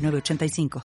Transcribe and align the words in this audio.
906985. 0.00 0.82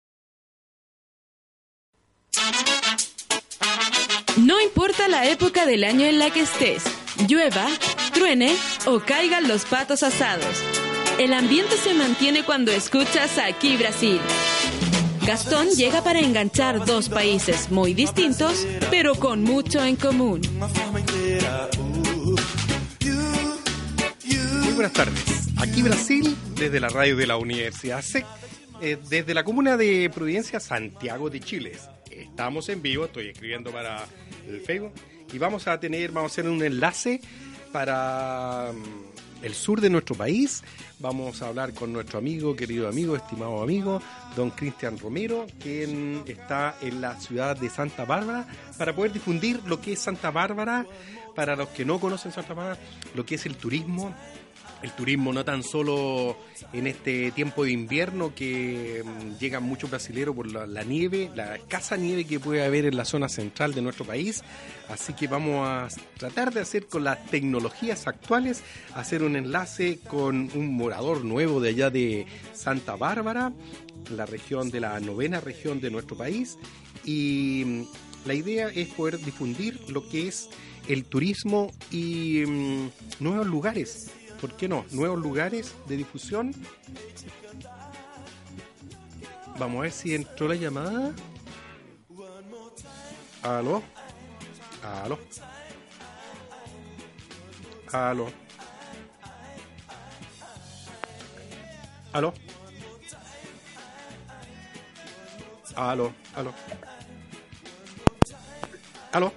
No 4.37 4.61
importa 4.61 5.07
la 5.07 5.25
época 5.29 5.65
del 5.65 5.83
año 5.83 6.05
en 6.05 6.17
la 6.17 6.31
que 6.31 6.41
estés, 6.41 6.83
llueva, 7.27 7.67
truene 8.13 8.55
o 8.85 8.99
caigan 8.99 9.47
los 9.47 9.65
patos 9.65 10.03
asados. 10.03 10.63
El 11.17 11.33
ambiente 11.33 11.75
se 11.75 11.93
mantiene 11.93 12.43
cuando 12.43 12.71
escuchas 12.71 13.37
aquí 13.37 13.75
Brasil. 13.75 14.19
Gastón 15.25 15.67
llega 15.71 16.01
para 16.03 16.19
enganchar 16.19 16.85
dos 16.85 17.09
países 17.09 17.69
muy 17.69 17.93
distintos, 17.93 18.65
pero 18.89 19.15
con 19.15 19.43
mucho 19.43 19.83
en 19.83 19.95
común. 19.97 20.41
Muy 24.63 24.73
buenas 24.73 24.93
tardes. 24.93 25.49
Aquí 25.57 25.81
Brasil, 25.81 26.35
desde 26.55 26.79
la 26.79 26.87
radio 26.87 27.17
de 27.17 27.27
la 27.27 27.35
Universidad 27.35 28.01
SEC, 28.01 28.25
eh, 28.81 28.97
desde 29.09 29.33
la 29.33 29.43
comuna 29.43 29.75
de 29.75 30.09
Providencia, 30.13 30.59
Santiago 30.59 31.29
de 31.29 31.39
Chile. 31.39 31.73
Estamos 32.09 32.69
en 32.69 32.81
vivo, 32.81 33.05
estoy 33.05 33.27
escribiendo 33.27 33.71
para 33.71 34.05
el 34.47 34.61
Facebook 34.61 34.93
y 35.33 35.37
vamos 35.37 35.67
a 35.67 35.79
tener, 35.79 36.11
vamos 36.11 36.31
a 36.31 36.33
hacer 36.33 36.49
un 36.49 36.63
enlace 36.63 37.21
para 37.71 38.71
mm, 38.73 39.45
el 39.45 39.53
sur 39.53 39.81
de 39.81 39.89
nuestro 39.89 40.15
país. 40.15 40.63
Vamos 40.99 41.41
a 41.41 41.47
hablar 41.47 41.73
con 41.73 41.93
nuestro 41.93 42.19
amigo, 42.19 42.55
querido 42.55 42.87
amigo, 42.87 43.15
estimado 43.15 43.61
amigo, 43.61 44.01
don 44.35 44.49
Cristian 44.51 44.97
Romero, 44.97 45.45
quien 45.59 46.23
está 46.25 46.75
en 46.81 47.01
la 47.01 47.19
ciudad 47.19 47.57
de 47.57 47.69
Santa 47.69 48.05
Bárbara, 48.05 48.47
para 48.77 48.95
poder 48.95 49.11
difundir 49.13 49.61
lo 49.65 49.81
que 49.81 49.93
es 49.93 49.99
Santa 49.99 50.31
Bárbara, 50.31 50.85
para 51.35 51.55
los 51.55 51.69
que 51.69 51.85
no 51.85 51.99
conocen 51.99 52.31
Santa 52.31 52.53
Bárbara, 52.53 52.79
lo 53.15 53.25
que 53.25 53.35
es 53.35 53.45
el 53.45 53.55
turismo, 53.55 54.13
el 54.81 54.91
turismo 54.91 55.33
no 55.33 55.43
tan 55.43 55.63
solo 55.63 56.37
en 56.73 56.87
este 56.87 57.31
tiempo 57.31 57.63
de 57.63 57.71
invierno 57.71 58.33
que 58.33 59.03
mm, 59.03 59.37
llegan 59.39 59.63
muchos 59.63 59.89
brasileños 59.89 60.35
por 60.35 60.47
la, 60.51 60.83
nieve, 60.83 61.29
la 61.35 61.55
escasa 61.55 61.97
nieve 61.97 62.25
que 62.25 62.39
puede 62.39 62.63
haber 62.63 62.85
en 62.85 62.95
la 62.95 63.05
zona 63.05 63.29
central 63.29 63.73
de 63.73 63.81
nuestro 63.81 64.05
país. 64.05 64.43
Así 64.87 65.13
que 65.13 65.27
vamos 65.27 65.67
a 65.67 65.87
tratar 66.17 66.53
de 66.53 66.61
hacer 66.61 66.87
con 66.87 67.03
las 67.03 67.25
tecnologías 67.25 68.07
actuales, 68.07 68.63
hacer 68.95 69.23
un 69.23 69.35
enlace 69.35 69.99
con 69.99 70.49
un 70.55 70.75
morador 70.75 71.25
nuevo 71.25 71.59
de 71.59 71.69
allá 71.69 71.89
de 71.89 72.25
Santa 72.53 72.95
Bárbara, 72.95 73.51
la 74.15 74.25
región 74.25 74.71
de 74.71 74.79
la 74.79 74.99
novena 74.99 75.41
región 75.41 75.81
de 75.81 75.91
nuestro 75.91 76.17
país. 76.17 76.57
Y 77.03 77.63
mm, 77.65 77.83
la 78.25 78.33
idea 78.33 78.69
es 78.69 78.87
poder 78.89 79.19
difundir 79.19 79.79
lo 79.89 80.07
que 80.07 80.27
es 80.27 80.49
el 80.87 81.05
turismo 81.05 81.71
y 81.91 82.43
mmm, 82.47 82.89
nuevos 83.19 83.45
lugares 83.45 84.11
¿por 84.39 84.53
qué 84.53 84.67
no? 84.67 84.85
Nuevos 84.91 85.19
lugares 85.19 85.75
de 85.87 85.97
difusión. 85.97 86.53
Vamos 89.57 89.79
a 89.79 89.81
ver 89.81 89.91
si 89.91 90.15
entró 90.15 90.47
la 90.47 90.55
llamada. 90.55 91.13
Aló. 93.43 93.83
Aló. 94.83 95.19
Aló. 97.91 98.27
Aló. 102.13 102.33
Aló. 105.75 106.13
Aló. 106.35 106.53
Aló. 109.11 109.33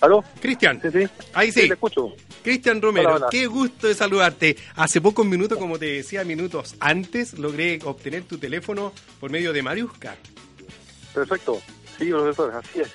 ¿Aló? 0.00 0.24
Cristian. 0.40 0.80
Sí, 0.80 0.90
sí. 0.90 1.08
Ahí 1.34 1.52
sí. 1.52 1.62
sí 1.62 1.68
te 1.68 1.74
escucho. 1.74 2.14
Cristian 2.42 2.80
Romero, 2.80 3.08
Hola, 3.08 3.16
hola. 3.16 3.26
qué 3.30 3.46
gusto 3.46 3.86
de 3.86 3.94
saludarte. 3.94 4.56
Hace 4.76 5.00
pocos 5.00 5.26
minutos, 5.26 5.58
como 5.58 5.78
te 5.78 5.86
decía, 5.86 6.24
minutos 6.24 6.74
antes, 6.80 7.38
logré 7.38 7.78
obtener 7.84 8.22
tu 8.24 8.38
teléfono 8.38 8.92
por 9.20 9.30
medio 9.30 9.52
de 9.52 9.62
Mariusca. 9.62 10.16
Perfecto. 11.14 11.60
Sí, 11.98 12.06
profesor, 12.10 12.52
así 12.54 12.80
es. 12.80 12.88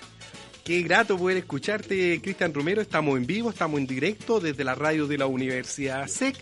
Qué 0.64 0.82
grato 0.82 1.16
poder 1.18 1.38
escucharte, 1.38 2.20
Cristian 2.24 2.54
Romero. 2.54 2.82
Estamos 2.82 3.18
en 3.18 3.28
vivo, 3.28 3.52
estamos 3.52 3.80
en 3.80 3.86
directo 3.86 4.40
desde 4.40 4.64
la 4.64 4.74
radio 4.74 5.06
de 5.06 5.18
la 5.20 5.28
Universidad 5.28 6.08
SEC. 6.08 6.36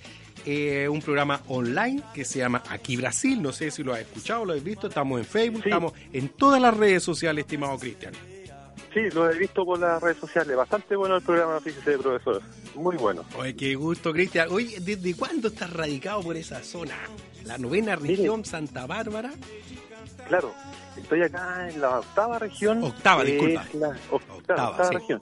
Eh, 0.46 0.88
un 0.90 1.02
programa 1.02 1.42
online 1.47 2.02
que 2.13 2.24
se 2.25 2.40
llama 2.40 2.63
Aquí 2.69 2.96
Brasil. 2.96 3.42
No 3.42 3.52
sé 3.52 3.69
si 3.72 3.84
lo 3.84 3.94
has 3.94 4.00
escuchado, 4.02 4.46
lo 4.46 4.53
has 4.53 4.63
visto. 4.63 4.88
Estamos 4.88 5.19
en 5.19 5.25
Facebook, 5.25 5.63
Sí. 5.63 5.69
estamos 5.69 5.94
en 6.13 6.30
todas 6.30 6.62
las 6.62 6.75
redes 6.75 7.03
sociales, 7.03 7.44
estimado 7.44 7.78
Cristian. 7.78 8.13
Sí, 8.94 9.00
lo 9.14 9.30
he 9.31 9.38
visto 9.38 9.66
por 9.66 9.80
las 9.80 10.02
redes 10.02 10.18
sociales. 10.18 10.56
Bastante 10.56 10.96
bueno 10.96 11.16
el 11.16 11.24
programa, 11.24 11.59
fíjese, 11.59 11.98
profesor. 11.98 12.42
Muy 12.76 12.96
bueno. 12.98 13.26
Oye, 13.38 13.56
qué 13.56 13.74
gusto, 13.76 14.12
Cristian. 14.14 14.50
Oye, 14.52 14.78
¿desde 14.80 15.16
cuándo 15.16 15.48
estás 15.48 15.72
radicado 15.74 16.22
por 16.22 16.36
esa 16.38 16.62
zona? 16.64 16.96
La 17.46 17.58
novena 17.58 17.96
Mire. 17.96 18.16
región, 18.18 18.46
Santa 18.46 18.86
Bárbara. 18.86 19.31
Claro, 20.28 20.54
estoy 20.96 21.24
acá 21.24 21.70
en 21.70 21.81
la 21.81 22.00
octava 22.00 22.40
región. 22.40 22.84
Octava, 22.84 23.24
disculpa. 23.24 23.66
la 23.74 23.88
octava, 24.12 24.36
Octava, 24.38 24.70
octava 24.70 24.90
sí. 24.90 24.96
región. 24.96 25.22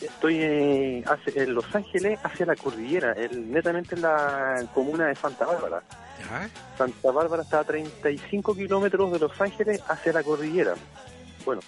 Estoy 0.00 0.36
en 0.42 1.54
Los 1.54 1.72
Ángeles, 1.74 2.18
hacia 2.24 2.46
la 2.46 2.56
cordillera, 2.56 3.12
el- 3.12 3.52
netamente 3.52 3.94
en 3.94 4.02
la 4.02 4.66
comuna 4.74 5.06
de 5.06 5.14
Santa 5.14 5.44
Bárbara. 5.46 5.82
Santa 6.78 7.10
Bárbara 7.12 7.42
está 7.42 7.60
a 7.60 7.64
35 7.64 8.54
kilómetros 8.54 9.12
de 9.12 9.18
Los 9.20 9.40
Ángeles 9.40 9.80
hacia 9.86 10.12
la 10.12 10.22
cordillera. 10.24 10.74
Bueno, 11.44 11.60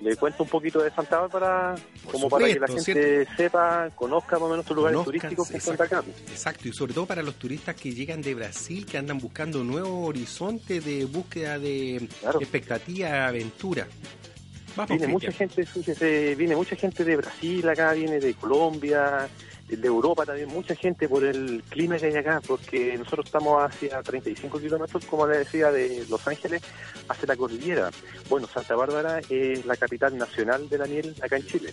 le 0.00 0.16
cuento 0.16 0.42
un 0.44 0.48
poquito 0.48 0.82
de 0.82 0.90
Santa 0.90 1.20
Bárbara, 1.20 1.74
como 2.10 2.28
para 2.28 2.46
que 2.46 2.58
la 2.58 2.68
gente 2.68 3.26
sepa, 3.36 3.90
conozca 3.94 4.36
más 4.38 4.42
o 4.42 4.48
menos 4.50 4.66
los 4.68 4.76
lugares 4.76 4.96
Conozcan, 4.96 5.20
turísticos 5.20 5.48
que 5.50 5.56
están 5.58 5.74
exacto. 5.74 5.96
acá. 5.96 6.06
Exacto, 6.30 6.68
y 6.68 6.72
sobre 6.72 6.94
todo 6.94 7.06
para 7.06 7.22
los 7.22 7.34
turistas 7.36 7.74
que 7.76 7.92
llegan 7.92 8.22
de 8.22 8.34
Brasil, 8.34 8.86
que 8.86 8.98
andan 8.98 9.18
buscando 9.18 9.62
nuevos 9.62 10.08
horizontes 10.08 10.84
de 10.84 11.04
búsqueda 11.04 11.58
de 11.58 12.08
Claro. 12.20 12.40
expectativa, 12.40 13.26
aventura. 13.26 13.86
Vamos, 14.76 14.90
Viene 14.98 15.08
mucha 15.08 15.32
gente, 15.32 15.66
fíjese, 15.66 16.34
viene 16.36 16.54
mucha 16.54 16.76
gente 16.76 17.04
de 17.04 17.16
Brasil 17.16 17.68
acá, 17.68 17.92
viene 17.92 18.20
de 18.20 18.34
Colombia, 18.34 19.28
de 19.76 19.86
Europa 19.86 20.26
también, 20.26 20.48
mucha 20.48 20.74
gente 20.74 21.08
por 21.08 21.24
el 21.24 21.62
clima 21.68 21.96
que 21.96 22.06
hay 22.06 22.16
acá, 22.16 22.40
porque 22.46 22.96
nosotros 22.98 23.26
estamos 23.26 23.62
hacia 23.62 24.02
35 24.02 24.58
kilómetros, 24.58 25.04
como 25.06 25.26
le 25.26 25.38
decía, 25.38 25.70
de 25.70 26.04
Los 26.08 26.26
Ángeles 26.26 26.62
hacia 27.08 27.26
la 27.26 27.36
cordillera. 27.36 27.90
Bueno, 28.28 28.46
Santa 28.46 28.74
Bárbara 28.74 29.20
es 29.28 29.64
la 29.66 29.76
capital 29.76 30.16
nacional 30.16 30.68
de 30.68 30.78
la 30.78 30.86
miel 30.86 31.14
acá 31.22 31.36
en 31.36 31.46
Chile. 31.46 31.72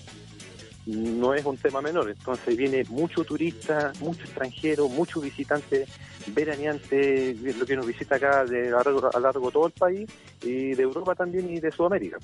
No 0.86 1.34
es 1.34 1.44
un 1.44 1.58
tema 1.58 1.82
menor, 1.82 2.10
entonces 2.10 2.56
viene 2.56 2.86
mucho 2.90 3.26
turista, 3.26 3.92
mucho 4.00 4.22
extranjero, 4.22 4.88
mucho 4.88 5.20
visitante 5.20 5.86
veraneante, 6.28 7.36
lo 7.58 7.66
que 7.66 7.76
nos 7.76 7.86
visita 7.86 8.16
acá 8.16 8.46
de 8.46 8.70
a 8.70 8.72
largo, 8.84 9.10
a 9.14 9.20
largo 9.20 9.52
todo 9.52 9.68
el 9.68 9.74
país, 9.74 10.10
y 10.44 10.76
de 10.76 10.84
Europa 10.84 11.16
también 11.16 11.50
y 11.50 11.60
de 11.60 11.72
Sudamérica. 11.72 12.18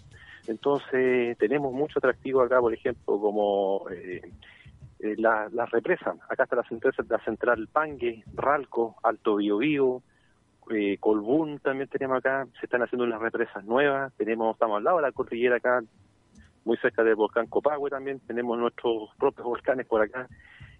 Entonces 0.47 1.37
tenemos 1.37 1.73
mucho 1.73 1.99
atractivo 1.99 2.41
acá, 2.41 2.59
por 2.59 2.73
ejemplo, 2.73 3.19
como 3.19 3.85
eh, 3.91 4.21
eh, 5.03 5.15
la- 5.17 5.49
las 5.51 5.69
represas. 5.69 6.15
Acá 6.29 6.43
está 6.43 6.55
la 6.55 6.63
central, 6.63 6.93
la 7.09 7.19
central 7.25 7.67
Pangue, 7.71 8.23
Ralco, 8.35 8.95
Alto 9.03 9.35
Biobío, 9.35 10.01
eh, 10.71 10.97
Colbún 10.99 11.59
también 11.59 11.89
tenemos 11.89 12.17
acá. 12.17 12.47
Se 12.59 12.65
están 12.67 12.81
haciendo 12.81 13.03
unas 13.05 13.21
represas 13.21 13.63
nuevas. 13.65 14.13
Tenemos, 14.15 14.55
estamos 14.55 14.77
al 14.77 14.83
lado 14.85 14.97
de 14.97 15.03
la 15.03 15.11
cordillera 15.11 15.57
acá, 15.57 15.81
muy 16.63 16.77
cerca 16.77 17.03
del 17.03 17.15
volcán 17.15 17.47
Copahue 17.47 17.89
también. 17.89 18.19
Tenemos 18.21 18.57
nuestros 18.57 19.09
propios 19.19 19.45
volcanes 19.45 19.85
por 19.85 20.01
acá. 20.01 20.27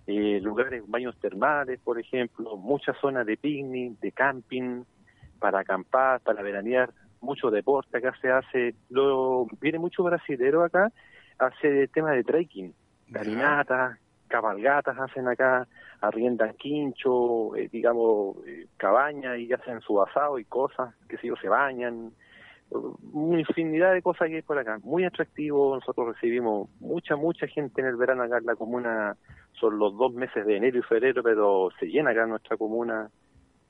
Eh, 0.07 0.39
lugares, 0.41 0.83
baños 0.87 1.17
termales, 1.19 1.79
por 1.81 1.99
ejemplo, 1.99 2.55
muchas 2.57 2.95
zonas 2.99 3.25
de 3.25 3.37
picnic, 3.37 3.99
de 3.99 4.11
camping, 4.11 4.83
para 5.39 5.59
acampar, 5.59 6.21
para 6.21 6.41
veranear, 6.41 6.89
mucho 7.19 7.51
deporte 7.51 7.97
acá 7.97 8.13
se 8.21 8.31
hace. 8.31 8.75
Luego 8.89 9.47
viene 9.59 9.79
mucho 9.79 10.03
brasilero 10.03 10.63
acá, 10.63 10.91
hace 11.39 11.87
tema 11.89 12.11
de 12.11 12.23
trekking, 12.23 12.73
caminatas, 13.11 13.97
cabalgatas 14.33 14.97
hacen 14.97 15.27
acá, 15.27 15.67
arriendan 16.01 16.55
quincho, 16.55 17.55
eh, 17.55 17.69
digamos, 17.71 18.37
eh, 18.47 18.65
cabañas 18.77 19.37
y 19.37 19.53
hacen 19.53 19.79
su 19.81 20.01
asado 20.01 20.39
y 20.39 20.45
cosas, 20.45 20.95
que 21.07 21.17
si 21.19 21.27
yo, 21.27 21.35
se 21.35 21.47
bañan, 21.47 22.11
una 22.71 23.39
infinidad 23.39 23.93
de 23.93 24.01
cosas 24.01 24.29
que 24.29 24.37
hay 24.37 24.41
por 24.41 24.57
acá. 24.57 24.79
Muy 24.83 25.05
atractivo, 25.05 25.75
nosotros 25.75 26.15
recibimos 26.15 26.67
mucha, 26.79 27.15
mucha 27.15 27.45
gente 27.45 27.81
en 27.81 27.87
el 27.89 27.95
verano 27.95 28.23
acá 28.23 28.39
en 28.39 28.47
la 28.47 28.55
comuna, 28.55 29.15
son 29.51 29.77
los 29.77 29.95
dos 29.95 30.11
meses 30.13 30.47
de 30.47 30.57
enero 30.57 30.79
y 30.79 30.81
febrero, 30.81 31.21
pero 31.21 31.69
se 31.79 31.85
llena 31.85 32.09
acá 32.09 32.25
nuestra 32.25 32.57
comuna, 32.57 33.11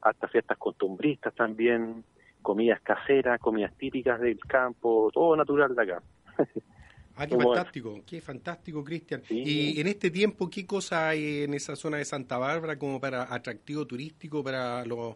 hasta 0.01 0.29
fiestas 0.29 0.57
costumbristas 0.57 1.35
también, 1.35 2.05
comidas 2.41 2.79
caseras, 2.79 3.37
comidas 3.41 3.73
típicas 3.75 4.21
del 4.21 4.39
campo, 4.39 5.09
todo 5.13 5.35
natural 5.35 5.75
de 5.75 5.83
acá. 5.83 6.01
Ah, 7.15 7.27
qué 7.27 7.37
fantástico, 7.37 8.01
qué 8.07 8.21
fantástico, 8.21 8.83
Cristian. 8.83 9.21
Y 9.29 9.79
en 9.79 9.87
este 9.87 10.09
tiempo, 10.09 10.49
¿qué 10.49 10.65
cosa 10.65 11.09
hay 11.09 11.43
en 11.43 11.53
esa 11.53 11.75
zona 11.75 11.97
de 11.97 12.05
Santa 12.05 12.37
Bárbara 12.37 12.77
como 12.77 12.99
para 12.99 13.33
atractivo 13.33 13.85
turístico 13.85 14.43
para 14.43 14.83
los, 14.85 15.15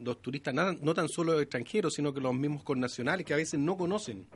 los 0.00 0.22
turistas, 0.22 0.54
no 0.54 0.94
tan 0.94 1.08
solo 1.08 1.40
extranjeros, 1.40 1.94
sino 1.94 2.14
que 2.14 2.20
los 2.20 2.34
mismos 2.34 2.62
connacionales 2.62 3.26
que 3.26 3.34
a 3.34 3.36
veces 3.36 3.58
no 3.58 3.76
conocen? 3.76 4.26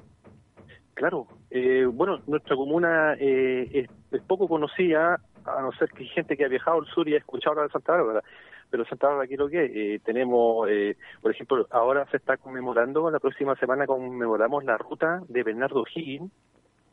Claro, 0.95 1.29
eh, 1.51 1.85
bueno, 1.85 2.21
nuestra 2.27 2.57
comuna 2.57 3.15
eh, 3.21 3.87
es, 4.11 4.21
poco 4.23 4.49
conocida, 4.49 5.21
a 5.45 5.63
no 5.63 5.71
ser 5.73 5.89
que 5.91 6.03
hay 6.03 6.09
gente 6.09 6.37
que 6.37 6.45
ha 6.45 6.49
viajado 6.49 6.81
al 6.81 6.87
sur 6.87 7.09
y 7.09 7.15
ha 7.15 7.19
escuchado 7.19 7.53
hablar 7.53 7.69
de 7.69 7.73
Santa 7.73 7.93
Bárbara. 7.93 8.25
Pero 8.69 8.85
Santa 8.85 9.07
Bárbara, 9.07 9.27
aquí 9.27 9.37
lo 9.37 9.49
que 9.49 9.95
eh, 9.95 10.01
tenemos, 10.01 10.69
eh, 10.69 10.97
por 11.23 11.31
ejemplo, 11.31 11.69
ahora 11.71 12.05
se 12.11 12.17
está 12.17 12.37
conmemorando, 12.37 13.09
la 13.13 13.21
próxima 13.21 13.55
semana 13.55 13.87
conmemoramos 13.87 14.65
la 14.65 14.77
ruta 14.77 15.23
de 15.29 15.45
Bernardo 15.45 15.85
Higgins, 15.95 16.33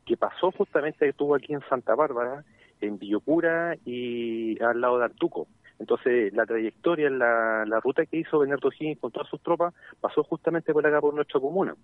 que 0.06 0.16
pasó 0.16 0.52
justamente, 0.52 1.08
estuvo 1.08 1.34
aquí 1.34 1.52
en 1.52 1.60
Santa 1.68 1.94
Bárbara, 1.94 2.44
en 2.80 2.98
Villocura 2.98 3.76
y 3.84 4.62
al 4.62 4.80
lado 4.80 4.98
de 4.98 5.04
Artuco. 5.04 5.48
Entonces, 5.78 6.32
la 6.32 6.46
trayectoria, 6.46 7.10
la, 7.10 7.64
la 7.66 7.80
ruta 7.80 8.06
que 8.06 8.18
hizo 8.18 8.38
Bernardo 8.38 8.70
Higgins 8.70 9.00
con 9.00 9.12
todas 9.12 9.28
sus 9.28 9.42
tropas, 9.42 9.74
pasó 10.00 10.22
justamente 10.22 10.72
por 10.72 10.86
acá, 10.86 11.00
por 11.00 11.12
nuestra 11.12 11.40
comuna. 11.40 11.74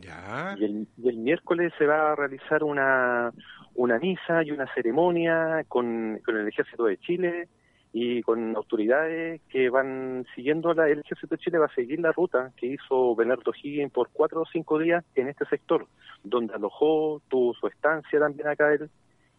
Ya. 0.00 0.54
Y, 0.58 0.64
el, 0.64 0.88
y 0.96 1.08
el 1.08 1.16
miércoles 1.16 1.72
se 1.78 1.86
va 1.86 2.12
a 2.12 2.14
realizar 2.14 2.62
una, 2.62 3.32
una 3.74 3.98
misa 3.98 4.44
y 4.44 4.52
una 4.52 4.72
ceremonia 4.72 5.64
con, 5.66 6.20
con 6.24 6.36
el 6.36 6.46
Ejército 6.46 6.84
de 6.84 6.98
Chile, 6.98 7.48
y 7.92 8.22
con 8.22 8.54
autoridades 8.54 9.40
que 9.48 9.70
van 9.70 10.26
siguiendo 10.34 10.74
la, 10.74 10.88
el 10.88 11.00
Ejército 11.00 11.36
de 11.36 11.42
Chile 11.42 11.58
va 11.58 11.66
a 11.66 11.74
seguir 11.74 12.00
la 12.00 12.12
ruta 12.12 12.52
que 12.56 12.66
hizo 12.66 13.14
Bernardo 13.14 13.52
Higgins 13.60 13.92
por 13.92 14.10
cuatro 14.12 14.42
o 14.42 14.46
cinco 14.46 14.78
días 14.78 15.04
en 15.14 15.28
este 15.28 15.46
sector, 15.46 15.86
donde 16.22 16.54
alojó, 16.54 17.22
tuvo 17.28 17.54
su 17.54 17.66
estancia 17.66 18.18
también 18.18 18.48
acá 18.48 18.72
él, 18.72 18.90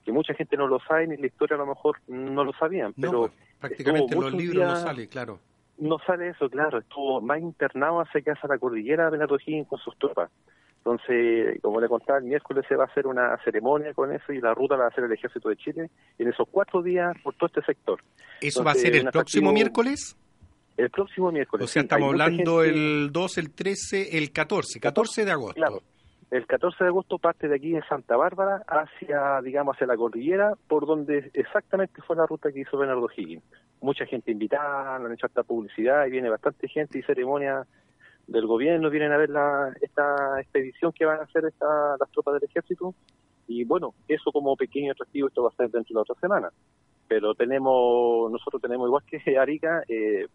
que 0.03 0.11
mucha 0.11 0.33
gente 0.33 0.57
no 0.57 0.67
lo 0.67 0.79
sabe 0.79 1.07
ni 1.07 1.17
la 1.17 1.27
historia 1.27 1.55
a 1.55 1.59
lo 1.59 1.67
mejor 1.67 1.97
no 2.07 2.43
lo 2.43 2.53
sabían, 2.53 2.93
pero 2.99 3.21
pues, 3.21 3.33
prácticamente 3.59 4.15
en 4.15 4.21
los 4.21 4.33
libros 4.33 4.65
no 4.65 4.75
sale, 4.75 5.07
claro. 5.07 5.39
No 5.77 5.97
sale 6.05 6.29
eso, 6.29 6.49
claro, 6.49 6.79
estuvo 6.79 7.21
más 7.21 7.39
internado 7.39 8.01
hacia 8.01 8.21
casa 8.21 8.47
la 8.47 8.57
cordillera 8.57 9.09
Bernardo 9.09 9.37
Higgins 9.37 9.67
con 9.67 9.79
sus 9.79 9.97
tropas. 9.97 10.29
Entonces, 10.79 11.59
como 11.61 11.81
le 11.81 11.87
contaba, 11.87 12.19
el 12.19 12.25
miércoles 12.25 12.65
se 12.67 12.75
va 12.75 12.85
a 12.85 12.87
hacer 12.87 13.05
una 13.05 13.37
ceremonia 13.43 13.93
con 13.93 14.13
eso 14.13 14.31
y 14.31 14.39
la 14.39 14.53
ruta 14.53 14.75
la 14.75 14.81
va 14.81 14.85
a 14.85 14.89
hacer 14.89 15.03
el 15.03 15.11
Ejército 15.11 15.49
de 15.49 15.57
Chile 15.57 15.89
en 16.17 16.27
esos 16.27 16.47
cuatro 16.49 16.81
días 16.81 17.15
por 17.21 17.35
todo 17.35 17.47
este 17.47 17.61
sector. 17.63 17.99
¿Eso 18.41 18.63
va 18.63 18.71
a 18.71 18.75
ser 18.75 18.95
el 18.95 19.05
próximo 19.11 19.51
miércoles? 19.51 20.17
El 20.77 20.89
próximo 20.89 21.31
miércoles. 21.31 21.65
O 21.65 21.67
sea, 21.67 21.81
estamos 21.81 22.09
hablando 22.09 22.63
el 22.63 23.11
2, 23.11 23.37
el 23.37 23.53
13, 23.53 24.17
el 24.17 24.31
14, 24.31 24.79
14 24.79 25.25
de 25.25 25.31
agosto. 25.31 25.55
Claro. 25.55 25.81
El 26.31 26.45
14 26.45 26.83
de 26.83 26.87
agosto 26.87 27.17
parte 27.17 27.47
de 27.47 27.55
aquí 27.55 27.71
de 27.71 27.81
Santa 27.89 28.15
Bárbara 28.15 28.63
hacia, 28.67 29.41
digamos, 29.41 29.75
hacia 29.75 29.87
la 29.87 29.97
cordillera, 29.97 30.53
por 30.67 30.85
donde 30.85 31.31
exactamente 31.33 32.01
fue 32.03 32.15
la 32.15 32.27
ruta 32.27 32.51
que 32.51 32.61
hizo 32.61 32.77
Bernardo 32.77 33.09
Higgins. 33.13 33.43
Mucha 33.81 34.05
gente 34.05 34.31
invitada, 34.31 34.95
han 34.95 35.11
hecho 35.11 35.25
hasta 35.25 35.43
publicidad 35.43 36.05
y 36.05 36.11
viene 36.11 36.29
bastante 36.29 36.67
gente 36.67 36.99
y 36.99 37.01
ceremonia 37.01 37.65
del 38.29 38.45
gobierno 38.45 38.89
vienen 38.89 39.11
a 39.11 39.17
ver 39.17 39.29
la, 39.29 39.73
esta 39.81 40.39
expedición 40.39 40.91
que 40.91 41.05
van 41.05 41.19
a 41.19 41.23
hacer 41.23 41.45
esta, 41.45 41.97
las 41.99 42.09
tropas 42.11 42.35
del 42.35 42.43
ejército. 42.43 42.93
Y 43.47 43.63
bueno, 43.63 43.95
eso 44.07 44.31
como 44.31 44.55
pequeño 44.55 44.91
atractivo 44.91 45.27
esto 45.27 45.43
va 45.43 45.49
a 45.49 45.55
ser 45.55 45.71
dentro 45.71 45.93
de 45.93 45.95
la 45.95 46.01
otra 46.01 46.15
semana. 46.21 46.49
Pero 47.07 47.33
tenemos, 47.33 48.31
nosotros 48.31 48.61
tenemos 48.61 48.87
igual 48.87 49.03
que 49.05 49.37
Arica, 49.37 49.83
eh, 49.87 50.27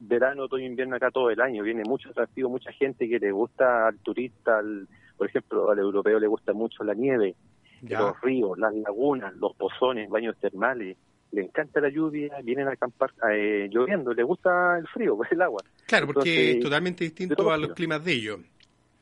verano, 0.00 0.44
otoño, 0.44 0.66
invierno 0.66 0.96
acá 0.96 1.10
todo 1.10 1.30
el 1.30 1.40
año, 1.40 1.62
viene 1.62 1.84
mucho 1.84 2.10
atractivo, 2.10 2.48
mucha 2.48 2.72
gente 2.72 3.08
que 3.08 3.20
le 3.20 3.30
gusta 3.30 3.86
al 3.86 3.98
turista, 3.98 4.58
al, 4.58 4.88
por 5.16 5.28
ejemplo, 5.28 5.70
al 5.70 5.78
europeo 5.78 6.18
le 6.18 6.26
gusta 6.26 6.52
mucho 6.52 6.82
la 6.82 6.94
nieve, 6.94 7.36
los 7.82 8.20
ríos, 8.20 8.58
las 8.58 8.74
lagunas, 8.74 9.34
los 9.36 9.54
pozones, 9.54 10.10
baños 10.10 10.36
termales, 10.38 10.96
le 11.32 11.42
encanta 11.42 11.80
la 11.80 11.88
lluvia, 11.88 12.38
vienen 12.44 12.68
a 12.68 12.72
acampar 12.72 13.10
eh, 13.30 13.68
lloviendo, 13.70 14.12
le 14.12 14.22
gusta 14.22 14.78
el 14.78 14.86
frío, 14.88 15.16
pues 15.16 15.30
el 15.32 15.42
agua. 15.42 15.62
Claro, 15.86 16.06
porque 16.06 16.52
es 16.52 16.60
totalmente 16.60 17.04
distinto 17.04 17.50
a 17.50 17.56
los 17.56 17.72
climas 17.72 18.04
de 18.04 18.12
ellos. 18.12 18.40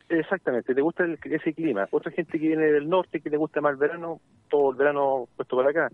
Exactamente, 0.09 0.75
le 0.75 0.83
gusta 0.83 1.05
ese 1.23 1.53
clima. 1.53 1.87
Otra 1.91 2.11
gente 2.11 2.39
que 2.39 2.49
viene 2.49 2.67
del 2.67 2.89
norte, 2.89 3.21
que 3.21 3.31
le 3.31 3.37
gusta 3.37 3.61
más 3.61 3.73
el 3.73 3.79
verano, 3.79 4.21
todo 4.49 4.73
el 4.73 4.77
verano 4.77 5.29
puesto 5.37 5.57
para 5.57 5.71
acá. 5.71 5.91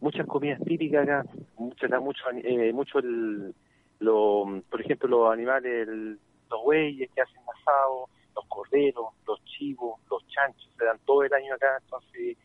Muchas 0.00 0.26
comidas 0.26 0.60
típicas 0.64 1.04
acá, 1.04 1.24
muchas, 1.56 1.90
mucho, 2.00 2.22
eh, 2.42 2.72
mucho 2.72 2.98
el, 2.98 3.54
lo, 4.00 4.62
por 4.68 4.80
ejemplo, 4.80 5.08
los 5.08 5.32
animales, 5.32 5.86
los 5.86 6.64
bueyes 6.64 7.08
que 7.14 7.20
hacen 7.20 7.42
asado, 7.60 8.08
los 8.34 8.44
corderos, 8.46 9.06
los 9.26 9.44
chivos, 9.44 10.00
los 10.10 10.26
chanchos, 10.28 10.68
se 10.76 10.84
dan 10.84 10.98
todo 11.04 11.22
el 11.22 11.32
año 11.32 11.54
acá, 11.54 11.78
entonces 11.80 12.36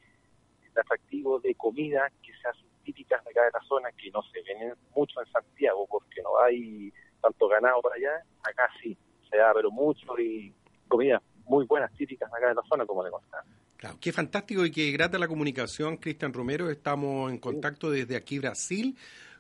el 0.64 0.80
atractivo 0.80 1.40
de 1.40 1.56
comida 1.56 2.12
que 2.22 2.34
se 2.34 2.48
hace 2.48 2.75
típicas 2.86 3.24
de 3.24 3.32
acá 3.32 3.44
de 3.44 3.52
la 3.54 3.62
zona 3.68 3.92
que 3.92 4.10
no 4.12 4.22
se 4.24 4.42
ven 4.42 4.74
mucho 4.96 5.20
en 5.20 5.32
Santiago 5.32 5.88
porque 5.90 6.22
no 6.22 6.40
hay 6.40 6.94
tanto 7.22 7.48
ganado 7.48 7.82
por 7.82 7.94
allá, 7.94 8.24
acá 8.44 8.70
sí, 8.82 8.98
se 9.30 9.38
da 9.38 9.52
pero 9.54 9.72
mucho 9.72 10.18
y 10.20 10.54
comidas 10.88 11.22
muy 11.46 11.66
buenas 11.66 11.92
típicas 11.94 12.32
de 12.32 12.38
acá 12.38 12.50
de 12.50 12.56
la 12.56 12.64
zona 12.70 12.86
como 12.86 13.04
le 13.04 13.12
contaba. 13.12 13.44
Claro, 13.78 13.98
qué 14.00 14.14
fantástico 14.14 14.66
y 14.66 14.72
qué 14.72 14.92
grata 14.92 15.20
la 15.20 15.28
comunicación, 15.28 15.98
Cristian 15.98 16.34
Romero. 16.34 16.70
Estamos 16.70 17.30
en 17.30 17.40
contacto 17.40 17.92
desde 17.92 18.16
aquí, 18.16 18.40
Brasil, 18.40 18.98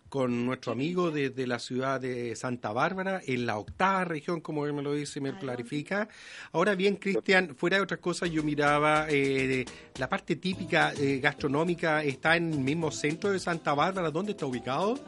con 0.09 0.45
nuestro 0.45 0.71
amigo 0.71 1.11
desde 1.11 1.47
la 1.47 1.59
ciudad 1.59 1.99
de 1.99 2.35
Santa 2.35 2.71
Bárbara, 2.71 3.21
en 3.25 3.45
la 3.45 3.57
octava 3.57 4.05
región, 4.05 4.41
como 4.41 4.65
él 4.65 4.73
me 4.73 4.81
lo 4.81 4.93
dice, 4.93 5.19
me 5.19 5.37
clarifica. 5.37 6.07
Ahora 6.51 6.75
bien, 6.75 6.95
Cristian, 6.95 7.55
fuera 7.55 7.77
de 7.77 7.83
otras 7.83 7.99
cosas, 7.99 8.29
yo 8.29 8.43
miraba 8.43 9.07
eh, 9.09 9.65
la 9.97 10.07
parte 10.07 10.35
típica 10.35 10.93
eh, 10.93 11.19
gastronómica, 11.19 12.03
está 12.03 12.37
en 12.37 12.53
el 12.53 12.59
mismo 12.59 12.91
centro 12.91 13.31
de 13.31 13.39
Santa 13.39 13.73
Bárbara, 13.73 14.11
¿dónde 14.11 14.31
está 14.31 14.45
ubicado? 14.45 14.99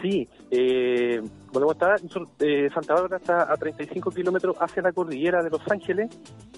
Sí, 0.00 0.28
eh, 0.50 1.22
bueno, 1.52 1.70
está, 1.72 1.96
eh, 2.40 2.68
Santa 2.72 2.94
Bárbara 2.94 3.18
está 3.18 3.52
a 3.52 3.56
35 3.56 4.10
kilómetros 4.10 4.56
hacia 4.58 4.82
la 4.82 4.92
cordillera 4.92 5.42
de 5.42 5.50
Los 5.50 5.60
Ángeles 5.70 6.08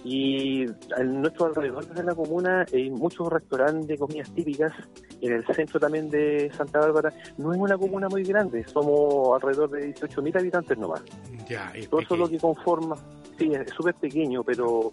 y 0.05 0.63
en 0.63 1.21
nuestros 1.21 1.49
alrededores 1.49 1.93
de 1.95 2.05
la 2.05 2.15
comuna 2.15 2.65
hay 2.73 2.91
muchos 2.91 3.29
restaurantes 3.29 3.89
de 3.89 3.99
comidas 3.99 4.31
típicas. 4.33 4.73
En 5.21 5.33
el 5.33 5.45
centro 5.47 5.81
también 5.81 6.11
de 6.11 6.51
Santa 6.57 6.79
Bárbara 6.79 7.13
no 7.39 7.53
es 7.53 7.59
una 7.59 7.77
comuna 7.77 8.09
muy 8.09 8.23
grande, 8.23 8.65
somos 8.65 9.35
alrededor 9.35 9.71
de 9.71 9.95
18.000 9.95 10.39
habitantes 10.39 10.79
nomás. 10.79 11.03
Ya, 11.49 11.73
es 11.75 11.89
Todo 11.89 12.01
eso 12.01 12.15
es 12.15 12.21
lo 12.21 12.29
que 12.29 12.39
conforma, 12.39 12.97
sí, 13.39 13.51
es 13.53 13.71
súper 13.71 13.95
pequeño, 13.95 14.45
pero 14.45 14.93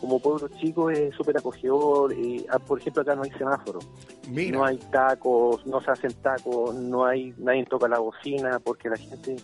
como 0.00 0.18
pueblo 0.18 0.48
chico 0.60 0.90
es 0.90 1.14
súper 1.14 1.36
acogedor. 1.36 2.12
Y, 2.12 2.46
ah, 2.50 2.58
por 2.58 2.80
ejemplo, 2.80 3.02
acá 3.02 3.14
no 3.14 3.22
hay 3.22 3.30
semáforo. 3.32 3.80
No 4.28 4.64
hay 4.64 4.78
tacos, 4.90 5.66
no 5.66 5.80
se 5.80 5.90
hacen 5.90 6.12
tacos, 6.14 6.74
no 6.74 7.04
hay 7.04 7.34
nadie 7.38 7.64
toca 7.66 7.88
la 7.88 7.98
bocina 7.98 8.58
porque 8.58 8.88
la 8.88 8.96
gente, 8.96 9.36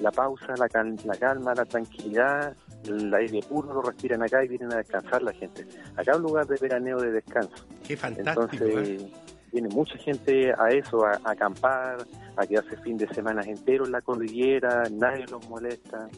la 0.00 0.10
pausa, 0.10 0.54
la, 0.56 0.68
la 1.04 1.16
calma, 1.16 1.54
la 1.54 1.64
tranquilidad, 1.64 2.54
el 2.84 3.12
aire 3.14 3.40
puro 3.48 3.72
lo 3.72 3.82
respiran 3.82 4.22
acá 4.22 4.44
y 4.44 4.48
vienen 4.48 4.72
a 4.72 4.76
descansar 4.76 5.22
la 5.22 5.32
gente. 5.32 5.66
Acá 5.96 6.12
es 6.12 6.16
un 6.18 6.24
lugar 6.24 6.46
de 6.46 6.56
veraneo 6.60 6.98
de 6.98 7.12
descanso. 7.12 7.64
Qué 7.86 7.96
fantástico. 7.96 8.42
Entonces, 8.42 9.00
¿eh? 9.00 9.12
viene 9.52 9.68
mucha 9.68 9.96
gente 9.98 10.52
a 10.58 10.68
eso, 10.70 11.04
a, 11.04 11.12
a, 11.24 11.30
acampar, 11.30 12.06
a 12.36 12.46
quedarse 12.46 12.76
fin 12.78 12.96
de 12.96 13.08
semana 13.14 13.42
entero 13.42 13.86
en 13.86 13.92
la 13.92 14.02
cordillera, 14.02 14.84
nadie 14.90 15.26
los 15.30 15.48
molesta 15.48 16.08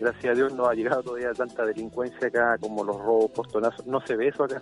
gracias 0.00 0.32
a 0.32 0.34
Dios 0.34 0.52
no 0.54 0.66
ha 0.66 0.74
llegado 0.74 1.02
todavía 1.02 1.32
tanta 1.32 1.64
delincuencia 1.64 2.28
acá 2.28 2.56
como 2.58 2.82
los 2.82 2.98
robos, 2.98 3.30
postonazos, 3.32 3.86
no 3.86 4.00
se 4.00 4.16
ve 4.16 4.28
eso 4.28 4.44
acá. 4.44 4.60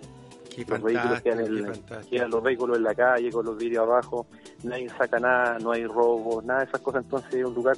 los 0.67 0.83
vehículos 0.83 1.21
quedan, 1.21 2.29
los 2.29 2.43
vehículos 2.43 2.77
en 2.77 2.83
la 2.83 2.93
calle 2.93 3.31
con 3.31 3.45
los 3.45 3.57
vidrios 3.57 3.83
abajo, 3.83 4.27
nadie 4.63 4.89
saca 4.89 5.19
nada, 5.19 5.57
no 5.59 5.71
hay 5.71 5.85
robos, 5.85 6.43
nada 6.43 6.61
de 6.61 6.65
esas 6.65 6.81
cosas, 6.81 7.03
entonces 7.03 7.33
es 7.33 7.45
un 7.45 7.53
lugar 7.53 7.77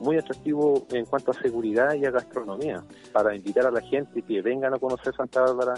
muy 0.00 0.16
atractivo 0.16 0.86
en 0.90 1.04
cuanto 1.04 1.32
a 1.32 1.34
seguridad 1.34 1.94
y 1.94 2.06
a 2.06 2.10
gastronomía, 2.10 2.82
para 3.12 3.34
invitar 3.34 3.66
a 3.66 3.70
la 3.70 3.80
gente 3.82 4.22
que 4.22 4.40
vengan 4.40 4.74
a 4.74 4.78
conocer 4.78 5.14
Santa 5.14 5.42
Bárbara. 5.42 5.74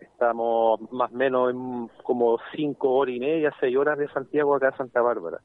Estamos 0.00 0.80
más 0.92 1.10
o 1.10 1.14
menos 1.14 1.50
en 1.50 1.90
como 2.02 2.38
cinco 2.54 2.90
horas 2.92 3.16
y 3.16 3.20
media, 3.20 3.52
seis 3.60 3.76
horas 3.76 3.98
de 3.98 4.08
Santiago 4.08 4.54
acá 4.54 4.68
a 4.68 4.76
Santa 4.76 5.00
Bárbara. 5.00 5.40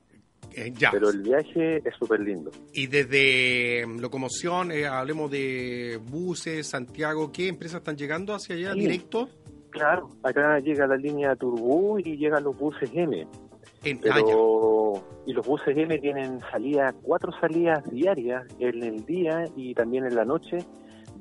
Eh, 0.53 0.73
Pero 0.91 1.09
el 1.09 1.21
viaje 1.21 1.77
es 1.77 1.95
súper 1.97 2.19
lindo. 2.19 2.51
Y 2.73 2.87
desde 2.87 3.85
mm, 3.85 3.99
locomoción, 3.99 4.71
eh, 4.71 4.85
hablemos 4.85 5.31
de 5.31 5.99
buses, 6.03 6.67
Santiago, 6.67 7.31
¿qué 7.31 7.47
empresas 7.47 7.79
están 7.79 7.95
llegando 7.95 8.33
hacia 8.33 8.55
allá 8.55 8.73
directo? 8.73 9.29
Claro, 9.69 10.09
acá 10.23 10.59
llega 10.59 10.85
la 10.85 10.97
línea 10.97 11.35
Turbú 11.35 11.99
y 11.99 12.17
llegan 12.17 12.43
los 12.43 12.57
buses 12.57 12.89
M. 12.93 13.25
En, 13.83 13.99
Pero, 13.99 14.93
y 15.25 15.33
los 15.33 15.45
buses 15.45 15.75
M 15.75 15.97
tienen 15.99 16.39
salidas, 16.51 16.93
cuatro 17.01 17.31
salidas 17.39 17.83
diarias 17.89 18.45
en 18.59 18.83
el 18.83 19.05
día 19.05 19.45
y 19.55 19.73
también 19.73 20.05
en 20.05 20.15
la 20.15 20.25
noche, 20.25 20.57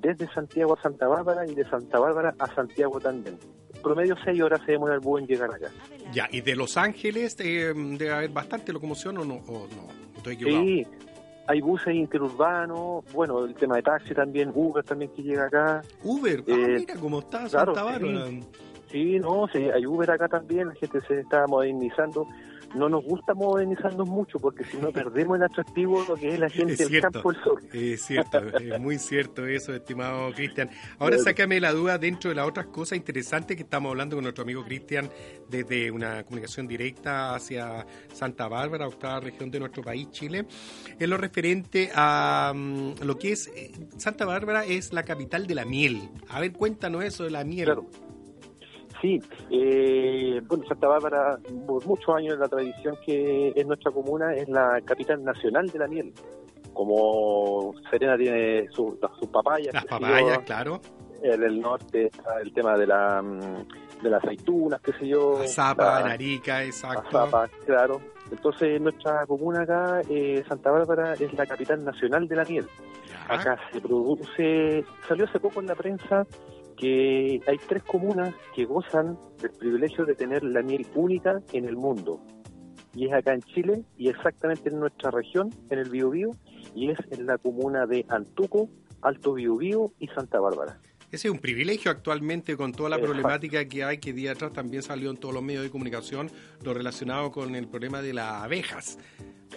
desde 0.01 0.27
Santiago 0.33 0.77
a 0.77 0.83
Santa 0.83 1.07
Bárbara 1.07 1.47
y 1.47 1.55
de 1.55 1.65
Santa 1.65 1.99
Bárbara 2.01 2.35
a 2.39 2.53
Santiago 2.55 2.99
también 3.01 3.39
promedio 3.81 4.17
seis 4.25 4.41
horas 4.43 4.61
se 4.65 4.73
demora 4.73 4.95
el 4.95 5.01
buen 5.01 5.27
llegar 5.27 5.51
acá. 5.53 5.69
Ya, 6.13 6.29
¿y 6.31 6.41
de 6.41 6.57
Los 6.57 6.77
Ángeles 6.77 7.37
eh, 7.41 7.73
debe 7.75 8.13
haber 8.13 8.31
bastante 8.31 8.73
locomoción 8.73 9.19
o 9.19 9.25
no? 9.25 9.35
O 9.47 9.67
no? 9.69 9.89
¿Estoy 10.17 10.35
equivocado? 10.35 10.63
Sí, 10.65 10.87
hay 11.47 11.61
buses 11.61 11.95
interurbanos, 11.95 13.05
bueno, 13.13 13.45
el 13.45 13.55
tema 13.55 13.77
de 13.77 13.83
taxi 13.83 14.15
también, 14.15 14.53
Uber 14.55 14.85
también 14.85 15.11
que 15.17 15.23
llega 15.23 15.47
acá. 15.47 15.83
Uber, 16.05 16.45
ah, 16.47 16.53
Eh, 16.53 16.77
mira 16.81 16.95
cómo 16.95 17.19
está 17.21 17.47
claro, 17.49 17.75
Santa 17.75 17.83
Bárbara. 17.83 18.27
Sí, 18.91 19.19
no, 19.19 19.47
sí, 19.53 19.59
hay 19.59 19.87
Uber 19.87 20.11
acá 20.11 20.29
también, 20.29 20.69
la 20.69 20.75
gente 20.75 21.01
se 21.03 21.21
está 21.21 21.47
modernizando. 21.47 22.27
No 22.75 22.89
nos 22.89 23.05
gusta 23.05 23.35
modernizarnos 23.35 24.09
mucho 24.09 24.39
porque 24.39 24.65
si 24.65 24.77
no 24.77 24.91
perdemos 24.93 25.37
el 25.37 25.45
atractivo 25.45 26.05
lo 26.09 26.15
que 26.15 26.35
es 26.35 26.39
la 26.39 26.49
gente 26.49 26.75
Es 26.75 26.91
del 26.91 27.01
campo 27.01 27.33
del 27.33 27.43
sur. 27.43 27.61
Es 27.73 28.03
cierto, 28.03 28.39
es 28.59 28.81
muy 28.81 28.99
cierto 28.99 29.47
eso, 29.47 29.75
estimado 29.75 30.33
Cristian. 30.33 30.71
Ahora 30.99 31.19
sácame 31.19 31.61
la 31.61 31.73
duda 31.73 31.99
dentro 31.99 32.31
de 32.31 32.37
las 32.37 32.49
otras 32.49 32.67
cosas 32.67 32.97
interesantes 32.97 33.57
que 33.57 33.63
estamos 33.63 33.91
hablando 33.91 34.17
con 34.17 34.25
nuestro 34.25 34.43
amigo 34.43 34.65
Cristian 34.65 35.09
desde 35.49 35.91
una 35.91 36.23
comunicación 36.25 36.67
directa 36.67 37.35
hacia 37.35 37.87
Santa 38.13 38.49
Bárbara, 38.49 38.87
octava 38.87 39.21
región 39.21 39.51
de 39.51 39.61
nuestro 39.61 39.83
país, 39.83 40.11
Chile. 40.11 40.47
En 40.99 41.11
lo 41.11 41.17
referente 41.17 41.91
a 41.95 42.53
mm, 42.55 43.03
lo 43.03 43.19
que 43.19 43.33
es 43.33 43.49
eh, 43.49 43.73
Santa 43.97 44.25
Bárbara 44.25 44.65
es 44.65 44.93
la 44.93 45.05
capital 45.05 45.47
de 45.47 45.55
la 45.55 45.65
miel. 45.65 46.09
A 46.29 46.41
ver, 46.41 46.53
cuéntanos 46.53 47.05
eso 47.05 47.25
de 47.25 47.31
la 47.31 47.45
miel. 47.45 47.67
Claro. 47.67 47.87
Sí, 49.01 49.21
eh, 49.51 50.41
bueno, 50.47 50.65
Santa 50.69 50.89
Bárbara, 50.89 51.39
por 51.67 51.87
muchos 51.87 52.15
años 52.15 52.39
la 52.39 52.49
tradición 52.49 52.97
que 53.05 53.53
es 53.55 53.67
nuestra 53.67 53.91
comuna, 53.91 54.35
es 54.35 54.49
la 54.49 54.81
capital 54.85 55.25
nacional 55.25 55.67
de 55.69 55.79
la 55.79 55.89
miel. 55.89 56.13
Como 56.75 57.75
Serena 57.91 58.17
tiene 58.17 58.69
sus 58.71 58.95
sus 59.19 59.29
papayas, 59.29 59.73
Las 59.73 59.85
yo, 59.85 59.89
papayas, 59.89 60.39
claro. 60.41 60.81
en 61.23 61.43
el 61.43 61.61
norte 61.61 62.07
está 62.07 62.41
el 62.41 62.53
tema 62.53 62.77
de 62.77 62.87
la 62.87 63.23
mm, 63.23 64.03
de 64.03 64.11
las 64.11 64.23
aceitunas, 64.23 64.81
qué 64.81 64.93
sé 64.93 65.09
yo. 65.09 65.43
Zapa, 65.47 66.03
Narica, 66.03 66.65
exacto. 66.65 67.09
Azapa, 67.09 67.49
claro. 67.67 68.01
Entonces, 68.31 68.81
nuestra 68.81 69.27
comuna 69.27 69.63
acá, 69.63 70.03
eh, 70.09 70.45
Santa 70.49 70.71
Bárbara, 70.71 71.15
es 71.15 71.33
la 71.35 71.47
capital 71.47 71.85
nacional 71.85 72.29
de 72.29 72.37
la 72.37 72.45
miel. 72.45 72.67
Acá 73.29 73.59
se 73.73 73.81
produce, 73.81 74.85
salió 75.07 75.25
hace 75.25 75.39
poco 75.39 75.61
en 75.61 75.67
la 75.67 75.75
prensa 75.75 76.27
que 76.81 77.43
hay 77.47 77.59
tres 77.69 77.83
comunas 77.83 78.35
que 78.55 78.65
gozan 78.65 79.19
del 79.39 79.51
privilegio 79.51 80.07
de 80.07 80.15
tener 80.15 80.43
la 80.43 80.63
miel 80.63 80.87
única 80.95 81.43
en 81.53 81.67
el 81.67 81.77
mundo. 81.77 82.21
Y 82.95 83.07
es 83.07 83.13
acá 83.13 83.35
en 83.35 83.43
Chile 83.43 83.85
y 83.99 84.09
exactamente 84.09 84.71
en 84.71 84.81
nuestra 84.81 85.11
región, 85.11 85.51
en 85.69 85.79
el 85.79 85.91
Biobío, 85.91 86.31
y 86.75 86.91
es 86.91 86.99
en 87.11 87.27
la 87.27 87.37
comuna 87.37 87.87
de 87.87 88.07
Antuco, 88.09 88.71
Alto 89.03 89.35
Biobío 89.35 89.93
y 89.99 90.09
Santa 90.09 90.41
Bárbara. 90.41 90.81
Ese 91.13 91.27
es 91.29 91.33
un 91.35 91.41
privilegio 91.41 91.91
actualmente 91.91 92.57
con 92.57 92.73
toda 92.73 92.89
la 92.91 92.97
Exacto. 92.97 93.13
problemática 93.15 93.65
que 93.65 93.83
hay, 93.83 93.99
que 93.99 94.13
día 94.13 94.33
atrás 94.33 94.53
también 94.53 94.83
salió 94.83 95.11
en 95.11 95.17
todos 95.17 95.35
los 95.35 95.43
medios 95.43 95.65
de 95.65 95.71
comunicación, 95.71 96.31
lo 96.63 96.73
relacionado 96.73 97.33
con 97.33 97.57
el 97.57 97.67
problema 97.67 98.01
de 98.01 98.13
las 98.15 98.45
abejas. 98.45 98.97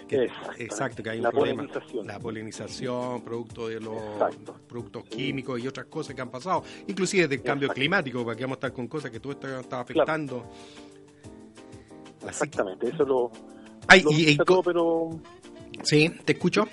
Que- 0.08 0.28
Exacto. 0.58 1.02
que 1.02 1.10
hay 1.10 1.18
un 1.18 1.22
La 1.22 1.30
problema. 1.30 1.62
polinización. 1.62 2.06
La 2.08 2.18
polinización, 2.18 3.22
producto 3.22 3.68
de 3.68 3.80
los 3.80 4.02
Exacto. 4.14 4.56
productos 4.68 5.04
químicos 5.04 5.60
y 5.60 5.68
otras 5.68 5.86
cosas 5.86 6.16
que 6.16 6.20
han 6.22 6.30
pasado, 6.30 6.64
inclusive 6.88 7.28
del 7.28 7.40
cambio 7.42 7.66
Exacto. 7.66 7.78
climático, 7.80 8.24
porque 8.24 8.42
vamos 8.42 8.56
a 8.56 8.58
estar 8.58 8.72
con 8.72 8.88
cosas 8.88 9.12
que 9.12 9.20
tú 9.20 9.30
estás, 9.30 9.60
estás 9.60 9.80
afectando. 9.80 10.50
Exactamente, 12.26 12.88
eso 12.88 13.04
lo, 13.04 13.30
Ay, 13.86 14.02
lo 14.02 14.10
y- 14.10 14.30
y 14.30 14.36
todo, 14.38 14.62
pero 14.62 15.20
sí, 15.82 16.10
te 16.24 16.32
escucho. 16.32 16.66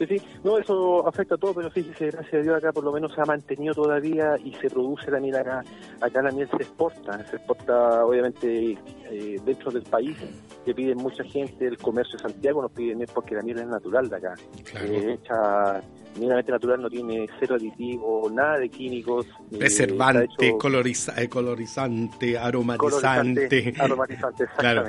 Sí, 0.00 0.06
sí, 0.18 0.22
no, 0.42 0.56
eso 0.56 1.06
afecta 1.06 1.34
a 1.34 1.38
todo, 1.38 1.52
pero 1.52 1.70
fíjese, 1.70 2.06
gracias 2.10 2.32
a 2.32 2.38
Dios 2.42 2.56
acá 2.56 2.72
por 2.72 2.82
lo 2.84 2.90
menos 2.90 3.12
se 3.14 3.20
ha 3.20 3.24
mantenido 3.26 3.74
todavía 3.74 4.36
y 4.42 4.54
se 4.54 4.70
produce 4.70 5.10
la 5.10 5.20
miel 5.20 5.36
acá. 5.36 5.62
Acá 6.00 6.22
la 6.22 6.30
miel 6.30 6.48
se 6.50 6.56
exporta, 6.56 7.22
se 7.26 7.36
exporta 7.36 8.02
obviamente 8.06 8.78
eh, 9.10 9.36
dentro 9.44 9.70
del 9.70 9.82
país, 9.82 10.16
que 10.64 10.74
piden 10.74 10.96
mucha 10.96 11.22
gente, 11.24 11.66
el 11.66 11.76
comercio 11.76 12.16
de 12.16 12.22
Santiago 12.32 12.62
nos 12.62 12.72
pide 12.72 12.94
miel 12.94 13.10
porque 13.12 13.34
la 13.34 13.42
miel 13.42 13.58
es 13.58 13.66
natural 13.66 14.08
de 14.08 14.16
acá. 14.16 14.34
Claro. 14.70 14.86
Eh, 14.86 15.12
hecha 15.22 15.82
meramente 16.18 16.50
natural, 16.50 16.80
no 16.80 16.88
tiene 16.88 17.26
cero 17.38 17.56
aditivos, 17.56 18.32
nada 18.32 18.56
de 18.58 18.70
químicos. 18.70 19.26
eh, 19.52 19.58
Preservante, 19.58 20.26
coloriza- 20.58 21.12
eh, 21.22 21.28
colorizante, 21.28 21.28
colorizante, 21.28 22.38
aromatizante. 22.38 23.74
aromatizante, 23.78 24.44
Claro. 24.58 24.86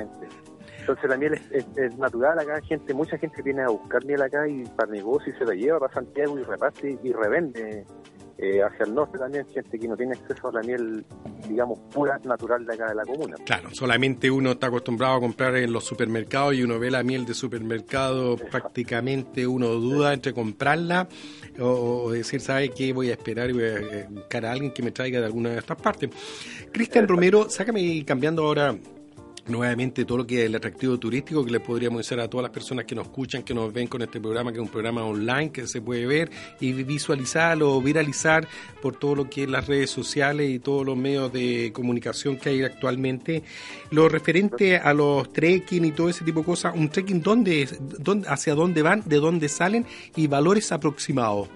Entonces 0.82 1.08
la 1.10 1.16
miel 1.16 1.34
es, 1.34 1.42
es- 1.50 1.66
es 1.76 1.96
natural 1.98 2.38
acá, 2.38 2.60
gente, 2.62 2.92
mucha 2.94 3.16
gente 3.18 3.40
viene 3.42 3.62
a 3.62 3.68
buscar 3.68 4.04
miel 4.04 4.20
acá 4.22 4.46
y 4.48 4.64
para 4.76 4.90
negocio 4.92 5.32
y 5.34 5.38
se 5.38 5.44
la 5.44 5.54
lleva 5.54 5.80
para 5.80 5.94
Santiago 5.94 6.38
y 6.38 6.42
reparte 6.42 6.98
y 7.02 7.12
revende 7.12 7.84
eh, 8.38 8.60
hacia 8.60 8.86
el 8.86 8.94
norte 8.94 9.18
también, 9.18 9.46
gente 9.46 9.78
que 9.78 9.86
no 9.86 9.96
tiene 9.96 10.14
acceso 10.14 10.48
a 10.48 10.52
la 10.52 10.62
miel, 10.62 11.04
digamos, 11.48 11.78
pura, 11.94 12.18
natural 12.24 12.66
de 12.66 12.74
acá 12.74 12.88
de 12.88 12.94
la 12.96 13.04
comuna. 13.04 13.36
Claro, 13.44 13.68
solamente 13.72 14.28
uno 14.30 14.52
está 14.52 14.66
acostumbrado 14.66 15.14
a 15.16 15.20
comprar 15.20 15.54
en 15.56 15.72
los 15.72 15.84
supermercados 15.84 16.54
y 16.54 16.62
uno 16.64 16.78
ve 16.80 16.90
la 16.90 17.04
miel 17.04 17.24
de 17.24 17.34
supermercado, 17.34 18.36
prácticamente 18.36 19.46
uno 19.46 19.68
duda 19.68 20.12
entre 20.12 20.32
comprarla 20.32 21.06
o, 21.60 22.04
o 22.04 22.10
decir, 22.10 22.40
¿sabe 22.40 22.70
qué? 22.70 22.92
Voy 22.92 23.10
a 23.10 23.12
esperar 23.12 23.50
y 23.50 23.52
voy 23.52 23.62
a 23.64 23.78
eh, 23.78 24.06
buscar 24.10 24.46
a 24.46 24.52
alguien 24.52 24.72
que 24.72 24.82
me 24.82 24.90
traiga 24.90 25.20
de 25.20 25.26
alguna 25.26 25.50
de 25.50 25.58
estas 25.58 25.80
partes. 25.80 26.10
Cristian 26.72 27.06
Romero, 27.06 27.48
sácame 27.48 28.04
cambiando 28.04 28.44
ahora 28.44 28.74
nuevamente 29.46 30.04
todo 30.04 30.18
lo 30.18 30.26
que 30.26 30.42
es 30.42 30.46
el 30.46 30.54
atractivo 30.54 30.98
turístico 30.98 31.44
que 31.44 31.50
le 31.50 31.60
podríamos 31.60 31.98
decir 31.98 32.18
a 32.20 32.28
todas 32.28 32.44
las 32.44 32.52
personas 32.52 32.84
que 32.84 32.94
nos 32.94 33.06
escuchan, 33.06 33.42
que 33.42 33.54
nos 33.54 33.72
ven 33.72 33.88
con 33.88 34.02
este 34.02 34.20
programa, 34.20 34.52
que 34.52 34.58
es 34.58 34.62
un 34.62 34.68
programa 34.68 35.04
online 35.04 35.50
que 35.50 35.66
se 35.66 35.80
puede 35.80 36.06
ver 36.06 36.30
y 36.60 36.72
visualizarlo 36.72 37.74
o 37.74 37.82
viralizar 37.82 38.46
por 38.80 38.96
todo 38.96 39.16
lo 39.16 39.30
que 39.30 39.44
es 39.44 39.48
las 39.48 39.66
redes 39.66 39.90
sociales 39.90 40.50
y 40.50 40.58
todos 40.58 40.86
los 40.86 40.96
medios 40.96 41.32
de 41.32 41.72
comunicación 41.72 42.36
que 42.36 42.50
hay 42.50 42.62
actualmente. 42.62 43.42
Lo 43.90 44.08
referente 44.08 44.76
a 44.76 44.94
los 44.94 45.32
trekking 45.32 45.84
y 45.84 45.92
todo 45.92 46.08
ese 46.08 46.24
tipo 46.24 46.40
de 46.40 46.46
cosas, 46.46 46.74
un 46.76 46.88
trekking, 46.88 47.22
¿dónde, 47.22 47.68
dónde, 47.98 48.28
hacia 48.28 48.54
dónde 48.54 48.82
van, 48.82 49.02
de 49.06 49.16
dónde 49.16 49.48
salen 49.48 49.86
y 50.14 50.26
valores 50.26 50.70
aproximados? 50.72 51.48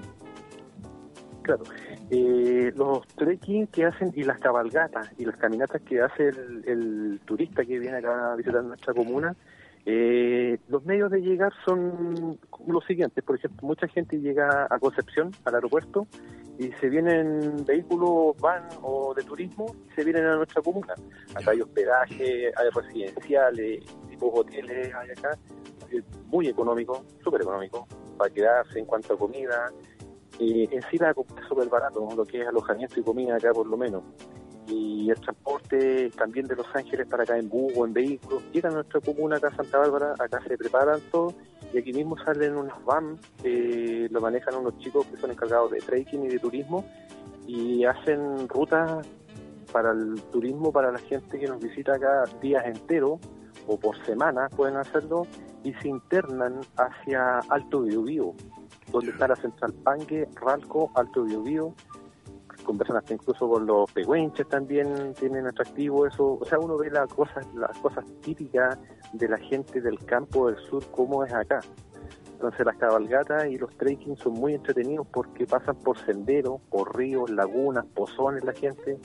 Claro. 1.43 1.63
Eh, 2.11 2.73
los 2.77 3.07
trekking 3.09 3.67
que 3.67 3.85
hacen 3.85 4.13
y 4.15 4.23
las 4.23 4.39
cabalgatas 4.39 5.11
y 5.19 5.25
las 5.25 5.37
caminatas 5.37 5.83
que 5.83 6.01
hace 6.01 6.29
el, 6.29 6.63
el 6.67 7.21
turista 7.25 7.65
que 7.65 7.79
viene 7.79 7.97
acá 7.97 8.33
a 8.33 8.37
visitar 8.37 8.63
nuestra 8.63 8.95
comuna, 8.95 9.35
eh, 9.89 10.59
los 10.69 10.85
medios 10.85 11.13
de 11.13 11.21
llegar 11.21 11.53
son 11.65 12.39
los 12.67 12.85
siguientes. 12.85 13.23
Por 13.23 13.37
ejemplo, 13.37 13.69
mucha 13.69 13.87
gente 13.87 14.19
llega 14.19 14.67
a 14.69 14.79
Concepción, 14.81 15.31
al 15.45 15.55
aeropuerto, 15.55 16.09
y 16.59 16.73
se 16.81 16.89
vienen 16.89 17.65
vehículos 17.65 18.37
van 18.41 18.65
o 18.83 19.15
de 19.15 19.23
turismo 19.23 19.67
y 19.89 19.95
se 19.95 20.03
vienen 20.03 20.25
a 20.27 20.37
nuestra 20.37 20.61
comuna. 20.61 20.95
Acá 21.35 21.53
hay 21.53 21.61
hospedaje, 21.61 22.53
hay 22.57 22.71
residenciales, 22.75 23.85
tipos 24.09 24.31
hoteles, 24.33 24.93
hay 24.93 25.11
acá, 25.11 25.39
muy 26.27 26.49
económico, 26.49 27.05
súper 27.23 27.43
económico, 27.43 27.87
para 28.19 28.33
quedarse 28.33 28.81
en 28.81 28.87
cuanto 28.87 29.15
a 29.15 29.19
comida, 29.19 29.71
eh, 30.39 30.69
en 30.71 30.83
sí 30.91 30.99
la 30.99 31.15
comida 31.15 31.41
es 31.41 31.49
súper 31.49 31.69
barato, 31.69 32.07
lo 32.15 32.25
que 32.25 32.43
es 32.43 32.49
alojamiento 32.49 33.01
y 33.01 33.03
comida 33.03 33.37
acá 33.37 33.53
por 33.53 33.67
lo 33.67 33.77
menos. 33.77 34.03
Y 34.69 35.09
el 35.09 35.21
transporte 35.21 36.11
también 36.11 36.47
de 36.47 36.57
Los 36.57 36.67
Ángeles 36.75 37.07
para 37.07 37.23
acá 37.23 37.39
en 37.39 37.49
bus 37.49 37.73
o 37.77 37.87
en 37.87 37.93
vehículos. 37.93 38.43
Llegan 38.53 38.73
a 38.73 38.75
nuestra 38.77 39.01
comuna 39.01 39.37
acá 39.37 39.49
a 39.49 39.57
Santa 39.57 39.79
Bárbara, 39.79 40.15
acá 40.19 40.43
se 40.47 40.59
preparan 40.59 41.01
todo 41.13 41.33
y 41.73 41.79
aquí 41.79 41.93
mismo 41.93 42.17
salen 42.19 42.57
unas 42.57 42.85
van, 42.85 43.19
eh, 43.45 44.09
lo 44.11 44.21
manejan 44.21 44.57
unos 44.57 44.77
chicos 44.79 45.07
que 45.07 45.17
son 45.17 45.31
encargados 45.31 45.71
de 45.71 45.79
trekking 45.79 46.25
y 46.25 46.29
de 46.29 46.39
turismo 46.39 46.85
y 47.47 47.85
hacen 47.85 48.49
rutas 48.49 49.07
para 49.73 49.93
el 49.93 50.21
turismo 50.33 50.73
para 50.73 50.91
la 50.91 50.99
gente 50.99 51.39
que 51.39 51.47
nos 51.47 51.61
visita 51.61 51.95
acá 51.95 52.25
días 52.41 52.65
enteros 52.67 53.21
o 53.67 53.79
por 53.79 53.97
semana 54.05 54.49
pueden 54.49 54.77
hacerlo 54.77 55.27
y 55.65 55.73
se 55.75 55.89
internan 55.89 56.61
hacia 56.77 57.39
Alto 57.49 57.83
Biobío 57.83 58.35
donde 58.91 59.11
está 59.11 59.29
la 59.29 59.37
Central 59.37 59.73
Pangue, 59.83 60.29
Ralco, 60.41 60.91
Alto 60.95 61.25
Biobío, 61.25 61.75
conversan 62.67 62.97
hasta 62.97 63.15
incluso 63.15 63.49
con 63.49 63.67
los 63.67 63.91
pehuenches 63.93 64.49
también, 64.49 65.15
tienen 65.15 65.47
atractivo 65.47 66.07
eso, 66.07 66.39
o 66.41 66.45
sea, 66.45 66.59
uno 66.59 66.77
ve 66.77 66.91
las 66.91 67.09
cosas, 67.13 67.47
las 67.55 67.77
cosas 67.79 68.05
típicas 68.21 68.79
de 69.13 69.29
la 69.29 69.39
gente 69.39 69.81
del 69.81 69.99
campo 70.05 70.51
del 70.51 70.59
sur, 70.65 70.85
cómo 70.91 71.25
es 71.25 71.33
acá. 71.33 71.61
Entonces 72.33 72.67
las 72.67 72.77
cabalgatas 72.77 73.47
y 73.47 73.57
los 73.57 73.75
trekking 73.79 74.17
son 74.19 74.35
muy 74.35 74.55
entretenidos 74.55 75.07
porque 75.07 75.47
pasan 75.47 75.77
por 75.77 75.97
senderos, 76.05 76.61
por 76.69 76.95
ríos, 76.95 77.31
lagunas, 77.31 77.87
pozones 77.87 78.45
la 78.45 78.53
gente, 78.53 78.99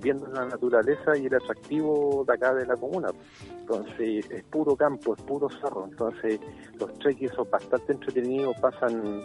viendo 0.00 0.26
la 0.28 0.44
naturaleza 0.46 1.16
y 1.16 1.26
el 1.26 1.34
atractivo 1.34 2.24
de 2.26 2.34
acá 2.34 2.54
de 2.54 2.66
la 2.66 2.76
comuna. 2.76 3.08
Entonces 3.60 4.30
es 4.30 4.44
puro 4.44 4.76
campo, 4.76 5.14
es 5.14 5.22
puro 5.22 5.48
cerro. 5.50 5.86
Entonces 5.90 6.40
los 6.78 6.92
trekking 6.98 7.30
son 7.30 7.48
bastante 7.50 7.92
entretenidos, 7.92 8.56
pasan, 8.60 9.22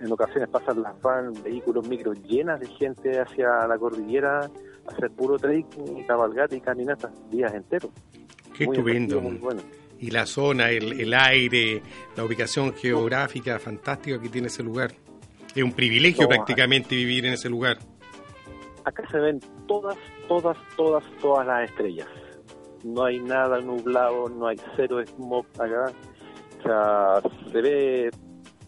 en 0.00 0.12
ocasiones 0.12 0.48
pasan 0.48 0.82
las 0.82 1.00
van, 1.00 1.32
vehículos 1.42 1.88
micros 1.88 2.20
llenas 2.22 2.60
de 2.60 2.66
gente 2.66 3.20
hacia 3.20 3.66
la 3.66 3.78
cordillera, 3.78 4.50
hacer 4.86 5.10
puro 5.10 5.38
trekking, 5.38 6.04
cabalgata 6.06 6.56
y 6.56 6.60
caminata 6.60 7.10
días 7.30 7.52
enteros. 7.54 7.90
Qué 8.56 8.66
Muy 8.66 8.76
estupendo. 8.76 9.18
atractivo, 9.18 9.30
Muy 9.30 9.38
bueno. 9.38 9.62
Y 10.00 10.10
la 10.10 10.26
zona, 10.26 10.70
el, 10.70 11.00
el 11.00 11.14
aire, 11.14 11.82
la 12.16 12.24
ubicación 12.24 12.74
geográfica 12.74 13.58
fantástica 13.58 14.20
que 14.20 14.28
tiene 14.28 14.48
ese 14.48 14.62
lugar. 14.62 14.92
Es 15.54 15.62
un 15.62 15.72
privilegio 15.72 16.24
No, 16.24 16.28
prácticamente 16.30 16.96
vivir 16.96 17.24
en 17.26 17.34
ese 17.34 17.48
lugar. 17.48 17.78
Acá 18.84 19.02
se 19.10 19.18
ven 19.18 19.40
todas, 19.66 19.96
todas, 20.28 20.56
todas, 20.76 21.04
todas 21.20 21.46
las 21.46 21.70
estrellas. 21.70 22.08
No 22.84 23.04
hay 23.04 23.18
nada 23.18 23.60
nublado, 23.60 24.28
no 24.28 24.46
hay 24.46 24.56
cero 24.76 25.02
smog 25.06 25.46
acá. 25.58 25.92
sea, 26.62 27.22
se 27.50 27.60
ve 27.62 28.10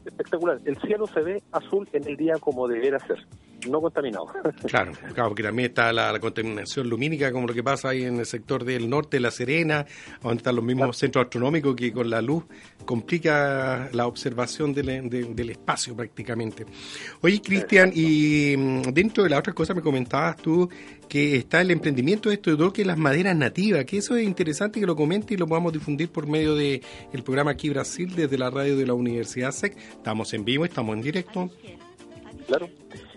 espectacular. 0.04 0.60
El 0.64 0.76
cielo 0.78 1.06
se 1.06 1.20
ve 1.20 1.42
azul 1.52 1.88
en 1.92 2.06
el 2.08 2.16
día 2.16 2.34
como 2.40 2.66
debería 2.66 2.98
ser 3.00 3.26
no 3.68 3.80
contaminado. 3.80 4.26
Claro, 4.66 4.92
claro, 5.14 5.30
porque 5.30 5.42
también 5.42 5.68
está 5.68 5.92
la, 5.92 6.18
contaminación 6.18 6.88
lumínica, 6.88 7.32
como 7.32 7.46
lo 7.46 7.54
que 7.54 7.62
pasa 7.62 7.90
ahí 7.90 8.04
en 8.04 8.18
el 8.18 8.26
sector 8.26 8.64
del 8.64 8.90
norte 8.90 9.16
de 9.16 9.20
La 9.20 9.30
Serena, 9.30 9.86
donde 10.22 10.38
están 10.38 10.56
los 10.56 10.64
mismos 10.64 10.96
centros 10.96 11.24
astronómicos 11.24 11.76
que 11.76 11.92
con 11.92 12.10
la 12.10 12.20
luz 12.20 12.44
complica 12.84 13.88
la 13.92 14.06
observación 14.06 14.72
del, 14.72 15.08
del 15.08 15.50
espacio 15.50 15.94
prácticamente. 15.94 16.66
Oye, 17.20 17.40
Cristian, 17.40 17.92
y 17.94 18.54
mm, 18.56 18.82
dentro 18.92 19.24
de 19.24 19.30
las 19.30 19.40
otras 19.40 19.54
cosas 19.54 19.76
me 19.76 19.82
comentabas 19.82 20.36
tú 20.36 20.68
que 21.08 21.36
está 21.36 21.60
el 21.60 21.70
emprendimiento 21.70 22.28
de 22.28 22.36
esto 22.36 22.50
de 22.50 22.56
todo 22.56 22.72
que 22.72 22.84
las 22.84 22.98
maderas 22.98 23.36
nativas, 23.36 23.84
que 23.84 23.98
eso 23.98 24.16
es 24.16 24.26
interesante 24.26 24.80
que 24.80 24.86
lo 24.86 24.96
comente 24.96 25.34
y 25.34 25.36
lo 25.36 25.46
podamos 25.46 25.72
difundir 25.72 26.10
por 26.10 26.26
medio 26.26 26.54
del 26.54 26.82
el 27.12 27.22
programa 27.22 27.52
aquí 27.52 27.68
Brasil 27.68 28.12
desde 28.14 28.36
la 28.36 28.50
radio 28.50 28.76
de 28.76 28.86
la 28.86 28.94
Universidad 28.94 29.52
SEC. 29.52 29.76
Estamos 29.76 30.32
en 30.34 30.44
vivo, 30.44 30.64
estamos 30.64 30.96
en 30.96 31.02
directo. 31.02 31.50
Claro. 32.46 32.68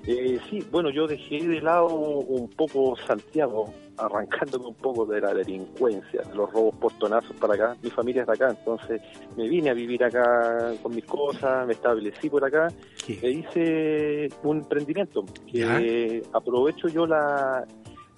Eh, 0.07 0.39
sí, 0.50 0.65
bueno, 0.71 0.89
yo 0.89 1.05
dejé 1.07 1.48
de 1.48 1.62
lado 1.62 1.88
un 1.88 2.50
poco 2.50 2.95
Santiago, 3.05 3.71
arrancándome 3.98 4.67
un 4.67 4.75
poco 4.75 5.05
de 5.05 5.21
la 5.21 5.33
delincuencia, 5.33 6.21
de 6.24 6.36
los 6.36 6.51
robos 6.51 6.75
portonazos 6.77 7.36
para 7.36 7.53
acá. 7.53 7.75
Mi 7.83 7.91
familia 7.91 8.21
es 8.21 8.27
de 8.27 8.33
acá, 8.33 8.50
entonces 8.50 9.01
me 9.38 9.48
vine 9.48 9.69
a 9.69 9.74
vivir 9.74 10.03
acá 10.03 10.74
con 10.81 10.95
mis 10.95 11.05
cosas, 11.05 11.67
me 11.67 11.74
establecí 11.74 12.29
por 12.29 12.43
acá, 12.43 12.69
e 13.07 13.29
hice 13.29 14.29
un 14.43 14.57
emprendimiento 14.57 15.25
que 15.51 16.24
aprovecho 16.33 16.88
yo 16.88 17.05
la, 17.05 17.65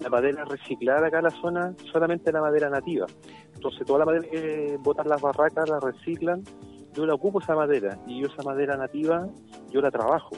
la 0.00 0.08
madera 0.08 0.44
reciclada 0.44 1.08
acá 1.08 1.18
en 1.18 1.24
la 1.24 1.30
zona, 1.30 1.74
solamente 1.92 2.32
la 2.32 2.40
madera 2.40 2.70
nativa. 2.70 3.06
Entonces 3.54 3.86
toda 3.86 4.00
la 4.00 4.04
madera 4.06 4.28
que 4.30 4.78
botan 4.80 5.08
las 5.08 5.20
barracas 5.20 5.68
la 5.68 5.78
reciclan, 5.78 6.42
yo 6.94 7.06
la 7.06 7.14
ocupo 7.14 7.40
esa 7.40 7.54
madera 7.54 7.98
y 8.06 8.20
yo 8.20 8.28
esa 8.28 8.42
madera 8.42 8.76
nativa 8.76 9.26
yo 9.70 9.80
la 9.80 9.90
trabajo 9.90 10.36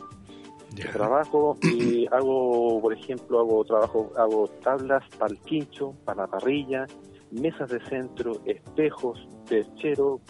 Trabajo 0.75 1.57
y 1.62 2.07
hago, 2.12 2.81
por 2.81 2.93
ejemplo, 2.93 3.40
hago 3.40 3.64
trabajo, 3.64 4.12
hago 4.16 4.49
tablas 4.62 5.04
para 5.19 5.33
el 5.33 5.40
quincho, 5.40 5.95
para 6.04 6.23
la 6.23 6.26
parrilla, 6.26 6.87
mesas 7.31 7.71
de 7.71 7.81
centro, 7.87 8.40
espejos, 8.45 9.26
perchero, 9.49 10.21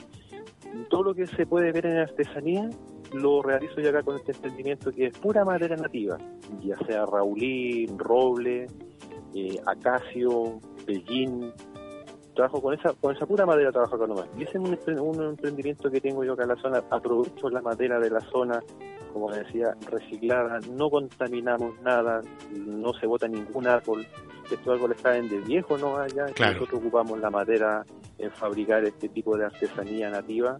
todo 0.88 1.02
lo 1.02 1.14
que 1.14 1.26
se 1.26 1.46
puede 1.46 1.72
ver 1.72 1.86
en 1.86 1.98
artesanía 1.98 2.68
lo 3.12 3.42
realizo 3.42 3.80
ya 3.80 3.90
acá 3.90 4.02
con 4.02 4.16
este 4.16 4.32
emprendimiento 4.32 4.90
que 4.90 5.06
es 5.06 5.18
pura 5.18 5.44
madera 5.44 5.76
nativa, 5.76 6.18
ya 6.60 6.76
sea 6.86 7.06
raulín, 7.06 7.96
roble, 7.98 8.66
eh, 9.34 9.60
acacio, 9.66 10.58
pellín, 10.84 11.52
trabajo 12.34 12.60
con 12.60 12.74
esa 12.74 12.92
con 12.94 13.14
esa 13.14 13.26
pura 13.26 13.46
madera 13.46 13.70
trabajo 13.70 13.96
acá 13.96 14.06
nomás. 14.06 14.26
Y 14.36 14.42
ese 14.42 14.58
es 14.58 15.00
un, 15.00 15.22
emprendimiento 15.22 15.90
que 15.90 16.00
tengo 16.00 16.24
yo 16.24 16.32
acá 16.32 16.42
en 16.42 16.48
la 16.48 16.56
zona, 16.56 16.82
aprovecho 16.90 17.48
la 17.50 17.62
madera 17.62 18.00
de 18.00 18.10
la 18.10 18.20
zona 18.20 18.60
como 19.14 19.30
decía, 19.30 19.76
reciclada, 19.88 20.58
no 20.72 20.90
contaminamos 20.90 21.80
nada, 21.82 22.20
no 22.52 22.92
se 22.94 23.06
bota 23.06 23.28
ningún 23.28 23.68
árbol, 23.68 24.04
estos 24.50 24.68
árboles 24.68 24.98
caen 25.00 25.28
de 25.28 25.38
viejo 25.38 25.78
no 25.78 25.96
allá, 25.96 26.26
nosotros 26.26 26.80
ocupamos 26.80 27.20
la 27.20 27.30
madera 27.30 27.86
en 28.18 28.30
fabricar 28.32 28.84
este 28.84 29.08
tipo 29.08 29.36
de 29.36 29.46
artesanía 29.46 30.10
nativa 30.10 30.58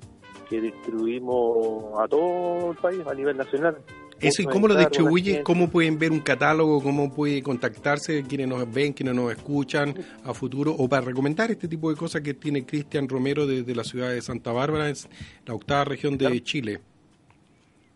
que 0.49 0.61
distribuimos 0.61 1.99
a 2.01 2.07
todo 2.07 2.71
el 2.71 2.77
país 2.77 3.01
a 3.05 3.13
nivel 3.13 3.37
nacional. 3.37 3.77
Eso, 4.21 4.43
¿y 4.43 4.45
cómo 4.45 4.69
lo 4.69 4.77
distribuye? 4.77 5.43
¿Cómo 5.43 5.69
pueden 5.69 5.99
ver 5.99 6.13
un 6.13 6.21
catálogo? 6.21 6.81
¿Cómo 6.81 7.13
puede 7.13 7.43
contactarse 7.43 8.23
quienes 8.23 8.47
nos 8.47 8.73
ven, 8.73 8.93
quienes 8.93 9.17
nos 9.17 9.33
escuchan 9.33 9.95
a 10.23 10.33
futuro? 10.33 10.73
O 10.79 10.89
para 10.89 11.05
recomendar 11.05 11.51
este 11.51 11.67
tipo 11.67 11.91
de 11.91 11.97
cosas 11.97 12.23
que 12.23 12.35
tiene 12.35 12.65
Cristian 12.65 13.09
Romero 13.09 13.47
desde 13.47 13.75
la 13.75 13.83
ciudad 13.83 14.11
de 14.11 14.23
Santa 14.23 14.53
Bárbara, 14.53 14.89
es 14.89 15.09
la 15.45 15.55
octava 15.55 15.85
región 15.85 16.17
de 16.17 16.41
Chile. 16.43 16.81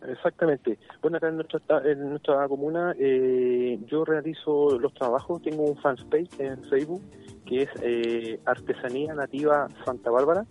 Exactamente. 0.07 0.79
Bueno, 1.01 1.17
acá 1.17 1.29
en 1.29 1.35
nuestra, 1.35 1.61
en 1.83 2.09
nuestra 2.09 2.47
comuna 2.47 2.95
eh, 2.97 3.79
yo 3.87 4.05
realizo 4.05 4.79
los 4.79 4.93
trabajos, 4.93 5.41
tengo 5.41 5.63
un 5.63 5.77
fanpage 5.77 6.39
en 6.39 6.63
Facebook 6.65 7.01
que 7.45 7.63
es 7.63 7.69
eh, 7.81 8.39
Artesanía 8.45 9.13
Nativa 9.15 9.67
Santa 9.83 10.11
Bárbara, 10.11 10.45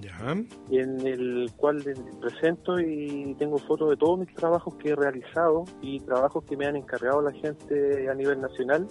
ya. 0.00 0.36
en 0.70 1.06
el 1.06 1.50
cual 1.56 1.82
presento 2.20 2.78
y 2.78 3.34
tengo 3.38 3.58
fotos 3.58 3.90
de 3.90 3.96
todos 3.96 4.18
mis 4.18 4.34
trabajos 4.34 4.74
que 4.76 4.90
he 4.90 4.96
realizado 4.96 5.64
y 5.80 6.00
trabajos 6.00 6.44
que 6.44 6.56
me 6.56 6.66
han 6.66 6.76
encargado 6.76 7.22
la 7.22 7.32
gente 7.32 8.08
a 8.08 8.14
nivel 8.14 8.40
nacional 8.40 8.86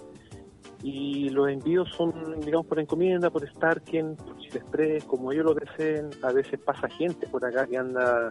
y 0.82 1.28
los 1.28 1.48
envíos 1.48 1.88
son, 1.96 2.40
digamos, 2.40 2.66
por 2.66 2.80
encomienda, 2.80 3.30
por 3.30 3.48
Starken, 3.48 4.16
por 4.16 4.36
Chile 4.38 4.58
Express, 4.58 5.04
como 5.04 5.30
ellos 5.30 5.44
lo 5.44 5.54
deseen. 5.54 6.10
A 6.22 6.32
veces 6.32 6.58
pasa 6.58 6.88
gente 6.88 7.26
por 7.28 7.44
acá 7.44 7.66
que 7.66 7.76
anda 7.76 8.28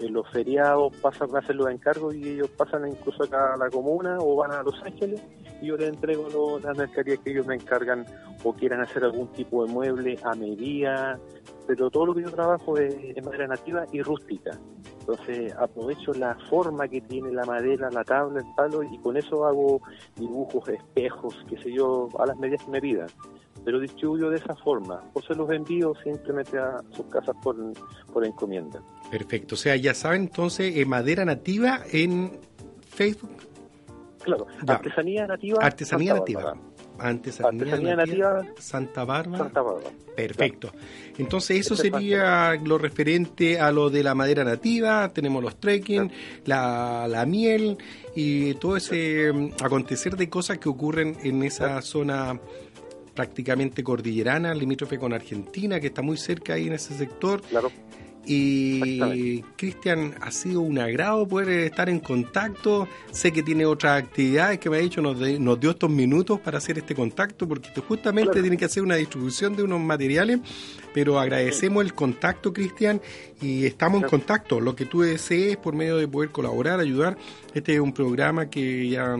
en 0.00 0.14
los 0.14 0.28
feriados 0.30 0.94
pasan 0.96 1.34
a 1.34 1.40
hacer 1.40 1.56
los 1.56 1.70
encargos 1.70 2.14
y 2.14 2.30
ellos 2.30 2.48
pasan 2.56 2.88
incluso 2.88 3.24
acá 3.24 3.54
a 3.54 3.56
la 3.56 3.68
comuna 3.68 4.18
o 4.18 4.36
van 4.36 4.52
a 4.52 4.62
Los 4.62 4.80
Ángeles 4.82 5.22
y 5.60 5.66
yo 5.66 5.76
les 5.76 5.90
entrego 5.90 6.58
las 6.58 6.76
mercaderías 6.76 7.18
que 7.20 7.30
ellos 7.32 7.46
me 7.46 7.56
encargan 7.56 8.06
o 8.42 8.52
quieran 8.52 8.80
hacer 8.80 9.04
algún 9.04 9.28
tipo 9.28 9.64
de 9.64 9.72
mueble 9.72 10.18
a 10.24 10.34
medida, 10.34 11.18
pero 11.66 11.90
todo 11.90 12.06
lo 12.06 12.14
que 12.14 12.22
yo 12.22 12.30
trabajo 12.30 12.78
es 12.78 13.14
de 13.14 13.22
madera 13.22 13.46
nativa 13.46 13.84
y 13.92 14.02
rústica. 14.02 14.58
Entonces 15.00 15.52
aprovecho 15.56 16.12
la 16.14 16.34
forma 16.48 16.88
que 16.88 17.00
tiene 17.02 17.32
la 17.32 17.44
madera, 17.44 17.90
la 17.90 18.04
tabla, 18.04 18.40
el 18.40 18.54
palo 18.54 18.82
y 18.82 18.98
con 18.98 19.16
eso 19.16 19.44
hago 19.44 19.82
dibujos, 20.16 20.68
espejos, 20.68 21.36
qué 21.48 21.58
sé 21.58 21.72
yo, 21.72 22.08
a 22.18 22.26
las 22.26 22.38
medidas 22.38 22.64
que 22.64 22.70
me 22.70 22.80
pidan 22.80 23.08
pero 23.64 23.78
distribuyo 23.78 24.30
de 24.30 24.36
esa 24.36 24.54
forma, 24.56 25.02
o 25.12 25.20
se 25.20 25.34
los 25.34 25.50
envío 25.50 25.92
simplemente 26.02 26.58
a 26.58 26.80
sus 26.92 27.06
casas 27.06 27.36
por, 27.42 27.56
por 28.12 28.24
encomienda. 28.24 28.80
Perfecto, 29.10 29.54
o 29.54 29.58
sea, 29.58 29.76
ya 29.76 29.94
saben 29.94 30.22
entonces, 30.22 30.76
eh, 30.76 30.84
madera 30.84 31.24
nativa 31.24 31.80
en 31.90 32.38
Facebook. 32.88 33.36
Claro, 34.22 34.46
artesanía 34.66 35.26
nativa. 35.26 35.58
Artesanía 35.60 36.14
nativa. 36.14 36.54
Artesanía, 37.00 37.96
nativa, 37.96 38.42
Santa 38.58 39.04
Bárbara. 39.04 39.44
Santa 39.44 39.62
Bárbara. 39.62 39.90
Perfecto. 40.14 40.70
Entonces 41.16 41.60
eso 41.60 41.74
sería 41.74 42.54
lo 42.62 42.76
referente 42.76 43.58
a 43.58 43.72
lo 43.72 43.88
de 43.88 44.02
la 44.02 44.14
madera 44.14 44.44
nativa, 44.44 45.08
tenemos 45.08 45.42
los 45.42 45.58
trekking, 45.58 46.10
la, 46.44 47.06
la, 47.08 47.24
miel 47.24 47.78
y 48.14 48.52
todo 48.54 48.76
ese 48.76 49.32
mm, 49.32 49.52
acontecer 49.62 50.16
de 50.16 50.28
cosas 50.28 50.58
que 50.58 50.68
ocurren 50.68 51.16
en 51.22 51.42
esa 51.42 51.80
zona 51.80 52.38
prácticamente 53.14 53.82
cordillerana, 53.82 54.54
limítrofe 54.54 54.98
con 54.98 55.12
Argentina, 55.12 55.80
que 55.80 55.88
está 55.88 56.02
muy 56.02 56.18
cerca 56.18 56.54
ahí 56.54 56.66
en 56.66 56.74
ese 56.74 56.94
sector. 56.94 57.40
Claro. 57.42 57.70
Y 58.26 59.42
Cristian, 59.56 60.14
ha 60.20 60.30
sido 60.30 60.60
un 60.60 60.78
agrado 60.78 61.26
poder 61.26 61.48
estar 61.48 61.88
en 61.88 62.00
contacto. 62.00 62.86
Sé 63.10 63.32
que 63.32 63.42
tiene 63.42 63.66
otras 63.66 64.02
actividades 64.02 64.58
que 64.58 64.70
me 64.70 64.76
ha 64.76 64.80
dicho, 64.80 65.00
nos, 65.00 65.18
nos 65.18 65.60
dio 65.60 65.70
estos 65.70 65.90
minutos 65.90 66.38
para 66.40 66.58
hacer 66.58 66.78
este 66.78 66.94
contacto, 66.94 67.48
porque 67.48 67.68
justamente 67.80 68.40
tiene 68.40 68.56
que 68.56 68.66
hacer 68.66 68.82
una 68.82 68.96
distribución 68.96 69.56
de 69.56 69.62
unos 69.62 69.80
materiales. 69.80 70.40
Pero 70.92 71.18
agradecemos 71.18 71.84
el 71.84 71.94
contacto, 71.94 72.52
Cristian, 72.52 73.00
y 73.40 73.64
estamos 73.66 74.02
en 74.02 74.08
contacto. 74.08 74.60
Lo 74.60 74.74
que 74.74 74.86
tú 74.86 75.00
desees 75.00 75.56
por 75.56 75.74
medio 75.74 75.96
de 75.96 76.08
poder 76.08 76.30
colaborar, 76.30 76.80
ayudar. 76.80 77.16
Este 77.54 77.74
es 77.74 77.80
un 77.80 77.92
programa 77.92 78.50
que 78.50 78.88
ya 78.88 79.16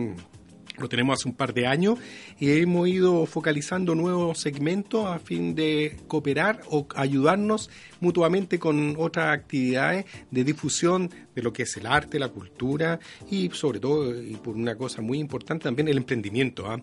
lo 0.81 0.89
tenemos 0.89 1.19
hace 1.19 1.29
un 1.29 1.35
par 1.35 1.53
de 1.53 1.67
años 1.67 1.99
y 2.39 2.51
hemos 2.51 2.87
ido 2.87 3.25
focalizando 3.25 3.95
nuevos 3.95 4.39
segmentos 4.39 5.05
a 5.05 5.19
fin 5.19 5.55
de 5.55 5.97
cooperar 6.07 6.61
o 6.69 6.87
ayudarnos 6.95 7.69
mutuamente 7.99 8.59
con 8.59 8.95
otras 8.97 9.33
actividades 9.33 10.05
de 10.29 10.43
difusión 10.43 11.09
de 11.35 11.41
lo 11.41 11.53
que 11.53 11.63
es 11.63 11.77
el 11.77 11.85
arte, 11.85 12.19
la 12.19 12.29
cultura 12.29 12.99
y 13.29 13.49
sobre 13.51 13.79
todo, 13.79 14.21
y 14.21 14.35
por 14.35 14.55
una 14.55 14.75
cosa 14.75 15.01
muy 15.01 15.19
importante 15.19 15.63
también, 15.63 15.87
el 15.87 15.97
emprendimiento. 15.97 16.67
¿ah? 16.67 16.81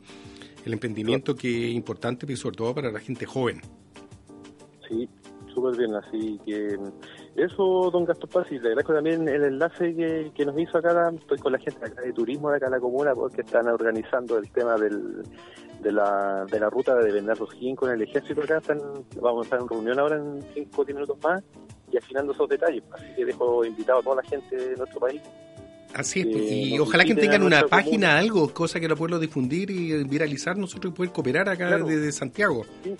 El 0.65 0.73
emprendimiento 0.73 1.35
que 1.35 1.71
es 1.71 1.75
importante, 1.75 2.27
pero 2.27 2.37
sobre 2.37 2.57
todo 2.57 2.75
para 2.75 2.91
la 2.91 3.01
gente 3.01 3.27
joven. 3.27 3.61
Sí, 4.89 5.09
súper 5.55 5.77
bien, 5.77 5.95
así 5.95 6.41
que 6.45 6.77
eso, 7.39 7.91
don 7.91 8.05
Gastón 8.05 8.31
Paz, 8.31 8.47
y 8.51 8.59
le 8.59 8.69
agradezco 8.69 8.95
también 8.95 9.29
el 9.29 9.45
enlace 9.45 9.95
que, 10.35 10.47
nos 10.47 10.59
hizo 10.59 10.79
acá, 10.79 11.11
estoy 11.15 11.39
con 11.39 11.53
la 11.53 11.59
gente 11.59 11.85
acá 11.85 12.03
de 12.03 12.13
turismo 12.13 12.51
de 12.51 12.57
acá 12.57 12.67
en 12.67 12.73
la 12.73 12.81
comuna, 12.81 13.15
porque 13.15 13.43
están 13.43 13.69
organizando 13.69 14.39
el 14.39 14.51
tema 14.51 14.77
del, 14.77 15.23
de, 15.81 15.93
la, 15.93 16.45
de 16.51 16.61
la 16.61 16.71
ruta 16.71 16.95
de 16.97 17.13
vender 17.13 17.39
los 17.39 17.51
con 17.77 17.91
el 17.91 18.03
ejército 18.03 18.43
acá, 18.43 18.59
están, 18.59 18.81
vamos 19.21 19.43
a 19.43 19.45
estar 19.45 19.61
en 19.61 19.69
reunión 19.69 19.99
ahora 19.99 20.17
en 20.17 20.43
5 20.55 20.81
o 20.81 20.85
10 20.85 20.95
minutos 20.95 21.19
más 21.23 21.43
y 21.91 21.97
afinando 21.97 22.33
esos 22.33 22.49
detalles, 22.49 22.83
así 22.93 23.07
que 23.17 23.25
dejo 23.25 23.65
invitado 23.65 24.01
a 24.01 24.03
toda 24.03 24.17
la 24.17 24.23
gente 24.23 24.57
de 24.57 24.77
nuestro 24.77 25.01
país. 25.01 25.23
Así 25.95 26.21
es, 26.21 26.27
y 26.27 26.79
ojalá 26.79 27.05
que 27.05 27.15
tengan 27.15 27.43
una 27.43 27.63
página, 27.67 28.19
algo, 28.19 28.53
cosa 28.53 28.79
que 28.79 28.89
lo 28.89 28.97
puedan 28.97 29.21
difundir 29.21 29.71
y 29.71 30.05
viralizar 30.05 30.57
nosotros 30.57 30.93
y 30.93 30.97
poder 30.97 31.13
cooperar 31.13 31.49
acá 31.49 31.79
desde 31.79 32.13
Santiago. 32.13 32.65
Sí. 32.85 32.95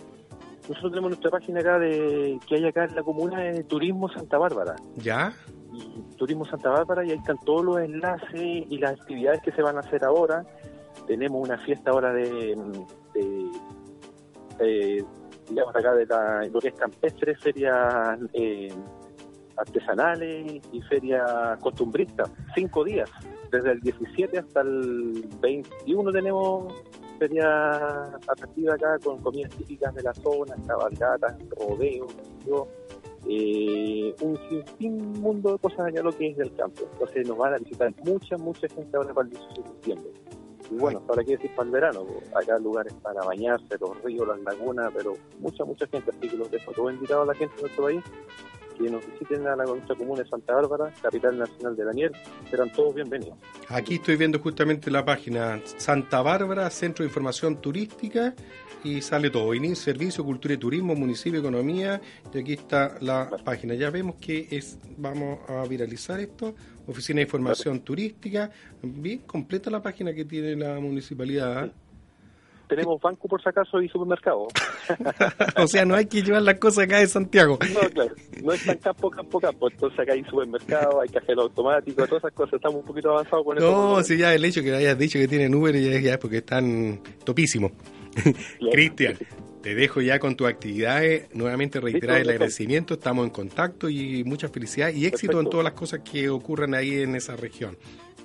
Nosotros 0.69 0.93
tenemos 0.93 1.11
nuestra 1.11 1.31
página 1.31 1.61
acá 1.61 1.79
de 1.79 2.39
que 2.47 2.57
hay 2.57 2.67
acá 2.67 2.85
en 2.85 2.95
la 2.95 3.03
comuna 3.03 3.41
de 3.41 3.65
Turismo 3.65 4.09
Santa 4.11 4.37
Bárbara. 4.37 4.77
¿Ya? 4.97 5.33
Turismo 6.17 6.45
Santa 6.45 6.71
Bárbara 6.71 7.05
y 7.05 7.11
ahí 7.11 7.19
están 7.19 7.39
todos 7.45 7.65
los 7.65 7.81
enlaces 7.81 8.35
y 8.35 8.79
las 8.79 9.01
actividades 9.01 9.41
que 9.43 9.53
se 9.53 9.63
van 9.63 9.77
a 9.77 9.81
hacer 9.81 10.05
ahora. 10.05 10.45
Tenemos 11.07 11.43
una 11.43 11.57
fiesta 11.59 11.91
ahora 11.91 12.13
de, 12.13 12.55
digamos 15.49 15.75
acá 15.75 15.95
de 15.95 16.07
la, 16.07 16.47
lo 16.53 16.61
que 16.61 16.69
es 16.69 16.75
campestre, 16.75 17.37
sería 17.39 18.19
eh, 18.35 18.73
artesanales 19.57 20.61
y 20.73 20.83
feria 20.83 21.57
costumbrista, 21.61 22.25
cinco 22.55 22.85
días, 22.85 23.11
desde 23.51 23.73
el 23.73 23.81
17 23.81 24.39
hasta 24.39 24.61
el 24.61 25.29
21 25.41 26.13
tenemos 26.13 26.75
feria 27.19 28.05
atractiva 28.27 28.75
acá 28.75 28.99
con 29.03 29.19
comidas 29.19 29.51
típicas 29.57 29.95
de 29.95 30.03
la 30.03 30.15
zona, 30.15 30.55
cabalgatas, 30.67 31.37
rodeos, 31.59 32.15
eh, 33.29 34.15
un 34.21 34.39
sin 34.79 35.13
mundo 35.21 35.53
de 35.53 35.59
cosas 35.59 35.81
allá 35.81 36.03
lo 36.03 36.13
que 36.13 36.31
es 36.31 36.37
del 36.37 36.55
campo. 36.55 36.83
Entonces 36.93 37.29
nos 37.29 37.37
van 37.37 37.55
a 37.55 37.59
visitar 37.59 37.93
mucha, 38.05 38.37
mucha 38.37 38.69
gente 38.69 38.97
ahora 38.97 39.13
para 39.13 39.29
el 39.29 39.35
18 39.35 39.63
de 39.63 39.69
septiembre. 39.69 40.11
Y 40.71 40.75
bueno, 40.75 41.01
¿para 41.01 41.25
qué 41.25 41.33
decir 41.33 41.51
para 41.55 41.67
el 41.67 41.73
verano? 41.73 42.07
Acá 42.35 42.59
lugares 42.59 42.93
para 43.03 43.23
bañarse, 43.23 43.79
los 43.81 44.03
ríos, 44.03 44.29
las 44.29 44.41
lagunas, 44.41 44.93
pero 44.95 45.15
mucha, 45.41 45.65
mucha 45.65 45.87
gente. 45.87 46.11
Así 46.11 46.29
que 46.29 46.37
los 46.37 46.51
dejo 46.51 46.73
todo 46.73 46.91
invitado 46.91 47.23
a 47.23 47.27
la 47.27 47.35
gente 47.35 47.55
de 47.57 47.63
nuestro 47.63 47.85
país 47.85 48.05
que 48.79 48.91
nos 48.91 49.05
visiten 49.07 49.47
a 49.47 49.57
la 49.57 49.65
nuestra 49.65 49.95
comuna 49.97 50.23
de 50.23 50.29
Santa 50.29 50.55
Bárbara, 50.55 50.93
capital 51.03 51.39
nacional 51.39 51.77
de 51.77 51.85
Daniel. 51.85 52.13
Serán 52.51 52.73
todos 52.73 52.95
bienvenidos. 52.95 53.37
Aquí 53.69 53.97
estoy 53.97 54.17
viendo 54.17 54.39
justamente 54.39 54.91
la 54.91 55.05
página 55.05 55.61
Santa 55.65 56.23
Bárbara, 56.23 56.71
Centro 56.71 57.03
de 57.03 57.09
Información 57.09 57.61
Turística, 57.61 58.35
y 58.85 59.03
sale 59.03 59.31
todo, 59.31 59.53
INIS, 59.55 59.81
Servicio, 59.81 60.25
Cultura 60.25 60.55
y 60.55 60.57
Turismo, 60.57 60.95
Municipio, 60.95 61.41
Economía, 61.41 62.01
y 62.33 62.39
aquí 62.39 62.53
está 62.53 62.95
la 63.01 63.29
página. 63.45 63.75
Ya 63.75 63.91
vemos 63.91 64.17
que 64.17 64.47
es, 64.51 64.79
vamos 64.97 65.41
a 65.49 65.67
viralizar 65.67 66.21
esto, 66.21 66.55
Oficina 66.87 67.17
de 67.17 67.23
Información 67.25 67.81
Turística, 67.81 68.51
bien 68.83 69.21
completa 69.21 69.71
la 69.71 69.83
página 69.83 70.15
que 70.15 70.25
tiene 70.25 70.55
la 70.55 70.79
municipalidad. 70.79 71.65
¿ah? 71.65 71.73
tenemos 72.69 73.01
banco 73.01 73.27
por 73.27 73.43
si 73.43 73.49
acaso 73.49 73.81
y 73.81 73.89
supermercado. 73.89 74.47
o 75.57 75.67
sea, 75.67 75.85
no 75.85 75.97
hay 75.97 76.07
que 76.07 76.23
llevar 76.23 76.43
las 76.43 76.59
cosas 76.59 76.85
acá 76.85 76.99
de 76.99 77.09
Santiago. 77.09 77.59
No, 77.75 77.91
claro, 77.91 78.15
no 78.49 78.55
es 78.55 78.65
tan 78.65 78.79
campo, 78.79 79.11
campo, 79.11 79.39
campo. 79.39 79.71
Entonces 79.71 80.01
acá 80.01 80.15
hay 80.15 80.25
supermercado, 80.25 81.03
hay 81.03 81.09
cajero 81.11 81.43
automático, 81.43 82.07
todas 82.07 82.25
esas 82.25 82.33
cosas. 82.33 82.55
Estamos 82.55 82.81
un 82.81 82.87
poquito 82.87 83.11
avanzados 83.11 83.45
con 83.45 83.59
eso. 83.59 83.71
No, 83.71 84.03
si 84.03 84.17
ya 84.17 84.35
el 84.35 84.43
hecho 84.45 84.63
que 84.63 84.75
hayas 84.75 84.99
dicho 84.99 85.19
que 85.19 85.29
tienen 85.29 85.55
Uber 85.55 85.79
ya, 85.79 86.13
es 86.13 86.19
porque 86.19 86.39
están 86.39 87.01
topísimos. 87.25 87.73
Cristian, 88.73 89.19
te 89.61 89.75
dejo 89.75 90.01
ya 90.01 90.19
con 90.19 90.35
tus 90.35 90.49
actividades. 90.49 91.29
Nuevamente 91.35 91.79
reiterar 91.79 92.23
el 92.23 92.31
agradecimiento. 92.31 92.95
Estamos 92.95 93.27
en 93.27 93.31
contacto 93.31 93.91
y 93.91 94.25
mucha 94.25 94.49
felicidad 94.49 94.93
y 94.95 95.05
éxito 95.05 95.41
en 95.41 95.51
todas 95.51 95.65
las 95.65 95.75
cosas 95.75 96.01
que 96.01 96.31
ocurran 96.31 96.75
ahí 96.75 97.03
en 97.03 97.17
esa 97.17 97.37
región. 97.37 97.77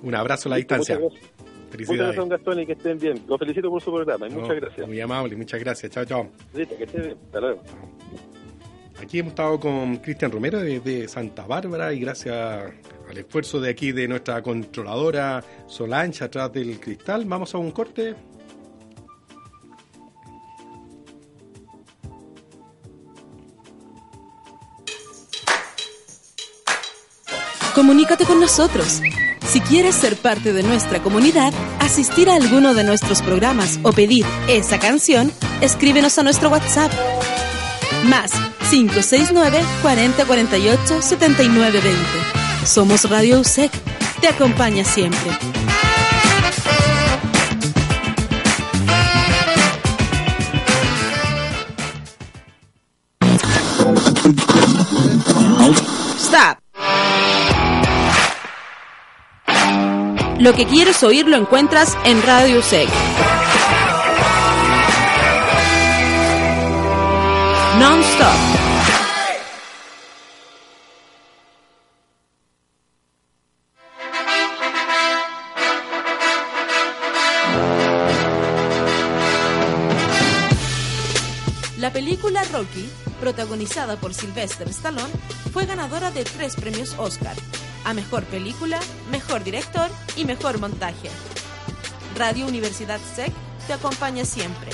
Un 0.02 0.14
abrazo 0.14 0.48
a 0.48 0.50
la 0.50 0.56
distancia. 0.56 0.98
Muchas 0.98 1.96
gracias, 1.96 2.28
Gastón, 2.28 2.60
y 2.60 2.66
que 2.66 2.72
estén 2.72 2.98
bien. 2.98 3.20
Los 3.28 3.38
felicito 3.38 3.68
por 3.68 3.82
su 3.82 3.92
programa. 3.92 4.26
muchas 4.30 4.56
gracias. 4.56 4.86
Muy 4.86 5.00
amable, 5.00 5.36
muchas 5.36 5.60
gracias. 5.60 5.92
Chao, 5.92 6.04
chao. 6.06 6.28
que 6.54 6.62
estén 6.62 7.02
bien. 7.02 7.16
Hasta 7.26 7.40
luego. 7.40 7.62
Aquí 9.04 9.18
hemos 9.18 9.32
estado 9.32 9.60
con 9.60 9.98
Cristian 9.98 10.32
Romero 10.32 10.60
desde 10.60 11.06
Santa 11.08 11.46
Bárbara 11.46 11.92
y 11.92 12.00
gracias 12.00 12.34
al 12.34 13.18
esfuerzo 13.18 13.60
de 13.60 13.68
aquí 13.68 13.92
de 13.92 14.08
nuestra 14.08 14.42
controladora 14.42 15.44
Solange 15.66 16.24
atrás 16.24 16.50
del 16.54 16.80
cristal, 16.80 17.26
vamos 17.26 17.54
a 17.54 17.58
un 17.58 17.70
corte. 17.70 18.14
Comunícate 27.74 28.24
con 28.24 28.40
nosotros 28.40 29.02
si 29.46 29.60
quieres 29.60 29.94
ser 29.94 30.16
parte 30.16 30.52
de 30.52 30.62
nuestra 30.62 31.00
comunidad, 31.00 31.52
asistir 31.78 32.28
a 32.30 32.34
alguno 32.34 32.74
de 32.74 32.82
nuestros 32.82 33.20
programas 33.22 33.78
o 33.82 33.92
pedir 33.92 34.24
esa 34.48 34.80
canción, 34.80 35.30
escríbenos 35.60 36.18
a 36.18 36.22
nuestro 36.22 36.48
WhatsApp. 36.48 36.90
Más 38.04 38.32
569 38.70 39.64
4048 39.82 41.02
7920. 41.02 41.98
Somos 42.64 43.08
Radio 43.08 43.40
USEC. 43.40 43.72
Te 44.20 44.28
acompaña 44.28 44.84
siempre. 44.84 45.30
Stop. 56.18 56.58
Lo 60.38 60.52
que 60.52 60.66
quieres 60.66 61.02
oír 61.02 61.26
lo 61.26 61.36
encuentras 61.36 61.96
en 62.04 62.22
Radio 62.22 62.62
Sec. 62.62 62.88
Non-stop. 67.78 68.30
La 81.78 81.92
película 81.92 82.44
Rocky, 82.52 82.88
protagonizada 83.20 83.96
por 83.96 84.14
Sylvester 84.14 84.68
Stallone, 84.68 85.02
fue 85.52 85.66
ganadora 85.66 86.10
de 86.12 86.24
tres 86.24 86.54
premios 86.54 86.94
Oscar, 86.96 87.34
a 87.84 87.92
Mejor 87.92 88.22
Película, 88.24 88.78
Mejor 89.10 89.42
Director 89.42 89.90
y 90.16 90.24
Mejor 90.24 90.60
Montaje. 90.60 91.10
Radio 92.16 92.46
Universidad 92.46 93.00
SEC 93.14 93.32
te 93.66 93.72
acompaña 93.72 94.24
siempre. 94.24 94.70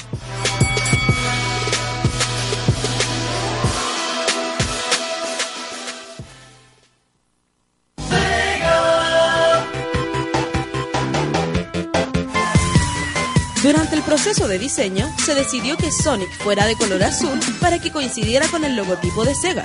Proceso 14.10 14.48
de 14.48 14.58
diseño, 14.58 15.08
se 15.24 15.36
decidió 15.36 15.76
que 15.76 15.92
Sonic 15.92 16.28
fuera 16.42 16.66
de 16.66 16.74
color 16.74 17.00
azul 17.04 17.38
para 17.60 17.78
que 17.78 17.92
coincidiera 17.92 18.48
con 18.48 18.64
el 18.64 18.74
logotipo 18.74 19.24
de 19.24 19.36
Sega. 19.36 19.62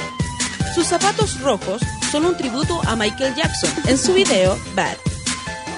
Sus 0.75 0.85
zapatos 0.85 1.41
rojos 1.41 1.81
son 2.11 2.27
un 2.27 2.37
tributo 2.37 2.79
a 2.85 2.95
Michael 2.95 3.33
Jackson 3.33 3.71
en 3.87 3.97
su 3.97 4.13
video 4.13 4.55
Bad. 4.75 4.97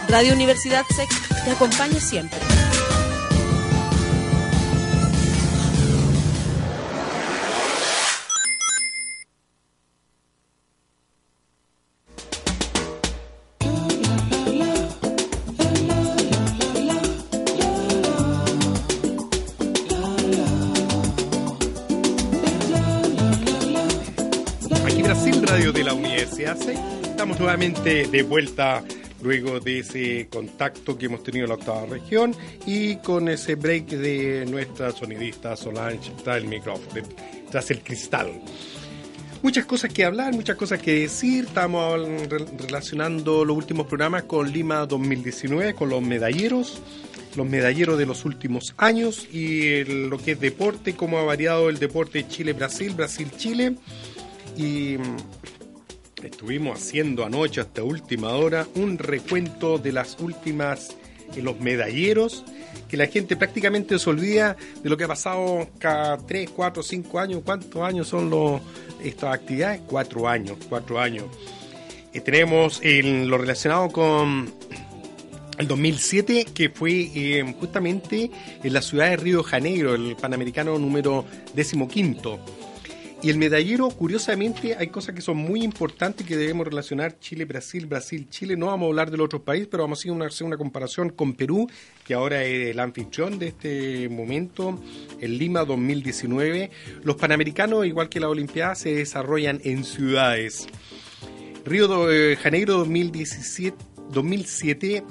Radio 0.10 0.34
Universidad 0.34 0.84
SEC 0.94 1.08
te 1.46 1.52
acompaña 1.52 2.02
siempre. 2.02 2.57
Nuevamente 27.48 28.06
de 28.08 28.24
vuelta 28.24 28.84
luego 29.22 29.62
de 29.62 29.80
ese 29.80 30.28
contacto 30.30 30.98
que 30.98 31.06
hemos 31.06 31.24
tenido 31.24 31.46
en 31.46 31.50
la 31.52 31.56
octava 31.56 31.86
región 31.86 32.36
y 32.66 32.98
con 32.98 33.30
ese 33.30 33.56
break 33.56 33.86
de 33.86 34.46
nuestra 34.46 34.92
sonidista 34.92 35.56
Solange 35.56 36.12
tras 36.26 36.40
el 36.40 36.48
micrófono, 36.48 37.08
tras 37.50 37.72
el 37.72 37.80
cristal. 37.84 38.34
Muchas 39.42 39.66
cosas 39.66 39.94
que 39.94 40.04
hablar, 40.04 40.34
muchas 40.34 40.58
cosas 40.58 40.82
que 40.82 41.00
decir. 41.00 41.46
Estamos 41.46 42.02
relacionando 42.58 43.46
los 43.46 43.56
últimos 43.56 43.88
programas 43.88 44.24
con 44.24 44.52
Lima 44.52 44.86
2019, 44.86 45.74
con 45.74 45.88
los 45.88 46.02
medalleros, 46.02 46.82
los 47.38 47.48
medalleros 47.48 47.98
de 47.98 48.08
los 48.08 48.26
últimos 48.26 48.76
años 48.76 49.26
y 49.32 49.86
lo 49.86 50.18
que 50.18 50.34
es 50.34 50.40
deporte, 50.42 50.98
cómo 50.98 51.18
ha 51.18 51.24
variado 51.24 51.70
el 51.70 51.80
deporte 51.80 52.28
Chile-Brasil, 52.28 52.94
Brasil-Chile. 52.94 53.76
Y 54.58 54.98
Estuvimos 56.24 56.80
haciendo 56.80 57.26
anoche 57.26 57.62
hasta 57.62 57.84
última 57.84 58.30
hora 58.30 58.68
un 58.76 58.98
recuento 58.98 59.78
de 59.78 59.92
las 59.92 60.18
últimas, 60.20 60.96
los 61.36 61.60
medalleros, 61.60 62.44
que 62.90 62.98
la 62.98 63.06
gente 63.06 63.36
prácticamente 63.36 64.00
se 64.00 64.10
olvida 64.10 64.58
de 64.82 64.90
lo 64.90 64.98
que 64.98 65.04
ha 65.04 65.08
pasado 65.08 65.70
cada 65.78 66.18
3, 66.18 66.50
4, 66.50 66.82
5 66.82 67.20
años. 67.20 67.42
¿Cuántos 67.46 67.82
años 67.84 68.08
son 68.08 68.30
los, 68.32 68.62
estas 69.04 69.36
actividades? 69.36 69.82
Cuatro 69.88 70.28
años, 70.28 70.58
cuatro 70.68 71.00
años. 71.00 71.26
Eh, 72.14 72.22
tenemos 72.22 72.80
en 72.82 73.30
lo 73.30 73.38
relacionado 73.38 73.90
con 73.90 74.52
el 75.60 75.68
2007, 75.68 76.48
que 76.54 76.70
fue 76.70 77.12
eh, 77.14 77.56
justamente 77.60 78.32
en 78.64 78.74
la 78.74 78.82
ciudad 78.82 79.10
de 79.10 79.18
Río 79.18 79.38
de 79.40 79.44
Janeiro, 79.44 79.94
el 79.94 80.16
Panamericano 80.16 80.80
número 80.80 81.26
15 81.56 81.78
y 83.24 83.32
el 83.32 83.38
medallero, 83.38 83.90
curiosamente, 83.90 84.76
hay 84.78 84.88
cosas 84.88 85.16
que 85.16 85.22
son 85.22 85.38
muy 85.38 85.64
importantes 85.64 86.26
que 86.26 86.38
debemos 86.38 86.68
relacionar 86.68 87.18
Chile-Brasil, 87.20 87.88
Brasil-Chile. 87.88 88.56
No 88.56 88.68
vamos 88.68 88.86
a 88.86 88.90
hablar 88.90 89.10
del 89.10 89.22
otro 89.22 89.42
país, 89.42 89.68
pero 89.70 89.84
vamos 89.84 90.00
a 90.00 90.02
hacer 90.28 90.46
una, 90.46 90.58
comparación 90.58 91.10
con 91.10 91.34
Perú, 91.34 91.68
que 92.06 92.14
ahora 92.14 92.44
es 92.44 92.70
el 92.70 92.80
anfitrión 92.80 93.40
de 93.40 93.48
este 93.48 94.08
momento, 94.10 94.80
en 95.20 95.38
Lima 95.38 95.66
2019. 95.66 96.70
Los 97.04 97.16
Panamericanos, 97.16 97.88
igual 97.88 98.08
que 98.08 98.20
la 98.20 98.30
Olimpiada, 98.30 98.76
se 98.76 98.94
desarrollan 98.94 99.62
en 99.64 99.84
ciudades. 99.84 100.68
Río 101.66 101.88
de 102.06 102.36
Janeiro 102.36 102.78
2017, 102.78 103.76
2007, 104.12 105.04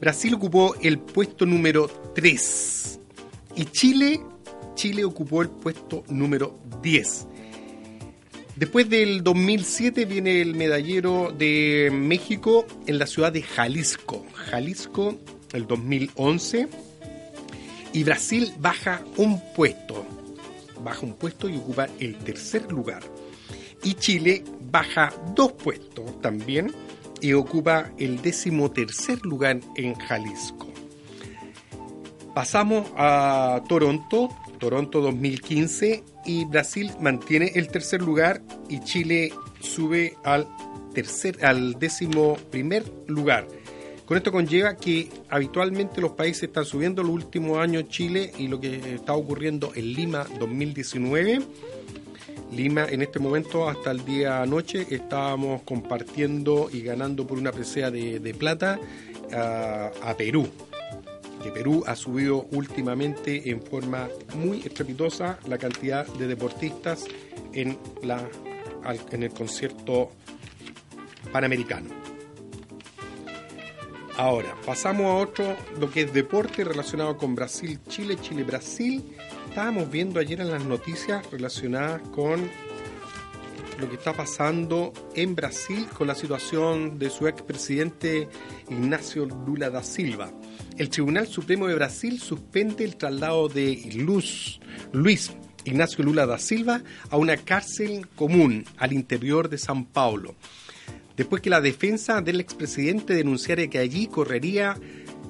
Brasil 0.00 0.34
ocupó 0.34 0.74
el 0.82 0.98
puesto 0.98 1.46
número 1.46 1.88
3 2.14 3.00
y 3.56 3.64
Chile, 3.66 4.20
Chile 4.74 5.04
ocupó 5.04 5.40
el 5.42 5.48
puesto 5.48 6.02
número 6.08 6.58
10. 6.82 7.28
Después 8.56 8.88
del 8.88 9.24
2007 9.24 10.04
viene 10.04 10.40
el 10.40 10.54
medallero 10.54 11.34
de 11.36 11.90
México 11.92 12.64
en 12.86 13.00
la 13.00 13.06
ciudad 13.06 13.32
de 13.32 13.42
Jalisco. 13.42 14.24
Jalisco, 14.32 15.18
el 15.52 15.66
2011. 15.66 16.68
Y 17.92 18.04
Brasil 18.04 18.52
baja 18.60 19.02
un 19.16 19.40
puesto. 19.54 20.06
Baja 20.84 21.00
un 21.04 21.14
puesto 21.14 21.48
y 21.48 21.56
ocupa 21.56 21.88
el 21.98 22.16
tercer 22.18 22.70
lugar. 22.70 23.02
Y 23.82 23.94
Chile 23.94 24.44
baja 24.70 25.12
dos 25.34 25.52
puestos 25.52 26.20
también 26.20 26.72
y 27.20 27.32
ocupa 27.32 27.90
el 27.98 28.22
decimotercer 28.22 29.20
lugar 29.26 29.58
en 29.74 29.94
Jalisco. 29.94 30.68
Pasamos 32.34 32.86
a 32.96 33.62
Toronto, 33.68 34.28
Toronto 34.58 35.00
2015 35.00 36.02
y 36.26 36.44
Brasil 36.46 36.92
mantiene 37.00 37.52
el 37.54 37.68
tercer 37.68 38.02
lugar 38.02 38.42
y 38.68 38.80
Chile 38.80 39.32
sube 39.60 40.14
al 40.24 40.46
tercer, 40.94 41.44
al 41.44 41.78
décimo 41.78 42.36
primer 42.50 42.84
lugar. 43.06 43.46
Con 44.06 44.18
esto 44.18 44.32
conlleva 44.32 44.76
que 44.76 45.08
habitualmente 45.30 46.00
los 46.00 46.12
países 46.12 46.44
están 46.44 46.64
subiendo 46.64 47.02
los 47.02 47.12
últimos 47.12 47.58
años 47.58 47.88
Chile 47.88 48.32
y 48.38 48.48
lo 48.48 48.60
que 48.60 48.94
está 48.94 49.14
ocurriendo 49.14 49.72
en 49.74 49.92
Lima 49.94 50.26
2019. 50.38 51.40
Lima 52.52 52.84
en 52.84 53.02
este 53.02 53.18
momento 53.18 53.68
hasta 53.68 53.90
el 53.90 54.04
día 54.04 54.42
anoche 54.42 54.86
estábamos 54.90 55.62
compartiendo 55.62 56.68
y 56.72 56.82
ganando 56.82 57.26
por 57.26 57.38
una 57.38 57.50
presea 57.50 57.90
de, 57.90 58.34
plata 58.38 58.78
a 59.32 60.14
Perú 60.16 60.48
que 61.44 61.52
Perú 61.52 61.84
ha 61.86 61.94
subido 61.94 62.46
últimamente 62.52 63.50
en 63.50 63.60
forma 63.60 64.08
muy 64.34 64.60
estrepitosa 64.60 65.38
la 65.46 65.58
cantidad 65.58 66.06
de 66.06 66.26
deportistas 66.26 67.04
en, 67.52 67.78
la, 68.02 68.26
en 69.10 69.22
el 69.22 69.30
concierto 69.30 70.10
panamericano. 71.30 71.90
Ahora, 74.16 74.56
pasamos 74.64 75.04
a 75.04 75.16
otro, 75.16 75.54
lo 75.78 75.90
que 75.90 76.02
es 76.02 76.14
deporte 76.14 76.64
relacionado 76.64 77.18
con 77.18 77.34
Brasil, 77.34 77.78
Chile, 77.88 78.16
Chile, 78.22 78.42
Brasil. 78.42 79.14
Estábamos 79.50 79.90
viendo 79.90 80.20
ayer 80.20 80.40
en 80.40 80.50
las 80.50 80.64
noticias 80.64 81.30
relacionadas 81.30 82.00
con 82.08 82.48
lo 83.78 83.88
que 83.90 83.96
está 83.96 84.14
pasando 84.14 84.94
en 85.14 85.34
Brasil 85.34 85.88
con 85.92 86.06
la 86.06 86.14
situación 86.14 86.98
de 86.98 87.10
su 87.10 87.26
expresidente 87.26 88.28
Ignacio 88.70 89.26
Lula 89.26 89.68
da 89.68 89.82
Silva 89.82 90.30
el 90.76 90.88
Tribunal 90.88 91.26
Supremo 91.26 91.66
de 91.68 91.74
Brasil 91.74 92.20
suspende 92.20 92.84
el 92.84 92.96
traslado 92.96 93.48
de 93.48 93.90
Luz, 93.94 94.60
Luis 94.92 95.32
Ignacio 95.64 96.04
Lula 96.04 96.26
da 96.26 96.38
Silva 96.38 96.82
a 97.10 97.16
una 97.16 97.36
cárcel 97.36 98.08
común 98.08 98.64
al 98.76 98.92
interior 98.92 99.48
de 99.48 99.58
San 99.58 99.86
Paulo, 99.86 100.34
después 101.16 101.40
que 101.40 101.50
la 101.50 101.60
defensa 101.60 102.20
del 102.20 102.40
expresidente 102.40 103.14
denunciara 103.14 103.66
que 103.68 103.78
allí 103.78 104.06
correría 104.06 104.76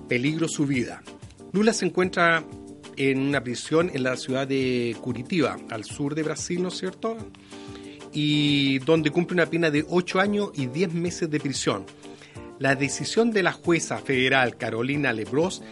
peligro 0.09 0.49
su 0.49 0.67
vida. 0.67 1.03
Lula 1.53 1.73
se 1.73 1.87
encuentra 1.87 2.45
en 2.97 3.21
una 3.21 3.43
prisión 3.43 3.91
en 3.95 4.03
la 4.03 4.17
ciudad 4.17 4.47
de 4.47 4.97
Curitiba, 5.01 5.57
al 5.71 5.85
sur 5.85 6.15
de 6.15 6.23
Brasil, 6.23 6.63
¿no 6.63 6.69
es 6.69 6.79
cierto? 6.79 7.17
Y 8.13 8.79
donde 8.81 9.11
cumple 9.11 9.35
una 9.35 9.47
pena 9.47 9.71
de 9.71 9.85
8 9.89 10.21
años 10.21 10.51
y 10.55 10.67
10 10.67 10.95
meses 10.95 11.31
de 11.31 11.41
prisión 11.41 11.85
la 12.59 12.75
decisión 12.75 13.31
de 13.31 13.43
la 13.43 13.53
jueza 13.53 13.99
federal 13.99 14.57
Carolina 14.57 15.13
Lebros 15.13 15.63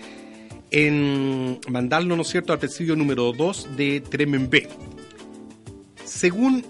en 0.71 1.61
mandarlo, 1.69 2.17
¿no 2.17 2.25
cierto?, 2.25 2.53
al 2.53 2.59
presidio 2.59 2.97
número 2.97 3.33
2 3.33 3.77
de 3.77 4.01
Tremembé. 4.01 4.69
Según 6.05 6.65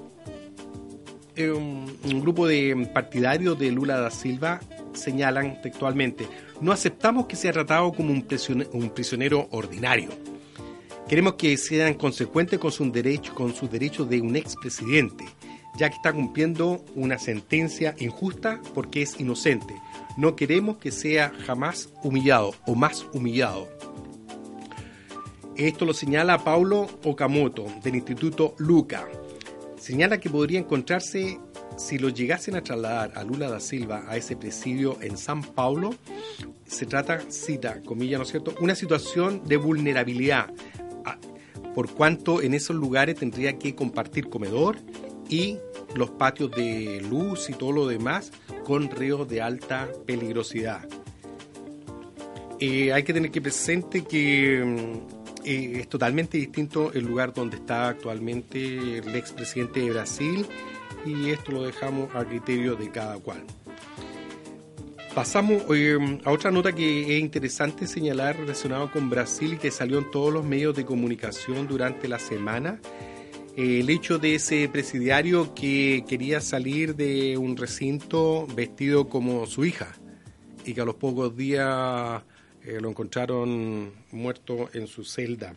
eh, 1.37 1.51
un, 1.51 2.21
grupo 2.21 2.47
de 2.47 2.91
partidarios 2.93 3.59
de 3.59 3.71
Lula 3.71 3.99
da 3.99 4.11
Silva, 4.11 4.61
señalan 4.93 5.63
textualmente, 5.63 6.27
no 6.61 6.73
aceptamos 6.73 7.27
que 7.27 7.37
sea 7.37 7.53
tratado 7.53 7.93
como 7.93 8.13
un 8.13 8.23
prisionero, 8.23 8.71
un 8.73 8.91
prisionero 8.91 9.49
ordinario. 9.53 10.11
Queremos 11.09 11.35
que 11.35 11.57
sean 11.57 11.95
consecuentes 11.95 12.59
con, 12.59 12.73
su 12.73 12.91
derecho, 12.91 13.35
con 13.35 13.55
sus 13.55 13.71
derechos 13.71 14.09
de 14.09 14.21
un 14.21 14.35
expresidente, 14.35 15.25
ya 15.79 15.89
que 15.89 15.97
está 15.97 16.13
cumpliendo 16.13 16.85
una 16.95 17.19
sentencia 17.19 17.95
injusta 17.99 18.61
porque 18.75 19.03
es 19.03 19.19
inocente 19.21 19.75
no 20.17 20.37
queremos 20.37 20.77
que 20.77 20.91
sea 20.91 21.33
jamás 21.47 21.89
humillado 22.03 22.55
o 22.67 22.75
más 22.75 23.07
humillado. 23.13 23.69
Esto 25.57 25.85
lo 25.85 25.95
señala 25.95 26.45
Paulo 26.45 26.89
Okamoto 27.05 27.67
del 27.83 27.97
Instituto 27.97 28.55
Luca. 28.59 29.07
Señala 29.79 30.19
que 30.19 30.31
podría 30.31 30.59
encontrarse, 30.59 31.39
si 31.77 31.99
lo 31.99 32.09
llegasen 32.09 32.57
a 32.57 32.63
trasladar 32.63 33.13
a 33.17 33.25
Lula 33.25 33.51
da 33.51 33.61
Silva 33.61 34.05
a 34.09 34.17
ese 34.17 34.37
presidio 34.37 34.99
en 35.01 35.17
San 35.17 35.43
Paulo, 35.43 35.95
se 36.67 36.87
trata, 36.87 37.21
cita, 37.31 37.83
comilla, 37.83 38.17
¿no 38.17 38.25
es 38.25 38.31
cierto?, 38.31 38.55
una 38.61 38.75
situación 38.75 39.43
de 39.45 39.57
vulnerabilidad, 39.57 40.53
por 41.75 41.91
cuanto 41.91 42.43
en 42.43 42.55
esos 42.55 42.77
lugares 42.77 43.17
tendría 43.17 43.59
que 43.59 43.75
compartir 43.75 44.29
comedor 44.29 44.77
y 45.29 45.59
los 45.95 46.11
patios 46.11 46.51
de 46.51 47.05
luz 47.09 47.51
y 47.51 47.55
todo 47.55 47.73
lo 47.73 47.87
demás 47.87 48.33
con 48.65 48.91
ríos 48.91 49.29
de 49.29 49.43
alta 49.43 49.89
peligrosidad. 50.07 50.89
Eh, 52.61 52.93
hay 52.93 53.03
que 53.03 53.13
tener 53.13 53.31
que 53.31 53.41
presente 53.41 54.05
que 54.05 54.63
mm, 54.65 55.45
eh, 55.45 55.81
es 55.81 55.89
totalmente 55.89 56.39
distinto 56.39 56.93
el 56.93 57.05
lugar 57.05 57.35
donde 57.35 57.57
está 57.57 57.89
actualmente 57.89 58.99
el 58.99 59.17
expresidente 59.17 59.81
de 59.81 59.91
Brasil 59.91 60.47
y 61.05 61.31
esto 61.31 61.51
lo 61.51 61.65
dejamos 61.65 62.15
a 62.15 62.25
criterio 62.25 62.77
de 62.77 62.91
cada 62.91 63.19
cual. 63.19 63.43
Pasamos 65.15 65.65
eh, 65.75 66.21
a 66.25 66.31
otra 66.31 66.51
nota 66.51 66.73
que 66.73 67.17
es 67.17 67.21
interesante 67.21 67.87
señalar 67.87 68.37
relacionado 68.37 68.91
con 68.91 69.11
Brasil 69.11 69.55
y 69.55 69.57
que 69.59 69.71
salió 69.71 69.99
en 69.99 70.11
todos 70.11 70.33
los 70.33 70.45
medios 70.45 70.75
de 70.75 70.87
comunicación 70.87 71.67
durante 71.67 72.09
la 72.09 72.19
semana 72.19 72.81
el 73.57 73.91
hecho 73.91 74.19
de 74.19 74.37
ese 74.37 74.69
presidiario 74.69 75.55
que 75.55 76.05
quería 76.09 76.41
salir 76.41 76.97
de 76.97 77.37
un 77.37 77.57
recinto 77.57 78.47
vestido 78.47 79.09
como 79.09 79.47
su 79.47 79.65
hija 79.65 79.93
y 80.65 80.73
que 80.73 80.81
a 80.81 80.85
los 80.85 80.95
pocos 80.95 81.37
días 81.37 82.23
eh, 82.65 82.79
lo 82.81 82.89
encontraron 82.89 83.93
muerto 84.11 84.71
en 84.73 84.87
su 84.87 85.05
celda. 85.05 85.55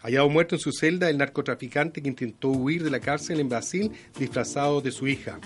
Hallado 0.00 0.28
muerto 0.30 0.54
en 0.54 0.60
su 0.60 0.72
celda 0.72 1.10
el 1.10 1.18
narcotraficante 1.18 2.00
que 2.00 2.08
intentó 2.08 2.50
huir 2.50 2.84
de 2.84 2.90
la 2.90 3.00
cárcel 3.00 3.40
en 3.40 3.48
Brasil 3.48 3.90
disfrazado 4.18 4.80
de 4.80 4.92
su 4.92 5.08
hija. 5.08 5.40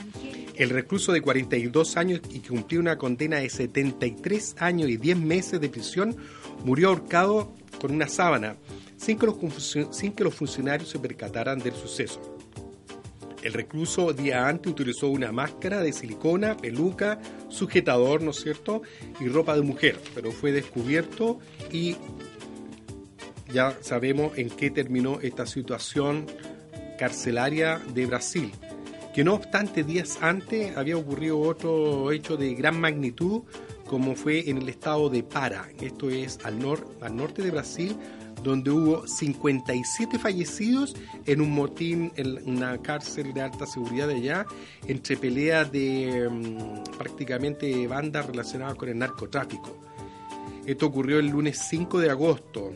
El 0.54 0.70
recluso 0.70 1.10
de 1.10 1.22
42 1.22 1.96
años 1.96 2.20
y 2.30 2.40
que 2.40 2.50
cumplió 2.50 2.78
una 2.78 2.98
condena 2.98 3.38
de 3.38 3.48
73 3.48 4.56
años 4.58 4.90
y 4.90 4.98
10 4.98 5.16
meses 5.16 5.60
de 5.60 5.70
prisión 5.70 6.16
murió 6.64 6.90
ahorcado 6.90 7.52
con 7.80 7.92
una 7.92 8.06
sábana 8.06 8.56
sin 9.02 9.18
que, 9.18 9.26
los, 10.24 10.34
funcionarios 10.34 10.88
se 10.88 10.98
percataran 11.00 11.58
del 11.58 11.74
suceso. 11.74 12.20
El 13.42 13.52
recluso 13.52 14.12
día 14.12 14.46
antes 14.46 14.70
utilizó 14.70 15.08
una 15.08 15.32
máscara 15.32 15.80
de 15.80 15.92
silicona, 15.92 16.56
peluca, 16.56 17.20
sujetador, 17.48 18.22
¿no 18.22 18.30
es 18.30 18.40
cierto? 18.40 18.82
Y 19.18 19.26
ropa 19.26 19.56
de 19.56 19.62
mujer, 19.62 19.98
pero 20.14 20.30
fue 20.30 20.52
descubierto 20.52 21.40
y 21.72 21.96
ya 23.52 23.76
sabemos 23.80 24.38
en 24.38 24.48
qué 24.48 24.70
terminó 24.70 25.18
esta 25.20 25.46
situación 25.46 26.26
carcelaria 26.96 27.80
de 27.92 28.06
Brasil. 28.06 28.52
Que 29.12 29.24
no 29.24 29.34
obstante, 29.34 29.82
días 29.82 30.18
antes 30.20 30.76
había 30.76 30.96
ocurrido 30.96 31.40
otro 31.40 32.12
hecho 32.12 32.36
de 32.36 32.54
gran 32.54 32.80
magnitud, 32.80 33.42
como 33.88 34.14
fue 34.14 34.48
en 34.48 34.58
el 34.58 34.68
estado 34.68 35.10
de 35.10 35.24
Para, 35.24 35.68
esto 35.80 36.08
es 36.08 36.38
al, 36.44 36.60
al 37.00 37.16
norte 37.16 37.42
de 37.42 37.50
Brasil, 37.50 37.96
donde 38.42 38.70
hubo 38.70 39.06
57 39.06 40.18
fallecidos 40.18 40.94
en 41.26 41.40
un 41.40 41.52
motín 41.52 42.12
en 42.16 42.38
una 42.48 42.78
cárcel 42.78 43.32
de 43.32 43.42
alta 43.42 43.66
seguridad 43.66 44.08
de 44.08 44.14
allá, 44.14 44.46
entre 44.86 45.16
peleas 45.16 45.70
de 45.70 46.28
mm, 46.30 46.96
prácticamente 46.98 47.86
bandas 47.86 48.26
relacionadas 48.26 48.74
con 48.74 48.88
el 48.88 48.98
narcotráfico. 48.98 49.76
Esto 50.66 50.86
ocurrió 50.86 51.18
el 51.18 51.28
lunes 51.28 51.58
5 51.68 51.98
de 51.98 52.10
agosto. 52.10 52.72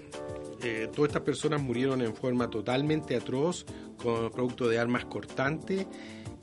Eh, 0.62 0.88
todas 0.94 1.10
estas 1.10 1.22
personas 1.22 1.62
murieron 1.62 2.00
en 2.02 2.14
forma 2.14 2.50
totalmente 2.50 3.16
atroz, 3.16 3.64
con 3.96 4.30
producto 4.30 4.68
de 4.68 4.78
armas 4.78 5.04
cortantes 5.04 5.86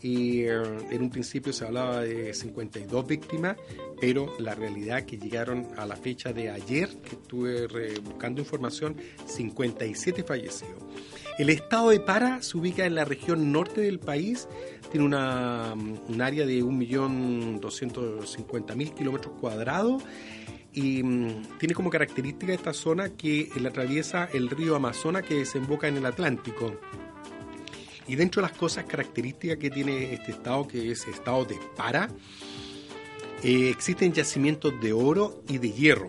y 0.04 0.42
eh, 0.42 0.62
en 0.92 1.02
un 1.02 1.10
principio 1.10 1.52
se 1.54 1.66
hablaba 1.66 2.02
de 2.02 2.34
52 2.34 3.08
víctimas, 3.08 3.56
pero 4.00 4.36
la 4.38 4.54
realidad 4.54 5.06
que 5.06 5.18
llegaron 5.18 5.70
a 5.78 5.86
la 5.86 5.96
fecha 5.96 6.34
de 6.34 6.50
ayer, 6.52 6.90
que 6.98 7.16
estuve 7.16 7.68
buscando 8.02 8.42
información, 8.42 8.98
57 9.26 10.24
fallecidos. 10.24 10.84
El 11.40 11.50
estado 11.50 11.90
de 11.90 12.02
Para 12.02 12.42
se 12.42 12.58
ubica 12.58 12.86
en 12.86 12.96
la 12.96 13.06
región 13.06 13.54
norte 13.54 13.80
del 13.80 14.00
país, 14.00 14.50
tiene 14.92 15.06
una, 15.06 15.74
un 15.74 16.22
área 16.22 16.46
de 16.46 16.62
1.250.000 16.62 18.94
kilómetros 18.94 19.34
cuadrados 19.40 20.04
y 20.74 21.02
mm, 21.02 21.60
tiene 21.60 21.74
como 21.74 21.90
característica 21.90 22.52
esta 22.54 22.74
zona 22.74 23.08
que 23.10 23.50
la 23.60 23.70
atraviesa 23.70 24.28
el 24.34 24.50
río 24.50 24.76
Amazonas 24.76 25.24
que 25.24 25.36
desemboca 25.36 25.88
en 25.88 25.96
el 25.98 26.06
Atlántico. 26.06 26.78
Y 28.08 28.16
dentro 28.16 28.42
de 28.42 28.50
las 28.50 28.58
cosas 28.58 28.86
características 28.86 29.58
que 29.58 29.70
tiene 29.70 30.14
este 30.14 30.32
estado, 30.32 30.68
que 30.68 30.92
es 30.92 31.08
estado 31.08 31.46
de 31.46 31.58
Para, 31.76 32.10
eh, 33.44 33.70
existen 33.70 34.14
yacimientos 34.14 34.80
de 34.82 34.94
oro 34.94 35.44
y 35.48 35.58
de 35.58 35.72
hierro. 35.72 36.08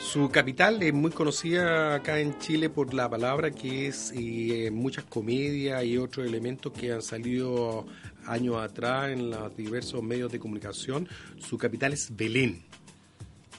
Su 0.00 0.30
capital 0.30 0.82
es 0.82 0.94
muy 0.94 1.10
conocida 1.10 1.96
acá 1.96 2.20
en 2.20 2.38
Chile 2.38 2.70
por 2.70 2.94
la 2.94 3.10
palabra 3.10 3.50
que 3.50 3.88
es 3.88 4.12
eh, 4.16 4.70
muchas 4.72 5.04
comedias 5.04 5.84
y 5.84 5.98
otros 5.98 6.26
elementos 6.26 6.72
que 6.72 6.92
han 6.92 7.02
salido 7.02 7.84
años 8.24 8.56
atrás 8.56 9.10
en 9.10 9.30
los 9.30 9.54
diversos 9.56 10.02
medios 10.02 10.30
de 10.30 10.38
comunicación. 10.38 11.08
Su 11.38 11.58
capital 11.58 11.92
es 11.92 12.14
Belén. 12.16 12.67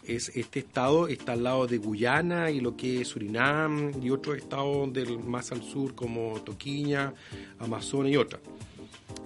Es, 0.09 0.29
este 0.35 0.59
estado 0.59 1.07
está 1.07 1.33
al 1.33 1.43
lado 1.43 1.67
de 1.67 1.77
Guyana 1.77 2.49
y 2.49 2.61
lo 2.61 2.75
que 2.75 3.01
es 3.01 3.09
Surinam 3.09 3.91
y 4.01 4.09
otros 4.09 4.37
estados 4.37 4.91
del 4.91 5.19
más 5.19 5.51
al 5.51 5.61
sur 5.61 5.93
como 5.93 6.41
Toquiña, 6.41 7.13
Amazonas 7.59 8.11
y 8.11 8.17
otras. 8.17 8.41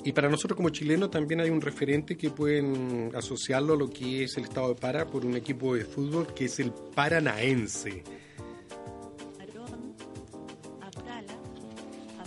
Y 0.04 0.12
para 0.12 0.28
nosotros 0.28 0.58
como 0.58 0.70
chilenos 0.70 1.10
también 1.10 1.40
hay 1.40 1.50
un 1.50 1.62
referente 1.62 2.18
que 2.18 2.30
pueden 2.30 3.12
asociarlo 3.16 3.76
a 3.76 3.78
lo 3.78 3.90
que 3.90 4.26
es 4.26 4.36
el 4.36 4.44
estado 4.44 4.70
de 4.70 4.76
Para 4.76 5.06
por 5.06 5.26
un 5.26 5.36
equipo 5.36 5.74
de 5.74 5.86
fútbol 5.86 6.34
que 6.34 6.46
es 6.46 6.60
el 6.60 6.74
Paranaense. 6.94 8.04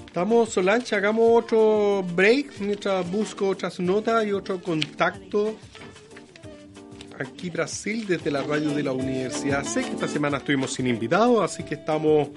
Estamos, 0.06 0.48
Solange, 0.48 0.96
hagamos 0.96 1.44
otro 1.44 2.02
break 2.14 2.60
mientras 2.60 3.10
busco 3.12 3.50
otras 3.50 3.78
notas 3.80 4.26
y 4.26 4.32
otro 4.32 4.62
contacto. 4.62 5.56
Aquí 7.18 7.50
Brasil, 7.50 8.06
desde 8.06 8.30
la 8.30 8.42
radio 8.42 8.70
de 8.70 8.82
la 8.82 8.92
Universidad. 8.92 9.64
Sé 9.64 9.82
que 9.82 9.90
esta 9.90 10.08
semana 10.08 10.38
estuvimos 10.38 10.74
sin 10.74 10.86
invitados, 10.86 11.42
así 11.42 11.62
que 11.62 11.74
estamos 11.74 12.28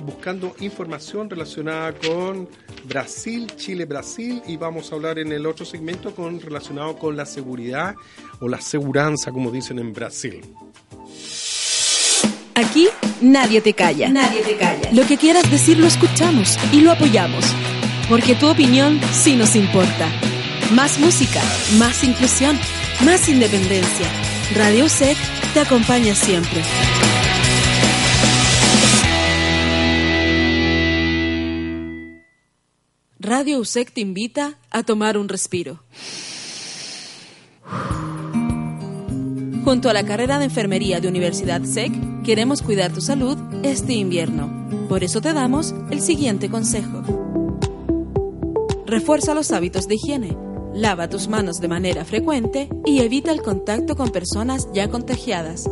buscando 0.00 0.54
información 0.60 1.28
relacionada 1.28 1.92
con 1.92 2.48
Brasil, 2.84 3.50
Chile, 3.56 3.84
Brasil 3.84 4.40
y 4.46 4.56
vamos 4.56 4.92
a 4.92 4.94
hablar 4.94 5.18
en 5.18 5.32
el 5.32 5.44
otro 5.44 5.64
segmento 5.64 6.14
con 6.14 6.40
relacionado 6.40 6.96
con 6.96 7.16
la 7.16 7.26
seguridad 7.26 7.96
o 8.40 8.48
la 8.48 8.60
seguranza, 8.60 9.32
como 9.32 9.50
dicen 9.50 9.80
en 9.80 9.92
Brasil. 9.92 10.40
Aquí 12.54 12.88
nadie 13.20 13.60
te 13.60 13.72
calla. 13.72 14.08
Nadie 14.08 14.42
te 14.42 14.56
calla. 14.56 14.92
Lo 14.92 15.06
que 15.06 15.16
quieras 15.16 15.50
decir 15.50 15.78
lo 15.78 15.86
escuchamos 15.86 16.56
y 16.72 16.80
lo 16.80 16.92
apoyamos. 16.92 17.44
Porque 18.08 18.34
tu 18.34 18.48
opinión 18.48 19.00
sí 19.12 19.36
nos 19.36 19.54
importa. 19.54 20.08
Más 20.72 20.98
música, 20.98 21.40
más 21.78 22.02
inclusión, 22.04 22.58
más 23.04 23.28
independencia. 23.28 24.27
Radio 24.54 24.88
SEC 24.88 25.16
te 25.52 25.60
acompaña 25.60 26.14
siempre. 26.14 26.62
Radio 33.20 33.58
USEC 33.58 33.92
te 33.92 34.00
invita 34.00 34.58
a 34.70 34.82
tomar 34.84 35.18
un 35.18 35.28
respiro. 35.28 35.82
Junto 39.64 39.90
a 39.90 39.92
la 39.92 40.06
carrera 40.06 40.38
de 40.38 40.46
enfermería 40.46 41.00
de 41.00 41.08
Universidad 41.08 41.62
SEC, 41.64 41.92
queremos 42.24 42.62
cuidar 42.62 42.90
tu 42.90 43.02
salud 43.02 43.36
este 43.62 43.92
invierno. 43.92 44.86
Por 44.88 45.04
eso 45.04 45.20
te 45.20 45.34
damos 45.34 45.74
el 45.90 46.00
siguiente 46.00 46.48
consejo. 46.48 47.02
Refuerza 48.86 49.34
los 49.34 49.52
hábitos 49.52 49.86
de 49.88 49.96
higiene. 49.96 50.47
Lava 50.78 51.08
tus 51.08 51.26
manos 51.26 51.60
de 51.60 51.66
manera 51.66 52.04
frecuente 52.04 52.68
y 52.84 53.00
evita 53.00 53.32
el 53.32 53.42
contacto 53.42 53.96
con 53.96 54.10
personas 54.10 54.68
ya 54.72 54.88
contagiadas. 54.88 55.68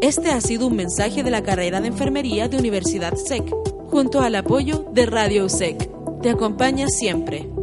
Este 0.00 0.30
ha 0.30 0.40
sido 0.40 0.68
un 0.68 0.76
mensaje 0.76 1.24
de 1.24 1.32
la 1.32 1.42
carrera 1.42 1.80
de 1.80 1.88
enfermería 1.88 2.46
de 2.46 2.58
Universidad 2.58 3.16
SEC 3.16 3.52
junto 3.90 4.20
al 4.20 4.36
apoyo 4.36 4.86
de 4.92 5.04
Radio 5.04 5.46
USEC. 5.46 5.90
Te 6.22 6.30
acompaña 6.30 6.86
siempre. 6.86 7.55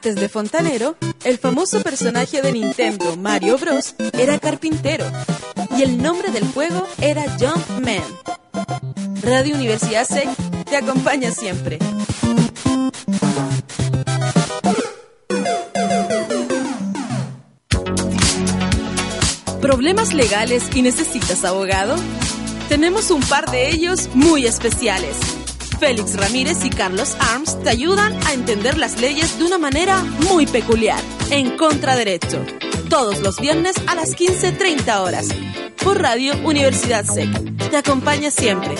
Antes 0.00 0.16
de 0.16 0.30
fontanero, 0.30 0.96
el 1.24 1.36
famoso 1.36 1.82
personaje 1.82 2.40
de 2.40 2.52
Nintendo, 2.52 3.18
Mario 3.18 3.58
Bros, 3.58 3.94
era 4.14 4.38
carpintero 4.38 5.04
y 5.76 5.82
el 5.82 6.02
nombre 6.02 6.30
del 6.30 6.46
juego 6.54 6.86
era 7.02 7.22
Jumpman. 7.38 8.02
Radio 9.20 9.56
Universidad 9.56 10.06
SEC 10.06 10.26
te 10.64 10.78
acompaña 10.78 11.32
siempre. 11.32 11.78
¿Problemas 19.60 20.14
legales 20.14 20.64
y 20.74 20.80
necesitas 20.80 21.44
abogado? 21.44 21.96
Tenemos 22.70 23.10
un 23.10 23.20
par 23.20 23.50
de 23.50 23.68
ellos 23.68 24.08
muy 24.14 24.46
especiales. 24.46 25.39
Félix 25.80 26.14
Ramírez 26.14 26.62
y 26.62 26.68
Carlos 26.68 27.16
Arms 27.18 27.58
te 27.62 27.70
ayudan 27.70 28.14
a 28.26 28.34
entender 28.34 28.76
las 28.76 29.00
leyes 29.00 29.38
de 29.38 29.44
una 29.44 29.56
manera 29.56 30.02
muy 30.30 30.46
peculiar. 30.46 31.00
En 31.30 31.56
Contraderecho. 31.56 32.44
Todos 32.90 33.20
los 33.20 33.40
viernes 33.40 33.76
a 33.86 33.94
las 33.94 34.14
15.30 34.14 35.00
horas. 35.00 35.28
Por 35.82 36.02
Radio 36.02 36.34
Universidad 36.44 37.06
SEC. 37.06 37.30
Te 37.70 37.78
acompaña 37.78 38.30
siempre. 38.30 38.74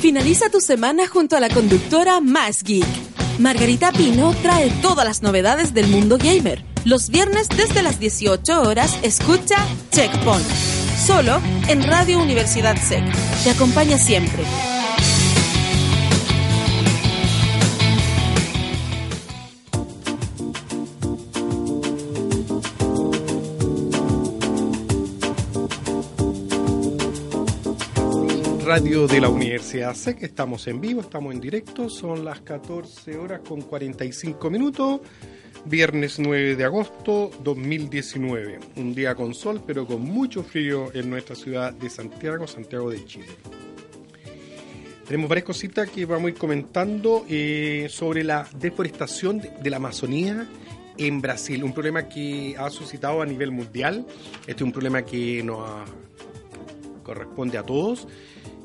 Finaliza 0.00 0.48
tu 0.48 0.62
semana 0.62 1.06
junto 1.06 1.36
a 1.36 1.40
la 1.40 1.50
conductora 1.50 2.22
Más 2.22 2.62
Geek. 2.62 2.86
Margarita 3.38 3.92
Pino 3.92 4.34
trae 4.40 4.70
todas 4.80 5.04
las 5.04 5.20
novedades 5.20 5.74
del 5.74 5.88
mundo 5.88 6.16
gamer. 6.16 6.75
Los 6.86 7.10
viernes 7.10 7.48
desde 7.48 7.82
las 7.82 7.98
18 7.98 8.62
horas 8.62 8.96
escucha 9.02 9.56
Checkpoint. 9.90 10.46
Solo 11.04 11.40
en 11.66 11.82
Radio 11.82 12.22
Universidad 12.22 12.76
SEC. 12.76 13.02
Te 13.42 13.50
acompaña 13.50 13.98
siempre. 13.98 14.44
radio 28.64 29.06
de 29.06 29.20
la 29.20 29.28
Universidad 29.28 29.94
que 30.18 30.26
estamos 30.26 30.66
en 30.66 30.80
vivo, 30.80 31.00
estamos 31.00 31.32
en 31.32 31.40
directo, 31.40 31.88
son 31.88 32.24
las 32.24 32.40
14 32.40 33.16
horas 33.16 33.40
con 33.46 33.62
45 33.62 34.50
minutos, 34.50 35.00
viernes 35.64 36.18
9 36.18 36.56
de 36.56 36.64
agosto 36.64 37.30
2019, 37.42 38.60
un 38.76 38.94
día 38.94 39.14
con 39.14 39.34
sol 39.34 39.62
pero 39.66 39.86
con 39.86 40.02
mucho 40.02 40.42
frío 40.42 40.94
en 40.94 41.10
nuestra 41.10 41.34
ciudad 41.34 41.72
de 41.72 41.90
Santiago, 41.90 42.46
Santiago 42.46 42.90
de 42.90 43.04
Chile. 43.04 43.26
Tenemos 45.06 45.28
varias 45.28 45.46
cositas 45.46 45.88
que 45.88 46.04
vamos 46.04 46.26
a 46.26 46.28
ir 46.30 46.34
comentando 46.34 47.24
eh, 47.28 47.86
sobre 47.88 48.24
la 48.24 48.48
deforestación 48.58 49.40
de 49.40 49.70
la 49.70 49.76
Amazonía 49.76 50.48
en 50.98 51.20
Brasil, 51.20 51.62
un 51.62 51.72
problema 51.72 52.08
que 52.08 52.56
ha 52.58 52.70
suscitado 52.70 53.22
a 53.22 53.26
nivel 53.26 53.50
mundial, 53.52 54.06
este 54.40 54.52
es 54.52 54.62
un 54.62 54.72
problema 54.72 55.02
que 55.02 55.42
nos 55.42 55.88
corresponde 57.02 57.58
a 57.58 57.62
todos 57.62 58.08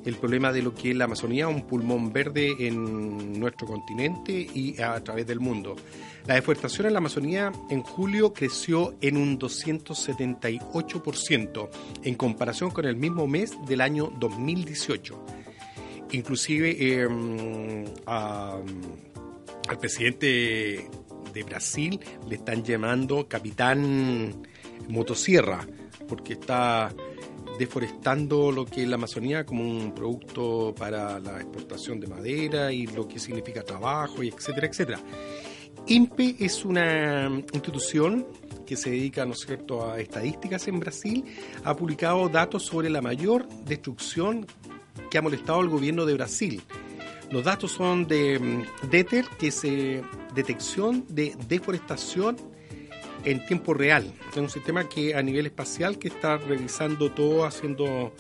el 0.06 0.16
problema 0.16 0.52
de 0.52 0.62
lo 0.62 0.74
que 0.74 0.92
es 0.92 0.96
la 0.96 1.06
Amazonía, 1.06 1.48
un 1.48 1.64
pulmón 1.64 2.12
verde 2.12 2.56
en 2.60 3.40
nuestro 3.40 3.68
continente 3.68 4.34
y 4.34 4.82
a 4.82 5.02
través 5.04 5.26
del 5.28 5.40
mundo. 5.40 5.76
La 6.26 6.34
deforestación 6.36 6.88
en 6.88 6.94
la 6.94 7.00
Amazonía 7.00 7.52
en 7.70 7.82
julio 7.82 8.34
creció 8.34 8.96
en 9.02 9.18
un 9.18 9.38
278% 9.40 11.70
en 12.04 12.16
comparación 12.16 12.72
con 12.72 12.86
el 12.86 12.96
mismo 12.96 13.28
mes 13.28 13.58
del 13.68 13.82
año 13.82 14.14
2018. 14.20 15.26
Inclusive 16.12 17.04
em, 17.04 17.86
al 18.06 18.64
presidente 19.80 20.88
de 21.34 21.44
Brasil 21.44 22.00
le 22.28 22.36
están 22.36 22.64
llamando 22.64 23.28
capitán 23.28 24.44
motosierra 24.90 25.66
porque 26.08 26.34
está 26.34 26.94
deforestando 27.58 28.52
lo 28.52 28.66
que 28.66 28.84
es 28.84 28.88
la 28.88 28.96
Amazonía 28.96 29.46
como 29.46 29.64
un 29.64 29.94
producto 29.94 30.74
para 30.78 31.20
la 31.20 31.38
exportación 31.38 32.00
de 32.00 32.08
madera 32.08 32.72
y 32.72 32.88
lo 32.88 33.08
que 33.08 33.20
significa 33.20 33.62
trabajo 33.64 34.24
y 34.24 34.30
etcétera, 34.30 34.68
etcétera. 34.68 35.00
INPE 35.88 36.36
es 36.40 36.64
una 36.64 37.30
institución 37.54 38.28
que 38.66 38.78
se 38.78 38.92
dedica, 38.92 39.26
¿no 39.26 39.34
cierto?, 39.34 39.92
a 39.92 40.00
estadísticas 40.00 40.68
en 40.68 40.80
Brasil, 40.80 41.26
ha 41.64 41.76
publicado 41.76 42.30
datos 42.30 42.64
sobre 42.64 42.90
la 42.90 43.02
mayor 43.02 43.48
destrucción 43.66 44.46
que 45.10 45.18
ha 45.18 45.22
molestado 45.22 45.60
al 45.60 45.70
gobierno 45.70 46.06
de 46.06 46.14
Brasil. 46.14 46.62
Los 47.32 47.44
datos 47.44 47.72
son 47.72 48.08
de 48.08 48.40
mm, 48.40 48.90
DETER, 48.90 49.26
que 49.40 49.48
es 49.48 49.64
eh, 49.64 50.02
detección 50.36 51.06
de 51.10 51.36
deforestación 51.48 52.38
en 53.26 53.46
tiempo 53.46 53.74
real. 53.74 54.14
Es 54.32 54.38
un 54.38 54.50
sistema 54.50 54.88
que 54.88 55.16
a 55.16 55.22
nivel 55.22 55.46
espacial 55.46 55.98
que 55.98 56.08
está 56.08 56.38
revisando 56.38 57.12
todo, 57.12 57.46
haciendo 57.46 58.14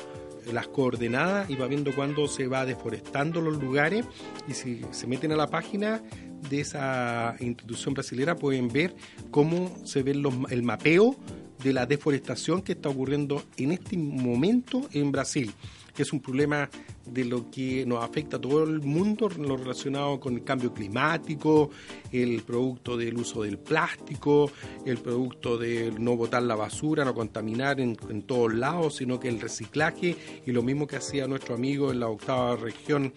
las 0.51 0.67
coordenadas 0.67 1.49
y 1.49 1.55
va 1.55 1.67
viendo 1.67 1.93
cuándo 1.93 2.27
se 2.27 2.47
va 2.47 2.65
deforestando 2.65 3.41
los 3.41 3.61
lugares 3.61 4.05
y 4.47 4.53
si 4.53 4.81
se 4.91 5.07
meten 5.07 5.31
a 5.31 5.35
la 5.35 5.47
página 5.47 6.01
de 6.49 6.61
esa 6.61 7.35
institución 7.39 7.93
brasilera 7.93 8.35
pueden 8.35 8.67
ver 8.67 8.95
cómo 9.29 9.75
se 9.85 10.01
ve 10.01 10.11
el 10.49 10.63
mapeo 10.63 11.15
de 11.63 11.73
la 11.73 11.85
deforestación 11.85 12.63
que 12.63 12.71
está 12.71 12.89
ocurriendo 12.89 13.43
en 13.57 13.71
este 13.71 13.97
momento 13.97 14.81
en 14.93 15.11
Brasil 15.11 15.53
que 15.93 16.03
es 16.03 16.13
un 16.13 16.19
problema 16.19 16.69
de 17.05 17.25
lo 17.25 17.49
que 17.49 17.85
nos 17.85 18.03
afecta 18.03 18.37
a 18.37 18.41
todo 18.41 18.63
el 18.63 18.81
mundo, 18.81 19.29
lo 19.29 19.57
relacionado 19.57 20.19
con 20.19 20.35
el 20.35 20.43
cambio 20.43 20.73
climático, 20.73 21.69
el 22.11 22.41
producto 22.43 22.95
del 22.95 23.17
uso 23.17 23.43
del 23.43 23.57
plástico, 23.57 24.51
el 24.85 24.97
producto 24.97 25.57
de 25.57 25.91
no 25.97 26.15
botar 26.15 26.43
la 26.43 26.55
basura, 26.55 27.03
no 27.03 27.13
contaminar 27.13 27.79
en, 27.79 27.95
todos 28.23 28.53
lados, 28.53 28.97
sino 28.97 29.19
que 29.19 29.27
el 29.27 29.39
reciclaje 29.39 30.15
y 30.45 30.51
lo 30.51 30.63
mismo 30.63 30.87
que 30.87 30.97
hacía 30.97 31.27
nuestro 31.27 31.55
amigo 31.55 31.91
en 31.91 31.99
la 31.99 32.07
octava 32.07 32.55
región 32.55 33.13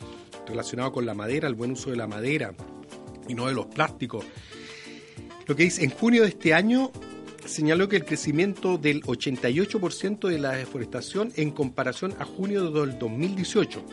relacionado 0.46 0.92
con 0.92 1.06
la 1.06 1.14
madera, 1.14 1.48
el 1.48 1.54
buen 1.54 1.72
uso 1.72 1.90
de 1.90 1.96
la 1.96 2.06
madera 2.06 2.54
y 3.28 3.34
no 3.34 3.46
de 3.46 3.54
los 3.54 3.66
plásticos. 3.66 4.24
Lo 5.46 5.54
que 5.54 5.64
dice, 5.64 5.84
en 5.84 5.90
junio 5.90 6.22
de 6.22 6.28
este 6.28 6.54
año 6.54 6.90
señaló 7.46 7.88
que 7.88 7.96
el 7.96 8.04
crecimiento 8.04 8.78
del 8.78 9.02
88% 9.02 10.28
de 10.28 10.38
la 10.38 10.52
deforestación 10.52 11.32
en 11.36 11.50
comparación 11.50 12.14
a 12.18 12.24
junio 12.24 12.70
del 12.70 12.98
2018. 12.98 13.84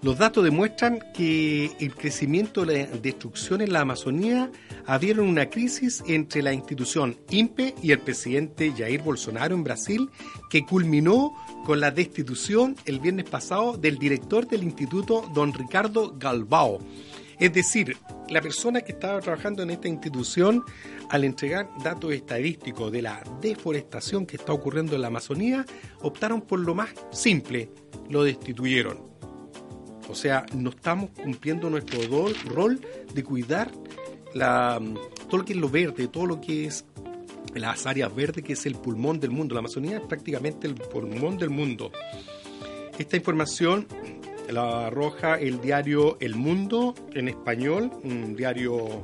Los 0.00 0.16
datos 0.16 0.44
demuestran 0.44 1.00
que 1.12 1.72
el 1.80 1.92
crecimiento 1.92 2.64
de 2.64 2.86
la 2.86 2.96
destrucción 2.98 3.60
en 3.62 3.72
la 3.72 3.80
Amazonía 3.80 4.48
abrieron 4.86 5.26
una 5.26 5.50
crisis 5.50 6.04
entre 6.06 6.40
la 6.40 6.52
institución 6.52 7.16
INPE 7.30 7.74
y 7.82 7.90
el 7.90 7.98
presidente 7.98 8.72
Jair 8.76 9.02
Bolsonaro 9.02 9.56
en 9.56 9.64
Brasil, 9.64 10.08
que 10.50 10.64
culminó 10.64 11.32
con 11.66 11.80
la 11.80 11.90
destitución 11.90 12.76
el 12.84 13.00
viernes 13.00 13.28
pasado 13.28 13.76
del 13.76 13.98
director 13.98 14.46
del 14.46 14.62
instituto, 14.62 15.28
don 15.34 15.52
Ricardo 15.52 16.14
Galbao. 16.16 16.78
Es 17.38 17.52
decir, 17.52 17.96
la 18.28 18.40
persona 18.40 18.80
que 18.80 18.92
estaba 18.92 19.20
trabajando 19.20 19.62
en 19.62 19.70
esta 19.70 19.88
institución 19.88 20.64
al 21.08 21.24
entregar 21.24 21.70
datos 21.82 22.12
estadísticos 22.12 22.90
de 22.90 23.02
la 23.02 23.22
deforestación 23.40 24.26
que 24.26 24.36
está 24.36 24.52
ocurriendo 24.52 24.94
en 24.94 25.02
la 25.02 25.08
Amazonía, 25.08 25.64
optaron 26.00 26.40
por 26.40 26.58
lo 26.58 26.74
más 26.74 26.90
simple, 27.10 27.70
lo 28.10 28.24
destituyeron. 28.24 29.08
O 30.08 30.14
sea, 30.14 30.46
no 30.54 30.70
estamos 30.70 31.10
cumpliendo 31.10 31.70
nuestro 31.70 32.00
rol 32.46 32.80
de 33.14 33.22
cuidar 33.22 33.70
la, 34.34 34.80
todo 35.28 35.38
lo 35.38 35.44
que 35.44 35.52
es 35.52 35.58
lo 35.58 35.68
verde, 35.68 36.08
todo 36.08 36.26
lo 36.26 36.40
que 36.40 36.64
es 36.64 36.84
las 37.54 37.86
áreas 37.86 38.14
verdes, 38.14 38.44
que 38.44 38.54
es 38.54 38.66
el 38.66 38.74
pulmón 38.74 39.20
del 39.20 39.30
mundo. 39.30 39.54
La 39.54 39.60
Amazonía 39.60 39.98
es 39.98 40.02
prácticamente 40.02 40.66
el 40.66 40.74
pulmón 40.74 41.38
del 41.38 41.50
mundo. 41.50 41.92
Esta 42.98 43.16
información 43.16 43.86
la 44.48 44.86
arroja 44.86 45.36
el 45.36 45.60
diario 45.60 46.16
El 46.20 46.34
Mundo 46.34 46.94
en 47.14 47.28
español, 47.28 47.90
un 48.02 48.34
diario 48.34 49.02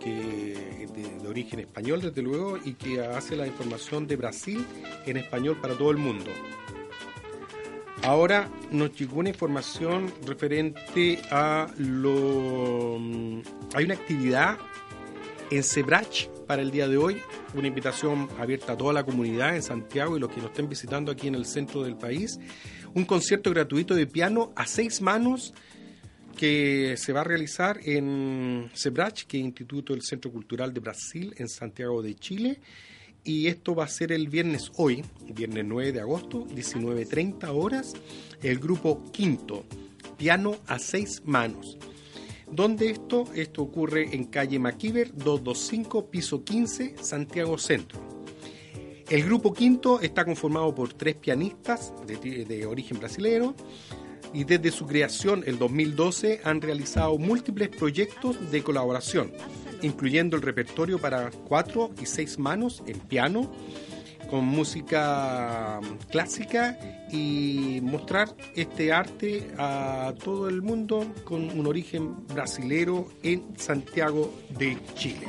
que 0.00 0.88
de, 0.94 1.28
origen 1.28 1.60
español 1.60 2.00
desde 2.02 2.22
luego 2.22 2.58
y 2.62 2.74
que 2.74 3.04
hace 3.04 3.34
la 3.34 3.46
información 3.46 4.06
de 4.06 4.16
Brasil 4.16 4.64
en 5.06 5.16
español 5.16 5.58
para 5.60 5.74
todo 5.74 5.90
el 5.90 5.96
mundo. 5.96 6.30
Ahora 8.02 8.50
nos 8.70 8.92
llegó 8.92 9.20
una 9.20 9.30
información 9.30 10.12
referente 10.26 11.20
a 11.30 11.66
lo... 11.78 12.96
Hay 13.74 13.84
una 13.86 13.94
actividad 13.94 14.58
en 15.50 15.62
Sebrach 15.62 16.28
para 16.44 16.62
el 16.62 16.70
día 16.70 16.88
de 16.88 16.96
hoy, 16.96 17.20
una 17.54 17.68
invitación 17.68 18.28
abierta 18.38 18.72
a 18.72 18.76
toda 18.76 18.92
la 18.92 19.04
comunidad 19.04 19.56
en 19.56 19.62
Santiago 19.62 20.16
y 20.16 20.20
los 20.20 20.30
que 20.30 20.40
nos 20.40 20.50
estén 20.50 20.68
visitando 20.68 21.10
aquí 21.10 21.28
en 21.28 21.34
el 21.34 21.46
centro 21.46 21.82
del 21.82 21.96
país, 21.96 22.38
un 22.94 23.04
concierto 23.04 23.50
gratuito 23.50 23.94
de 23.94 24.06
piano 24.06 24.52
a 24.56 24.66
seis 24.66 25.00
manos 25.00 25.54
que 26.36 26.96
se 26.96 27.12
va 27.12 27.20
a 27.20 27.24
realizar 27.24 27.78
en 27.84 28.70
Sebrach, 28.74 29.24
que 29.24 29.38
es 29.38 29.44
Instituto 29.44 29.92
del 29.92 30.02
Centro 30.02 30.30
Cultural 30.30 30.72
de 30.72 30.80
Brasil, 30.80 31.34
en 31.38 31.48
Santiago 31.48 32.02
de 32.02 32.14
Chile. 32.16 32.60
Y 33.22 33.46
esto 33.46 33.74
va 33.74 33.84
a 33.84 33.88
ser 33.88 34.12
el 34.12 34.28
viernes 34.28 34.70
hoy, 34.76 35.02
viernes 35.34 35.64
9 35.64 35.92
de 35.92 36.00
agosto, 36.00 36.46
19.30 36.46 37.48
horas, 37.54 37.94
el 38.42 38.58
grupo 38.58 39.10
Quinto, 39.12 39.64
piano 40.18 40.56
a 40.66 40.78
seis 40.78 41.22
manos. 41.24 41.78
¿Dónde 42.50 42.90
esto? 42.90 43.24
Esto 43.34 43.62
ocurre 43.62 44.14
en 44.14 44.24
calle 44.24 44.58
Maquiver, 44.58 45.14
225, 45.14 46.10
piso 46.10 46.44
15, 46.44 46.96
Santiago 47.00 47.58
Centro. 47.58 48.00
El 49.08 49.24
grupo 49.24 49.52
Quinto 49.52 50.00
está 50.00 50.24
conformado 50.24 50.74
por 50.74 50.92
tres 50.94 51.16
pianistas 51.16 51.92
de, 52.06 52.44
de 52.44 52.66
origen 52.66 52.98
brasileño, 52.98 53.54
y 54.34 54.44
desde 54.44 54.72
su 54.72 54.86
creación 54.86 55.44
el 55.46 55.58
2012 55.58 56.40
han 56.44 56.60
realizado 56.60 57.16
múltiples 57.18 57.68
proyectos 57.68 58.50
de 58.50 58.62
colaboración, 58.62 59.30
incluyendo 59.80 60.36
el 60.36 60.42
repertorio 60.42 60.98
para 60.98 61.30
cuatro 61.30 61.90
y 62.02 62.06
seis 62.06 62.38
manos 62.38 62.82
en 62.86 62.98
piano, 62.98 63.52
con 64.34 64.46
música 64.46 65.78
clásica 66.10 66.76
y 67.08 67.78
mostrar 67.84 68.34
este 68.56 68.92
arte 68.92 69.52
a 69.58 70.12
todo 70.24 70.48
el 70.48 70.60
mundo 70.60 71.06
con 71.22 71.56
un 71.56 71.64
origen 71.68 72.26
brasilero 72.26 73.06
en 73.22 73.56
Santiago 73.56 74.34
de 74.58 74.76
Chile. 74.96 75.28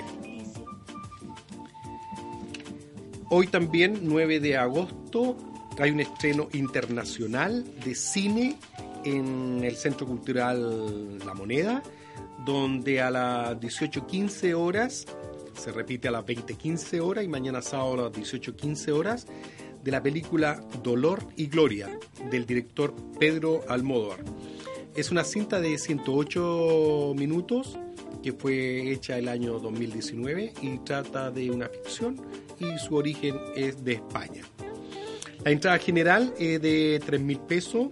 Hoy 3.30 3.46
también, 3.46 4.00
9 4.02 4.40
de 4.40 4.58
agosto, 4.58 5.38
hay 5.78 5.92
un 5.92 6.00
estreno 6.00 6.50
internacional 6.54 7.64
de 7.86 7.94
cine 7.94 8.58
en 9.04 9.64
el 9.64 9.76
Centro 9.76 10.08
Cultural 10.08 11.20
La 11.20 11.36
Moneda, 11.36 11.84
donde 12.44 13.04
a 13.04 13.12
las 13.12 13.60
18.15 13.60 14.56
horas, 14.56 15.06
se 15.56 15.72
repite 15.72 16.08
a 16.08 16.12
las 16.12 16.26
20.15 16.26 17.00
horas 17.02 17.24
y 17.24 17.28
mañana 17.28 17.62
sábado 17.62 17.94
a 17.94 18.10
las 18.10 18.12
18.15 18.14 18.92
horas, 18.92 19.28
de 19.84 19.92
la 19.92 20.02
película 20.02 20.62
Dolor 20.82 21.28
y 21.36 21.48
Gloria, 21.48 22.00
del 22.32 22.46
director 22.46 22.94
Pedro 23.20 23.62
Almodóvar. 23.70 24.24
Es 24.96 25.12
una 25.12 25.24
cinta 25.24 25.60
de 25.60 25.78
108 25.78 27.14
minutos 27.16 27.78
que 28.24 28.34
fue 28.34 28.92
hecha 28.92 29.18
el 29.18 29.28
año 29.28 29.60
2019 29.60 30.54
y 30.62 30.78
trata 30.80 31.30
de 31.30 31.52
una 31.52 31.70
ficción 31.70 32.20
y 32.60 32.80
su 32.80 32.96
origen 32.96 33.38
es 33.56 33.84
de 33.84 33.94
España. 33.94 34.42
La 35.44 35.52
entrada 35.52 35.78
general 35.78 36.34
es 36.40 36.60
de 36.60 37.00
3 37.06 37.22
mil 37.22 37.40
pesos 37.40 37.90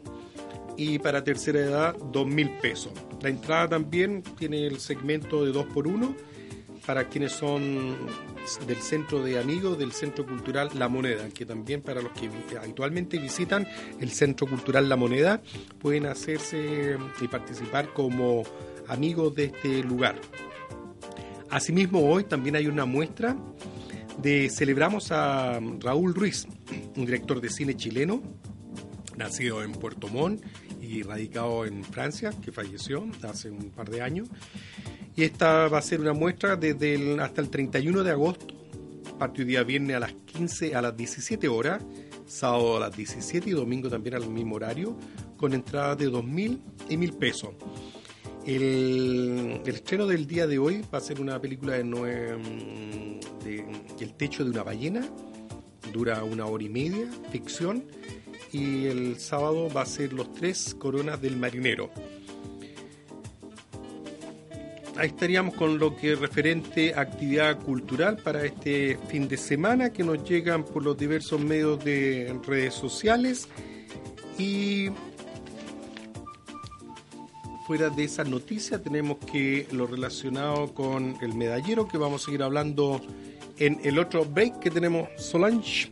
y 0.76 0.98
para 0.98 1.24
tercera 1.24 1.60
edad 1.60 1.96
2 1.96 2.26
mil 2.26 2.50
pesos. 2.58 2.94
La 3.22 3.30
entrada 3.30 3.70
también 3.70 4.24
tiene 4.40 4.66
el 4.66 4.80
segmento 4.80 5.46
de 5.46 5.52
2 5.52 5.68
por 5.68 5.88
1 5.88 6.16
para 6.86 7.08
quienes 7.08 7.32
son 7.32 7.96
del 8.68 8.78
centro 8.78 9.24
de 9.24 9.40
amigos 9.40 9.78
del 9.78 9.94
Centro 9.94 10.26
Cultural 10.26 10.70
La 10.76 10.90
Moneda, 10.90 11.30
que 11.30 11.46
también 11.46 11.82
para 11.82 12.02
los 12.02 12.12
que 12.12 12.30
habitualmente 12.58 13.18
visitan 13.18 13.68
el 14.00 14.12
Centro 14.12 14.48
Cultural 14.48 14.90
La 14.90 14.96
Moneda 14.96 15.42
pueden 15.80 16.06
hacerse 16.06 16.98
y 17.22 17.28
participar 17.28 17.94
como 17.94 18.44
amigos 18.88 19.34
de 19.36 19.46
este 19.46 19.84
lugar. 19.84 20.20
Asimismo, 21.50 22.00
hoy 22.10 22.24
también 22.24 22.56
hay 22.56 22.68
una 22.68 22.86
muestra 22.86 23.38
de 24.18 24.50
celebramos 24.50 25.12
a 25.12 25.60
Raúl 25.80 26.14
Ruiz, 26.14 26.48
un 26.96 27.06
director 27.06 27.40
de 27.40 27.50
cine 27.50 27.76
chileno, 27.76 28.22
nacido 29.18 29.64
en 29.64 29.72
Puerto 29.72 30.08
Montt 30.08 30.44
y 30.82 31.04
radicado 31.04 31.66
en 31.66 31.84
Francia, 31.84 32.32
que 32.42 32.52
falleció 32.52 33.06
hace 33.24 33.50
un 33.50 33.70
par 33.70 33.90
de 33.90 34.02
años. 34.02 34.30
Y 35.16 35.24
esta 35.24 35.68
va 35.68 35.78
a 35.78 35.82
ser 35.82 36.02
una 36.02 36.14
muestra 36.14 36.56
desde 36.56 37.20
hasta 37.22 37.42
el 37.42 37.50
31 37.50 38.04
de 38.04 38.12
agosto, 38.12 38.48
parte 39.20 39.46
día 39.46 39.64
viernes 39.64 39.96
a 39.96 40.00
las 40.00 40.14
15 40.14 40.76
a 40.76 40.82
las 40.82 40.98
17 40.98 41.48
horas, 41.48 41.84
sábado 42.26 42.78
a 42.78 42.80
las 42.80 42.98
17 42.98 43.50
y 43.50 43.54
domingo 43.54 43.90
también 43.90 44.16
al 44.16 44.28
mismo 44.28 44.56
horario, 44.56 44.98
con 45.38 45.54
entradas 45.54 46.00
de 46.00 46.10
2.000 46.10 46.60
y 46.90 46.98
1.000 46.98 47.18
pesos. 47.18 47.50
El, 48.46 49.62
el, 49.66 49.76
estreno 49.76 50.08
del 50.08 50.28
día 50.28 50.48
de 50.48 50.58
hoy 50.58 50.84
va 50.94 50.98
a 50.98 51.02
ser 51.02 51.22
una 51.22 51.40
película 51.40 51.74
de, 51.74 51.84
de, 53.44 53.66
El 54.00 54.14
techo 54.16 54.44
de 54.44 54.50
una 54.50 54.64
ballena, 54.64 55.08
dura 55.94 56.24
una 56.24 56.46
hora 56.46 56.64
y 56.64 56.70
media, 56.70 57.08
ficción, 57.32 57.86
y 58.52 58.86
el 58.88 59.20
sábado 59.20 59.70
va 59.70 59.84
a 59.84 59.86
ser 59.86 60.12
Los 60.12 60.34
tres 60.34 60.76
coronas 60.78 61.22
del 61.22 61.38
marinero. 61.38 61.92
Ahí 64.98 65.08
estaríamos 65.08 65.56
con 65.56 65.80
lo 65.80 65.96
que 65.96 66.16
referente 66.16 66.94
a 66.94 67.02
actividad 67.02 67.60
cultural 67.60 68.18
para 68.18 68.46
este 68.46 68.98
fin 69.08 69.28
de 69.28 69.38
semana 69.38 69.92
que 69.92 70.04
nos 70.04 70.24
llegan 70.24 70.64
por 70.64 70.84
los 70.84 70.96
diversos 70.96 71.40
medios 71.40 71.84
de 71.84 72.40
redes 72.46 72.76
sociales 72.76 73.48
y 74.38 74.90
fuera 77.66 77.90
de 77.90 78.04
esa 78.04 78.24
noticia 78.24 78.82
tenemos 78.82 79.18
que 79.32 79.68
lo 79.72 79.88
relacionado 79.88 80.74
con 80.74 81.16
el 81.22 81.34
medallero 81.34 81.88
que 81.88 81.98
vamos 81.98 82.22
a 82.22 82.26
seguir 82.26 82.44
hablando 82.44 83.02
en 83.58 83.80
el 83.84 83.98
otro 83.98 84.26
break 84.26 84.60
que 84.60 84.70
tenemos 84.70 85.10
Solange. 85.18 85.92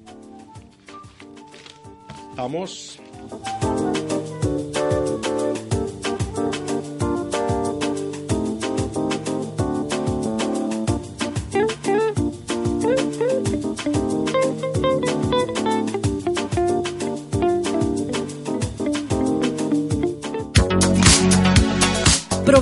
Vamos. 2.35 2.99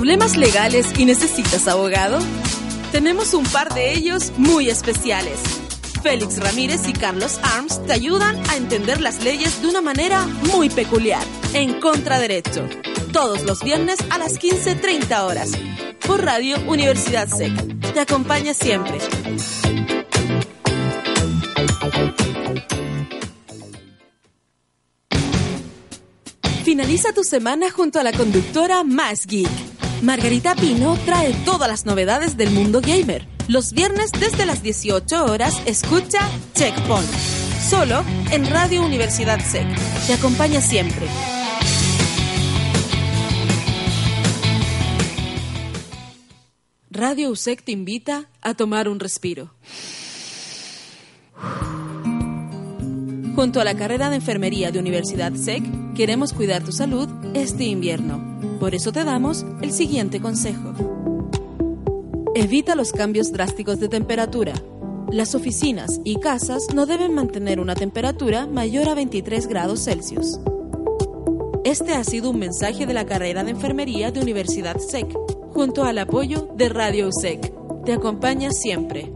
¿Problemas 0.00 0.38
legales 0.38 0.86
y 0.98 1.04
necesitas 1.04 1.68
abogado? 1.68 2.20
Tenemos 2.90 3.34
un 3.34 3.44
par 3.44 3.74
de 3.74 3.92
ellos 3.92 4.32
muy 4.38 4.70
especiales. 4.70 5.38
Félix 6.02 6.38
Ramírez 6.38 6.88
y 6.88 6.94
Carlos 6.94 7.38
Arms 7.42 7.84
te 7.84 7.92
ayudan 7.92 8.34
a 8.48 8.56
entender 8.56 9.02
las 9.02 9.22
leyes 9.22 9.60
de 9.60 9.68
una 9.68 9.82
manera 9.82 10.26
muy 10.54 10.70
peculiar, 10.70 11.22
en 11.52 11.78
contraderecho. 11.80 12.66
Todos 13.12 13.42
los 13.42 13.62
viernes 13.62 13.98
a 14.08 14.16
las 14.16 14.40
15.30 14.40 15.22
horas. 15.22 15.50
Por 16.06 16.24
Radio 16.24 16.56
Universidad 16.66 17.28
SEC. 17.28 17.52
Te 17.92 18.00
acompaña 18.00 18.54
siempre. 18.54 18.98
Finaliza 26.64 27.12
tu 27.12 27.22
semana 27.22 27.70
junto 27.70 28.00
a 28.00 28.02
la 28.02 28.12
conductora 28.12 28.82
Más 28.82 29.26
Geek 29.26 29.69
Margarita 30.02 30.54
Pino 30.54 30.96
trae 31.04 31.34
todas 31.44 31.68
las 31.68 31.84
novedades 31.84 32.38
del 32.38 32.50
mundo 32.50 32.80
gamer. 32.80 33.26
Los 33.48 33.72
viernes 33.72 34.10
desde 34.12 34.46
las 34.46 34.62
18 34.62 35.26
horas 35.26 35.60
escucha 35.66 36.20
Checkpoint, 36.54 37.10
solo 37.68 38.02
en 38.30 38.50
Radio 38.50 38.82
Universidad 38.82 39.40
SEC. 39.40 39.66
Te 40.06 40.14
acompaña 40.14 40.62
siempre. 40.62 41.06
Radio 46.90 47.30
USEC 47.30 47.62
te 47.62 47.72
invita 47.72 48.30
a 48.40 48.54
tomar 48.54 48.88
un 48.88 49.00
respiro. 49.00 49.52
Junto 53.34 53.60
a 53.60 53.64
la 53.64 53.76
carrera 53.76 54.10
de 54.10 54.16
enfermería 54.16 54.70
de 54.70 54.78
Universidad 54.78 55.32
SEC, 55.34 55.62
queremos 55.94 56.32
cuidar 56.32 56.64
tu 56.64 56.72
salud 56.72 57.08
este 57.34 57.64
invierno. 57.64 58.40
Por 58.58 58.74
eso 58.74 58.92
te 58.92 59.04
damos 59.04 59.46
el 59.62 59.72
siguiente 59.72 60.20
consejo. 60.20 60.74
Evita 62.34 62.74
los 62.74 62.92
cambios 62.92 63.32
drásticos 63.32 63.80
de 63.80 63.88
temperatura. 63.88 64.54
Las 65.10 65.34
oficinas 65.34 66.00
y 66.04 66.20
casas 66.20 66.68
no 66.74 66.86
deben 66.86 67.14
mantener 67.14 67.60
una 67.60 67.74
temperatura 67.74 68.46
mayor 68.46 68.88
a 68.88 68.94
23 68.94 69.46
grados 69.46 69.84
Celsius. 69.84 70.40
Este 71.64 71.94
ha 71.94 72.04
sido 72.04 72.30
un 72.30 72.38
mensaje 72.38 72.86
de 72.86 72.94
la 72.94 73.06
carrera 73.06 73.44
de 73.44 73.50
enfermería 73.52 74.10
de 74.10 74.20
Universidad 74.20 74.78
SEC, 74.78 75.06
junto 75.52 75.84
al 75.84 75.98
apoyo 75.98 76.48
de 76.56 76.68
Radio 76.68 77.08
USEC. 77.08 77.52
Te 77.84 77.92
acompaña 77.92 78.50
siempre. 78.50 79.12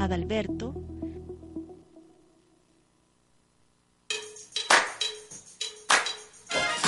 Adalberto 0.00 0.74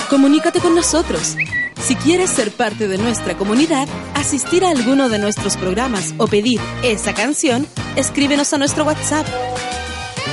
Comunícate 0.09 0.61
con 0.61 0.75
nosotros. 0.75 1.37
Si 1.83 1.95
quieres 1.95 2.31
ser 2.31 2.51
parte 2.51 2.89
de 2.89 2.97
nuestra 2.97 3.37
comunidad, 3.37 3.87
asistir 4.15 4.65
a 4.65 4.71
alguno 4.71 5.11
de 5.11 5.19
nuestros 5.19 5.59
programas 5.59 6.15
o 6.17 6.27
pedir 6.27 6.61
esa 6.83 7.15
canción, 7.15 7.67
escríbenos 7.95 8.55
a 8.55 8.59
nuestro 8.59 8.85
WhatsApp. 8.85 9.27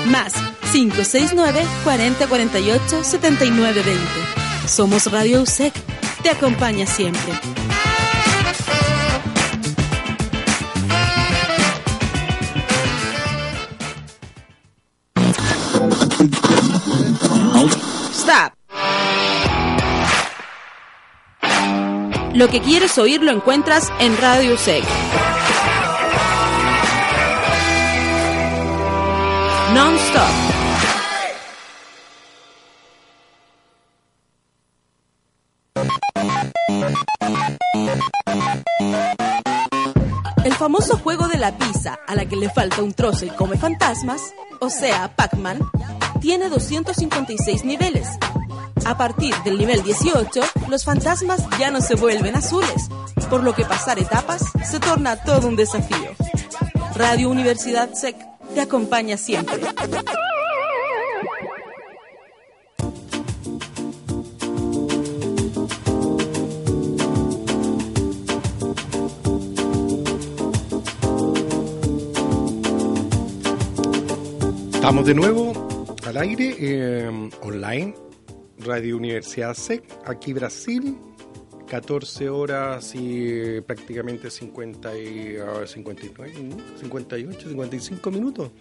Más 0.08 0.34
569 0.72 1.62
4048 1.84 3.04
7920. 3.04 4.02
Somos 4.68 5.12
Radio 5.12 5.42
USEC. 5.42 5.74
Te 6.24 6.30
acompaña 6.30 6.86
siempre. 6.88 7.34
Lo 22.34 22.50
que 22.50 22.60
quieres 22.62 22.98
oír 22.98 23.22
lo 23.22 23.32
encuentras 23.32 23.92
en 24.00 24.18
Radio 24.18 24.58
Sec. 24.58 24.84
Non-stop. 29.74 30.65
Famoso 40.76 40.98
juego 40.98 41.30
de 41.30 41.38
la 41.38 41.58
pizza 41.58 41.98
a 42.06 42.16
la 42.16 42.26
que 42.26 42.36
le 42.36 42.50
falta 42.50 42.84
un 42.84 42.92
trozo 42.92 43.26
y 43.26 43.30
come 43.30 43.56
fantasmas, 43.56 44.22
o 44.60 44.70
sea, 44.70 45.16
Pac-Man, 45.16 45.60
tiene 46.20 46.50
256 46.50 47.64
niveles 47.64 48.10
a 48.86 48.98
partir 48.98 49.34
del 49.46 49.58
nivel 49.58 49.84
18, 49.84 50.42
los 50.68 50.84
fantasmas 50.84 51.42
ya 51.58 51.72
no 51.72 51.80
se 51.80 51.96
vuelven 51.96 52.36
azules, 52.36 52.90
por 53.30 53.42
lo 53.42 53.56
que 53.56 53.64
pasar 53.64 54.00
etapas 54.00 54.44
se 54.70 54.82
torna 54.82 55.16
todo 55.24 55.48
un 55.48 55.56
desafío. 55.56 56.12
Radio 56.96 57.30
Universidad 57.30 57.94
SEC 57.94 58.18
te 58.54 58.60
acompaña 58.60 59.16
siempre. 59.16 59.62
Estamos 74.86 75.08
de 75.08 75.16
nuevo 75.16 75.88
al 76.06 76.16
aire, 76.18 76.56
eh, 76.60 77.30
online, 77.42 77.96
Radio 78.60 78.98
Universidad 78.98 79.56
SEC, 79.56 79.84
aquí 80.06 80.32
Brasil, 80.32 80.96
14 81.68 82.30
horas 82.30 82.94
y 82.94 83.62
prácticamente 83.62 84.30
50 84.30 84.96
y, 84.96 85.38
59, 85.66 86.46
58, 86.80 87.50
55 87.50 88.12
minutos. 88.12 88.52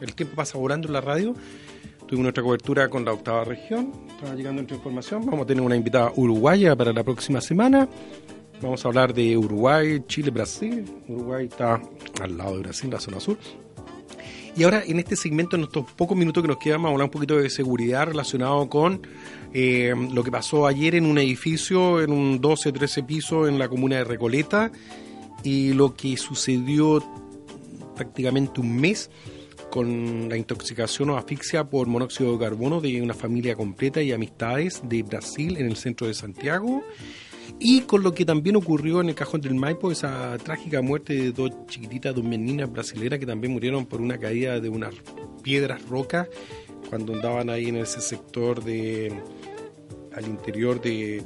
El 0.00 0.14
tiempo 0.14 0.36
pasa 0.36 0.56
volando 0.56 0.86
en 0.86 0.92
la 0.92 1.00
radio. 1.00 1.34
Tuvimos 2.06 2.22
nuestra 2.26 2.44
cobertura 2.44 2.88
con 2.88 3.04
la 3.04 3.14
octava 3.14 3.42
región. 3.42 3.90
Está 4.08 4.36
llegando 4.36 4.62
nuestra 4.62 4.76
información. 4.76 5.26
Vamos 5.26 5.42
a 5.42 5.46
tener 5.46 5.64
una 5.64 5.74
invitada 5.74 6.12
uruguaya 6.14 6.76
para 6.76 6.92
la 6.92 7.02
próxima 7.02 7.40
semana. 7.40 7.88
Vamos 8.62 8.84
a 8.84 8.88
hablar 8.88 9.12
de 9.12 9.36
Uruguay, 9.36 10.00
Chile, 10.06 10.30
Brasil. 10.30 10.84
Uruguay 11.08 11.46
está 11.46 11.82
al 12.20 12.38
lado 12.38 12.54
de 12.54 12.60
Brasil, 12.60 12.88
la 12.88 13.00
zona 13.00 13.18
sur. 13.18 13.36
Y 14.54 14.64
ahora, 14.64 14.82
en 14.86 14.98
este 14.98 15.16
segmento, 15.16 15.56
en 15.56 15.62
estos 15.62 15.90
pocos 15.92 16.16
minutos 16.16 16.42
que 16.42 16.48
nos 16.48 16.58
quedan, 16.58 16.82
vamos 16.82 16.90
a 16.90 16.92
hablar 16.92 17.06
un 17.06 17.10
poquito 17.10 17.38
de 17.38 17.48
seguridad 17.48 18.06
relacionado 18.06 18.68
con 18.68 19.06
eh, 19.54 19.94
lo 20.12 20.22
que 20.22 20.30
pasó 20.30 20.66
ayer 20.66 20.94
en 20.94 21.06
un 21.06 21.16
edificio, 21.16 22.02
en 22.02 22.12
un 22.12 22.40
12-13 22.40 23.06
piso 23.06 23.48
en 23.48 23.58
la 23.58 23.68
comuna 23.68 23.96
de 23.96 24.04
Recoleta, 24.04 24.70
y 25.42 25.72
lo 25.72 25.94
que 25.94 26.18
sucedió 26.18 27.02
prácticamente 27.96 28.60
un 28.60 28.76
mes 28.76 29.10
con 29.70 30.28
la 30.28 30.36
intoxicación 30.36 31.08
o 31.10 31.16
asfixia 31.16 31.64
por 31.64 31.86
monóxido 31.86 32.32
de 32.32 32.38
carbono 32.38 32.82
de 32.82 33.00
una 33.00 33.14
familia 33.14 33.54
completa 33.54 34.02
y 34.02 34.12
amistades 34.12 34.82
de 34.84 35.02
Brasil 35.02 35.56
en 35.56 35.66
el 35.66 35.76
centro 35.76 36.06
de 36.06 36.12
Santiago 36.12 36.84
y 37.58 37.82
con 37.82 38.02
lo 38.02 38.12
que 38.12 38.24
también 38.24 38.56
ocurrió 38.56 39.00
en 39.00 39.08
el 39.08 39.14
Cajón 39.14 39.40
del 39.40 39.54
Maipo, 39.54 39.90
esa 39.90 40.36
trágica 40.38 40.82
muerte 40.82 41.14
de 41.14 41.32
dos 41.32 41.50
chiquititas, 41.66 42.14
dos 42.14 42.24
meninas 42.24 42.70
brasileras 42.70 43.18
que 43.18 43.26
también 43.26 43.52
murieron 43.52 43.86
por 43.86 44.00
una 44.00 44.18
caída 44.18 44.60
de 44.60 44.68
unas 44.68 44.94
piedras 45.42 45.82
rocas 45.88 46.28
cuando 46.88 47.14
andaban 47.14 47.50
ahí 47.50 47.68
en 47.68 47.76
ese 47.76 48.00
sector 48.00 48.62
de 48.62 49.12
al 50.14 50.26
interior 50.26 50.80
de 50.80 51.22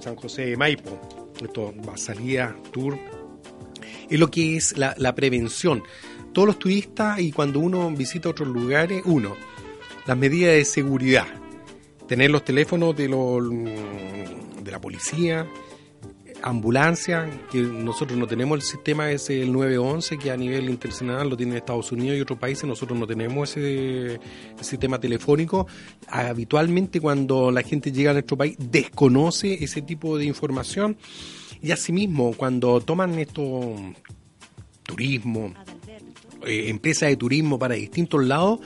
San 0.00 0.16
José 0.16 0.46
de 0.46 0.56
Maipo, 0.56 0.98
esto 1.40 1.72
salía 1.94 2.56
Tour, 2.72 2.98
es 4.08 4.18
lo 4.18 4.30
que 4.30 4.56
es 4.56 4.76
la, 4.76 4.94
la 4.98 5.14
prevención. 5.14 5.82
Todos 6.32 6.48
los 6.48 6.58
turistas 6.58 7.20
y 7.20 7.30
cuando 7.30 7.60
uno 7.60 7.90
visita 7.90 8.28
otros 8.28 8.48
lugares, 8.48 9.02
uno, 9.04 9.36
las 10.06 10.16
medidas 10.16 10.54
de 10.54 10.64
seguridad, 10.64 11.26
tener 12.06 12.30
los 12.30 12.44
teléfonos 12.44 12.96
de 12.96 13.08
los 13.08 13.42
de 14.68 14.72
la 14.72 14.80
policía, 14.80 15.46
ambulancia, 16.42 17.28
que 17.50 17.58
nosotros 17.58 18.18
no 18.18 18.26
tenemos 18.26 18.56
el 18.56 18.62
sistema 18.62 19.10
ese, 19.10 19.42
el 19.42 19.52
911, 19.52 20.18
que 20.18 20.30
a 20.30 20.36
nivel 20.36 20.68
internacional 20.68 21.28
lo 21.28 21.36
tienen 21.36 21.56
Estados 21.56 21.90
Unidos 21.90 22.18
y 22.18 22.20
otros 22.20 22.38
países, 22.38 22.64
nosotros 22.64 22.98
no 22.98 23.06
tenemos 23.06 23.56
ese, 23.56 24.20
sistema 24.60 25.00
telefónico. 25.00 25.66
Habitualmente 26.06 27.00
cuando 27.00 27.50
la 27.50 27.62
gente 27.62 27.90
llega 27.90 28.10
a 28.10 28.12
nuestro 28.12 28.36
país 28.36 28.56
desconoce 28.58 29.64
ese 29.64 29.82
tipo 29.82 30.18
de 30.18 30.26
información 30.26 30.96
y 31.62 31.72
asimismo 31.72 32.34
cuando 32.36 32.80
toman 32.80 33.18
esto 33.18 33.74
turismo, 34.84 35.54
eh, 36.46 36.68
empresas 36.68 37.08
de 37.08 37.16
turismo 37.16 37.58
para 37.58 37.74
distintos 37.74 38.24
lados, 38.24 38.60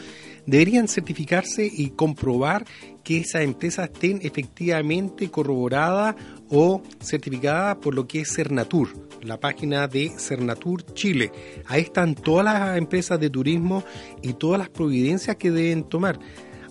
deberían 0.46 0.88
certificarse 0.88 1.70
y 1.72 1.90
comprobar 1.90 2.64
que 3.04 3.18
esas 3.18 3.42
empresas 3.42 3.90
estén 3.92 4.20
efectivamente 4.22 5.30
corroboradas 5.30 6.14
o 6.48 6.82
certificadas 7.00 7.76
por 7.76 7.94
lo 7.94 8.06
que 8.06 8.20
es 8.20 8.34
Cernatur, 8.34 8.88
la 9.22 9.38
página 9.40 9.88
de 9.88 10.12
Cernatur 10.18 10.84
Chile. 10.94 11.32
Ahí 11.66 11.82
están 11.82 12.14
todas 12.14 12.44
las 12.44 12.76
empresas 12.76 13.18
de 13.18 13.30
turismo 13.30 13.84
y 14.22 14.34
todas 14.34 14.58
las 14.58 14.68
providencias 14.68 15.36
que 15.36 15.50
deben 15.50 15.84
tomar. 15.84 16.18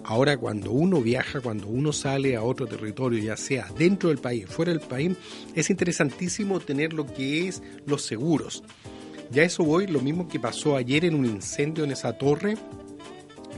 Ahora, 0.03 0.35
cuando 0.35 0.71
uno 0.71 0.99
viaja, 0.99 1.41
cuando 1.41 1.67
uno 1.67 1.93
sale 1.93 2.35
a 2.35 2.41
otro 2.41 2.65
territorio, 2.65 3.23
ya 3.23 3.37
sea 3.37 3.67
dentro 3.77 4.09
del 4.09 4.17
país, 4.17 4.45
fuera 4.47 4.71
del 4.71 4.81
país, 4.81 5.15
es 5.53 5.69
interesantísimo 5.69 6.59
tener 6.59 6.93
lo 6.93 7.05
que 7.05 7.47
es 7.47 7.61
los 7.85 8.03
seguros. 8.03 8.63
Ya 9.29 9.43
eso 9.43 9.63
voy, 9.63 9.87
lo 9.87 10.01
mismo 10.01 10.27
que 10.27 10.39
pasó 10.39 10.75
ayer 10.75 11.05
en 11.05 11.15
un 11.15 11.25
incendio 11.25 11.83
en 11.83 11.91
esa 11.91 12.17
torre 12.17 12.57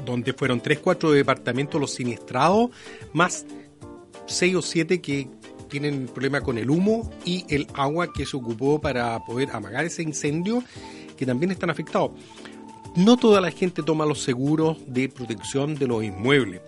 donde 0.06 0.34
fueron 0.34 0.62
3, 0.62 0.80
4 0.80 1.12
departamentos 1.12 1.80
los 1.80 1.92
siniestrados, 1.94 2.70
más 3.14 3.46
6 4.26 4.56
o 4.56 4.62
7 4.62 5.02
que 5.02 5.28
tienen 5.70 6.08
problema 6.08 6.42
con 6.42 6.58
el 6.58 6.70
humo 6.70 7.10
y 7.26 7.46
el 7.50 7.68
agua 7.74 8.14
que 8.14 8.26
se 8.26 8.38
ocupó 8.38 8.80
para 8.80 9.24
poder 9.26 9.50
amagar 9.52 9.86
ese 9.86 10.04
incendio, 10.04 10.64
que 11.18 11.26
también 11.26 11.52
están 11.52 11.70
afectados. 11.70 12.12
No 12.96 13.18
toda 13.18 13.42
la 13.42 13.50
gente 13.50 13.82
toma 13.82 14.06
los 14.06 14.22
seguros 14.22 14.78
de 14.86 15.10
protección 15.10 15.74
de 15.76 15.88
los 15.88 16.04
inmuebles. 16.04 16.62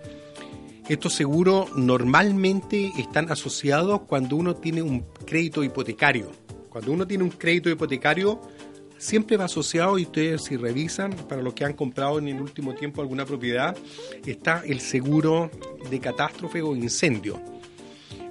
Estos 0.90 1.14
seguros 1.14 1.76
normalmente 1.76 2.92
están 2.98 3.32
asociados 3.32 4.02
cuando 4.08 4.36
uno 4.36 4.56
tiene 4.56 4.82
un 4.82 5.06
crédito 5.26 5.64
hipotecario. 5.64 6.32
Cuando 6.70 6.92
uno 6.92 7.06
tiene 7.08 7.24
un 7.24 7.30
crédito 7.30 7.70
hipotecario, 7.70 8.42
siempre 9.06 9.38
va 9.38 9.46
asociado, 9.46 9.98
y 9.98 10.04
ustedes 10.04 10.44
si 10.44 10.58
revisan, 10.58 11.12
para 11.30 11.42
los 11.42 11.54
que 11.54 11.66
han 11.66 11.74
comprado 11.74 12.20
en 12.20 12.28
el 12.28 12.42
último 12.42 12.74
tiempo 12.74 13.02
alguna 13.02 13.26
propiedad, 13.26 13.78
está 14.26 14.64
el 14.66 14.80
seguro 14.80 15.50
de 15.90 16.00
catástrofe 16.00 16.62
o 16.62 16.76
incendio. 16.76 17.40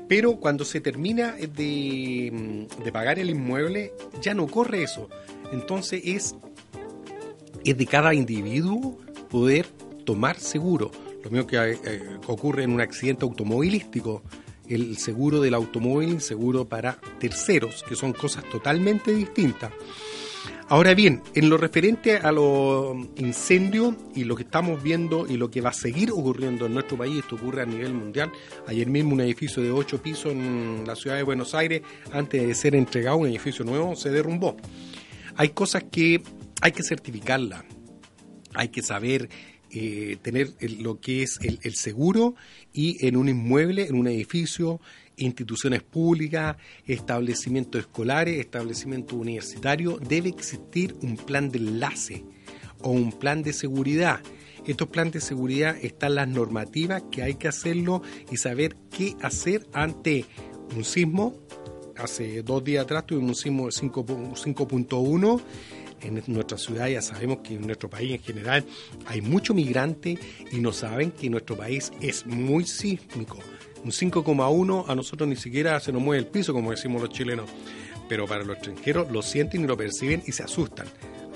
Pero 0.08 0.36
cuando 0.36 0.64
se 0.64 0.80
termina 0.80 1.32
de, 1.32 2.66
pagar 2.92 3.18
el 3.18 3.30
inmueble, 3.30 3.92
ya 4.20 4.34
no 4.34 4.46
corre 4.46 4.82
eso. 4.82 5.08
Entonces 5.52 6.02
es, 6.04 6.36
es 7.64 7.76
de 7.78 7.86
cada 7.86 8.12
individuo 8.12 8.98
poder 9.30 9.66
tomar 10.04 10.38
seguro. 10.38 10.90
Lo 11.22 11.30
mismo 11.30 11.46
que 11.46 11.56
eh, 11.56 12.18
ocurre 12.26 12.64
en 12.64 12.72
un 12.72 12.82
accidente 12.82 13.24
automovilístico 13.24 14.22
el 14.68 14.96
seguro 14.96 15.40
del 15.40 15.54
automóvil, 15.54 16.20
seguro 16.20 16.66
para 16.66 16.98
terceros, 17.18 17.82
que 17.86 17.96
son 17.96 18.12
cosas 18.12 18.44
totalmente 18.44 19.12
distintas. 19.12 19.72
Ahora 20.68 20.94
bien, 20.94 21.22
en 21.34 21.50
lo 21.50 21.58
referente 21.58 22.16
a 22.16 22.32
los 22.32 22.96
incendios 23.16 23.94
y 24.14 24.24
lo 24.24 24.34
que 24.34 24.44
estamos 24.44 24.82
viendo 24.82 25.26
y 25.28 25.36
lo 25.36 25.50
que 25.50 25.60
va 25.60 25.68
a 25.70 25.74
seguir 25.74 26.10
ocurriendo 26.10 26.64
en 26.64 26.72
nuestro 26.72 26.96
país, 26.96 27.18
esto 27.18 27.34
ocurre 27.34 27.60
a 27.60 27.66
nivel 27.66 27.92
mundial. 27.92 28.32
Ayer 28.66 28.88
mismo 28.88 29.12
un 29.12 29.20
edificio 29.20 29.62
de 29.62 29.70
ocho 29.70 30.00
pisos 30.00 30.32
en 30.32 30.84
la 30.86 30.96
ciudad 30.96 31.16
de 31.16 31.22
Buenos 31.22 31.54
Aires, 31.54 31.82
antes 32.12 32.46
de 32.46 32.54
ser 32.54 32.74
entregado, 32.74 33.18
un 33.18 33.28
edificio 33.28 33.62
nuevo, 33.62 33.94
se 33.94 34.08
derrumbó. 34.10 34.56
Hay 35.36 35.50
cosas 35.50 35.84
que 35.84 36.22
hay 36.62 36.72
que 36.72 36.82
certificarlas, 36.82 37.62
hay 38.54 38.68
que 38.68 38.80
saber 38.80 39.28
eh, 39.70 40.16
tener 40.22 40.54
lo 40.78 40.98
que 40.98 41.24
es 41.24 41.40
el 41.42 41.74
seguro 41.74 42.36
y 42.72 43.06
en 43.06 43.16
un 43.16 43.28
inmueble, 43.28 43.86
en 43.86 43.96
un 43.96 44.06
edificio, 44.06 44.80
instituciones 45.16 45.82
públicas, 45.82 46.56
establecimientos 46.86 47.80
escolares, 47.80 48.38
establecimientos 48.38 49.18
universitarios, 49.18 50.00
debe 50.00 50.28
existir 50.28 50.96
un 51.02 51.16
plan 51.16 51.50
de 51.50 51.58
enlace 51.58 52.24
o 52.80 52.90
un 52.90 53.12
plan 53.12 53.42
de 53.42 53.52
seguridad. 53.52 54.20
Estos 54.66 54.88
planes 54.88 55.12
de 55.12 55.20
seguridad 55.20 55.76
están 55.82 56.14
las 56.14 56.28
normativas 56.28 57.02
que 57.10 57.22
hay 57.22 57.34
que 57.34 57.48
hacerlo 57.48 58.02
y 58.30 58.38
saber 58.38 58.76
qué 58.90 59.14
hacer 59.20 59.66
ante 59.72 60.24
un 60.74 60.84
sismo. 60.84 61.34
Hace 61.96 62.42
dos 62.42 62.64
días 62.64 62.84
atrás 62.84 63.06
tuvimos 63.06 63.30
un 63.30 63.34
sismo 63.34 63.66
de 63.66 63.72
5.1 63.72 65.42
en 66.04 66.22
nuestra 66.26 66.58
ciudad 66.58 66.86
ya 66.88 67.00
sabemos 67.00 67.38
que 67.38 67.54
en 67.54 67.66
nuestro 67.66 67.88
país 67.88 68.12
en 68.12 68.22
general 68.22 68.64
hay 69.06 69.22
mucho 69.22 69.54
migrante 69.54 70.18
y 70.52 70.58
no 70.58 70.72
saben 70.72 71.10
que 71.12 71.30
nuestro 71.30 71.56
país 71.56 71.92
es 72.00 72.26
muy 72.26 72.66
sísmico 72.66 73.38
un 73.84 73.90
5,1 73.90 74.84
a 74.88 74.94
nosotros 74.94 75.28
ni 75.28 75.36
siquiera 75.36 75.78
se 75.78 75.92
nos 75.92 76.02
mueve 76.02 76.22
el 76.22 76.26
piso, 76.26 76.52
como 76.52 76.70
decimos 76.70 77.02
los 77.02 77.10
chilenos. 77.10 77.50
Pero 78.08 78.26
para 78.26 78.44
los 78.44 78.56
extranjeros 78.56 79.10
lo 79.10 79.22
sienten 79.22 79.64
y 79.64 79.66
lo 79.66 79.76
perciben 79.76 80.22
y 80.26 80.32
se 80.32 80.42
asustan. 80.42 80.86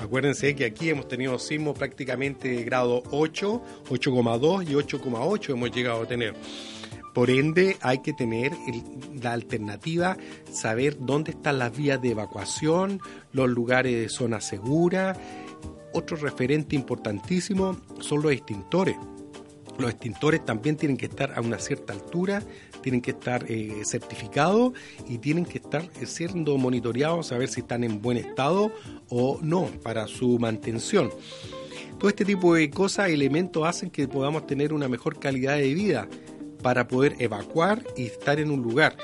Acuérdense 0.00 0.54
que 0.54 0.64
aquí 0.64 0.90
hemos 0.90 1.08
tenido 1.08 1.38
sismos 1.38 1.76
prácticamente 1.76 2.48
de 2.48 2.64
grado 2.64 3.02
8, 3.10 3.62
8,2 3.90 4.70
y 4.70 4.74
8,8 4.74 5.52
hemos 5.52 5.70
llegado 5.70 6.02
a 6.02 6.06
tener. 6.06 6.34
Por 7.14 7.30
ende, 7.30 7.76
hay 7.80 7.98
que 7.98 8.12
tener 8.12 8.52
la 9.20 9.32
alternativa, 9.32 10.16
saber 10.52 10.96
dónde 11.00 11.32
están 11.32 11.58
las 11.58 11.76
vías 11.76 12.00
de 12.00 12.10
evacuación, 12.10 13.00
los 13.32 13.48
lugares 13.48 13.92
de 13.94 14.08
zona 14.08 14.40
segura. 14.40 15.16
Otro 15.92 16.16
referente 16.16 16.76
importantísimo 16.76 17.76
son 18.00 18.22
los 18.22 18.32
extintores 18.32 18.96
los 19.78 19.90
extintores 19.90 20.44
también 20.44 20.76
tienen 20.76 20.96
que 20.96 21.06
estar 21.06 21.32
a 21.36 21.40
una 21.40 21.58
cierta 21.58 21.92
altura, 21.92 22.42
tienen 22.82 23.00
que 23.00 23.12
estar 23.12 23.44
eh, 23.48 23.82
certificados 23.84 24.72
y 25.08 25.18
tienen 25.18 25.44
que 25.44 25.58
estar 25.58 25.82
eh, 26.00 26.06
siendo 26.06 26.56
monitoreados 26.58 27.32
a 27.32 27.38
ver 27.38 27.48
si 27.48 27.60
están 27.60 27.84
en 27.84 28.02
buen 28.02 28.16
estado 28.16 28.72
o 29.08 29.38
no 29.40 29.66
para 29.82 30.06
su 30.06 30.38
mantención. 30.38 31.10
Todo 31.98 32.08
este 32.08 32.24
tipo 32.24 32.54
de 32.54 32.70
cosas, 32.70 33.10
elementos 33.10 33.66
hacen 33.66 33.90
que 33.90 34.06
podamos 34.06 34.46
tener 34.46 34.72
una 34.72 34.88
mejor 34.88 35.18
calidad 35.18 35.56
de 35.56 35.74
vida 35.74 36.08
para 36.62 36.88
poder 36.88 37.16
evacuar 37.18 37.84
y 37.96 38.06
estar 38.06 38.38
en 38.40 38.50
un 38.50 38.62
lugar. 38.62 38.96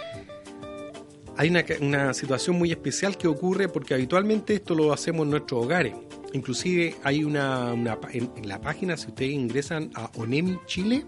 Hay 1.37 1.51
una, 1.51 1.64
una 1.80 2.14
situación 2.14 2.57
muy 2.57 2.70
especial 2.70 3.16
que 3.16 3.26
ocurre 3.26 3.68
porque 3.68 3.95
habitualmente 3.95 4.55
esto 4.55 4.74
lo 4.74 4.93
hacemos 4.93 5.24
en 5.24 5.30
nuestros 5.30 5.64
hogares. 5.64 5.95
Inclusive 6.32 6.97
hay 7.03 7.24
una, 7.24 7.72
en, 7.72 8.49
la 8.49 8.61
página, 8.61 8.97
si 8.97 9.09
ustedes 9.09 9.32
ingresan 9.32 9.91
a 9.95 10.11
Onemi 10.16 10.59
Chile, 10.66 11.05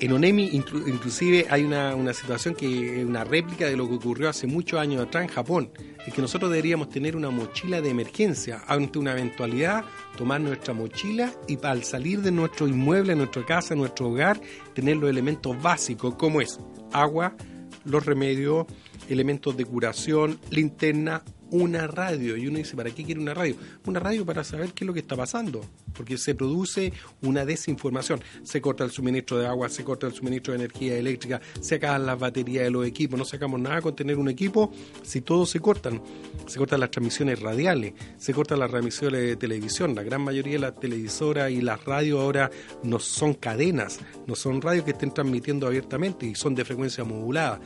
en 0.00 0.12
Onemi 0.12 0.50
inclusive 0.52 1.46
hay 1.48 1.62
una, 1.62 1.94
una 1.94 2.12
situación 2.12 2.54
que 2.54 3.00
es 3.00 3.06
una 3.06 3.22
réplica 3.22 3.66
de 3.66 3.76
lo 3.76 3.88
que 3.88 3.94
ocurrió 3.94 4.28
hace 4.28 4.46
muchos 4.46 4.80
años 4.80 5.00
atrás 5.00 5.24
en 5.24 5.30
Japón, 5.30 5.70
es 6.06 6.12
que 6.12 6.20
nosotros 6.20 6.50
deberíamos 6.50 6.88
tener 6.88 7.16
una 7.16 7.30
mochila 7.30 7.80
de 7.80 7.90
emergencia 7.90 8.62
ante 8.66 8.98
una 8.98 9.12
eventualidad, 9.12 9.84
tomar 10.16 10.40
nuestra 10.40 10.74
mochila 10.74 11.32
y 11.46 11.56
al 11.64 11.84
salir 11.84 12.20
de 12.20 12.32
nuestro 12.32 12.66
inmueble, 12.66 13.14
nuestra 13.14 13.44
casa, 13.46 13.74
nuestro 13.74 14.08
hogar, 14.08 14.40
tener 14.74 14.96
los 14.96 15.08
elementos 15.08 15.60
básicos 15.62 16.16
como 16.16 16.40
es 16.40 16.58
agua, 16.92 17.36
los 17.84 18.06
remedios, 18.06 18.66
elementos 19.08 19.56
de 19.56 19.64
curación, 19.64 20.38
linterna, 20.50 21.22
una 21.52 21.86
radio. 21.86 22.36
Y 22.36 22.48
uno 22.48 22.58
dice, 22.58 22.76
¿para 22.76 22.90
qué 22.90 23.04
quiere 23.04 23.20
una 23.20 23.34
radio? 23.34 23.54
Una 23.86 24.00
radio 24.00 24.26
para 24.26 24.42
saber 24.42 24.72
qué 24.72 24.84
es 24.84 24.86
lo 24.86 24.92
que 24.92 25.00
está 25.00 25.16
pasando, 25.16 25.64
porque 25.94 26.18
se 26.18 26.34
produce 26.34 26.92
una 27.20 27.44
desinformación. 27.44 28.20
Se 28.42 28.60
corta 28.60 28.84
el 28.84 28.90
suministro 28.90 29.38
de 29.38 29.46
agua, 29.46 29.68
se 29.68 29.84
corta 29.84 30.06
el 30.06 30.14
suministro 30.14 30.52
de 30.52 30.64
energía 30.64 30.96
eléctrica, 30.96 31.40
se 31.60 31.76
acaban 31.76 32.06
las 32.06 32.18
baterías 32.18 32.64
de 32.64 32.70
los 32.70 32.86
equipos, 32.86 33.18
no 33.18 33.24
sacamos 33.24 33.60
nada 33.60 33.80
con 33.80 33.94
tener 33.94 34.18
un 34.18 34.28
equipo 34.28 34.72
si 35.02 35.20
todos 35.20 35.50
se 35.50 35.60
cortan. 35.60 36.02
Se 36.46 36.58
cortan 36.58 36.80
las 36.80 36.90
transmisiones 36.90 37.40
radiales, 37.40 37.92
se 38.16 38.32
cortan 38.32 38.58
las 38.58 38.70
transmisiones 38.70 39.20
de 39.20 39.36
televisión. 39.36 39.94
La 39.94 40.02
gran 40.02 40.22
mayoría 40.22 40.54
de 40.54 40.58
las 40.58 40.80
televisoras 40.80 41.50
y 41.50 41.60
las 41.60 41.84
radios 41.84 42.20
ahora 42.20 42.50
no 42.82 42.98
son 42.98 43.34
cadenas, 43.34 44.00
no 44.26 44.34
son 44.34 44.60
radios 44.62 44.84
que 44.84 44.92
estén 44.92 45.12
transmitiendo 45.12 45.66
abiertamente 45.66 46.26
y 46.26 46.34
son 46.34 46.54
de 46.54 46.64
frecuencia 46.64 47.04
modulada. 47.04 47.60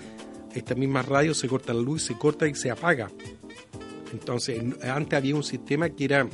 Esta 0.52 0.74
misma 0.74 1.02
radio 1.02 1.34
se 1.34 1.48
corta 1.48 1.72
la 1.72 1.82
luz, 1.82 2.02
se 2.02 2.16
corta 2.16 2.48
y 2.48 2.54
se 2.54 2.70
apaga. 2.70 3.10
Entonces, 4.12 4.60
antes 4.82 5.16
había 5.16 5.34
un 5.34 5.44
sistema 5.44 5.90
que 5.90 6.04
era 6.04 6.28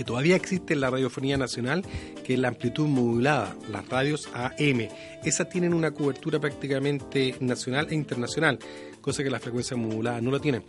que 0.00 0.04
todavía 0.04 0.34
existe 0.34 0.72
en 0.72 0.80
la 0.80 0.88
radiofonía 0.88 1.36
nacional, 1.36 1.84
que 2.24 2.32
es 2.32 2.40
la 2.40 2.48
amplitud 2.48 2.86
modulada, 2.86 3.54
las 3.70 3.86
radios 3.86 4.30
AM. 4.32 4.88
Esas 5.24 5.50
tienen 5.50 5.74
una 5.74 5.90
cobertura 5.90 6.40
prácticamente 6.40 7.34
nacional 7.40 7.88
e 7.90 7.94
internacional, 7.94 8.58
cosa 9.02 9.22
que 9.22 9.28
la 9.28 9.40
frecuencia 9.40 9.76
modulada 9.76 10.22
no 10.22 10.30
lo 10.30 10.40
tiene. 10.40 10.62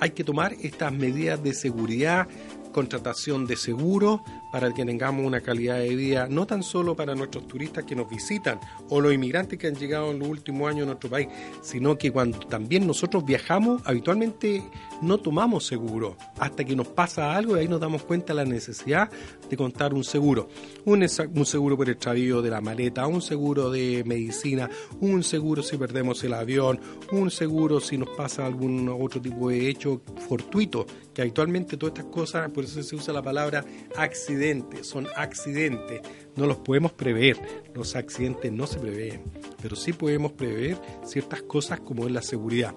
Hay 0.00 0.12
que 0.12 0.24
tomar 0.24 0.54
estas 0.62 0.90
medidas 0.90 1.42
de 1.42 1.52
seguridad, 1.52 2.26
contratación 2.72 3.46
de 3.46 3.56
seguros 3.56 4.22
para 4.52 4.72
que 4.72 4.84
tengamos 4.84 5.24
una 5.26 5.40
calidad 5.40 5.78
de 5.78 5.96
vida 5.96 6.28
no 6.28 6.46
tan 6.46 6.62
solo 6.62 6.94
para 6.94 7.14
nuestros 7.14 7.48
turistas 7.48 7.84
que 7.84 7.96
nos 7.96 8.08
visitan 8.08 8.60
o 8.90 9.00
los 9.00 9.12
inmigrantes 9.12 9.58
que 9.58 9.66
han 9.66 9.74
llegado 9.74 10.10
en 10.10 10.18
los 10.18 10.28
últimos 10.28 10.68
años 10.68 10.82
a 10.82 10.86
nuestro 10.86 11.08
país, 11.08 11.28
sino 11.62 11.96
que 11.96 12.12
cuando 12.12 12.38
también 12.40 12.86
nosotros 12.86 13.24
viajamos, 13.24 13.82
habitualmente 13.86 14.62
no 15.00 15.18
tomamos 15.18 15.66
seguro 15.66 16.16
hasta 16.38 16.64
que 16.64 16.76
nos 16.76 16.88
pasa 16.88 17.34
algo 17.34 17.56
y 17.56 17.60
ahí 17.60 17.68
nos 17.68 17.80
damos 17.80 18.02
cuenta 18.04 18.34
de 18.34 18.44
la 18.44 18.44
necesidad 18.44 19.10
de 19.48 19.56
contar 19.56 19.94
un 19.94 20.04
seguro. 20.04 20.48
Un, 20.84 21.08
seguro 21.08 21.76
por 21.76 21.88
extravío 21.88 22.42
de 22.42 22.50
la 22.50 22.60
maleta, 22.60 23.06
un 23.06 23.22
seguro 23.22 23.70
de 23.70 24.02
medicina, 24.04 24.68
un 25.00 25.22
seguro 25.22 25.62
si 25.62 25.76
perdemos 25.76 26.22
el 26.24 26.34
avión, 26.34 26.78
un 27.10 27.30
seguro 27.30 27.80
si 27.80 27.96
nos 27.96 28.10
pasa 28.10 28.44
algún 28.44 28.88
otro 28.88 29.20
tipo 29.20 29.48
de 29.48 29.68
hecho 29.68 30.02
fortuito, 30.28 30.86
que 31.14 31.22
habitualmente 31.22 31.76
todas 31.76 31.94
estas 31.96 32.12
cosas, 32.12 32.50
por 32.50 32.64
eso 32.64 32.82
se 32.82 32.96
usa 32.96 33.14
la 33.14 33.22
palabra 33.22 33.64
accidente, 33.96 34.41
son 34.82 35.08
accidentes, 35.16 36.00
no 36.36 36.46
los 36.46 36.58
podemos 36.58 36.92
prever, 36.92 37.36
los 37.74 37.94
accidentes 37.96 38.52
no 38.52 38.66
se 38.66 38.78
prevén, 38.78 39.22
pero 39.60 39.76
sí 39.76 39.92
podemos 39.92 40.32
prever 40.32 40.78
ciertas 41.04 41.42
cosas 41.42 41.80
como 41.80 42.06
es 42.06 42.12
la 42.12 42.22
seguridad. 42.22 42.74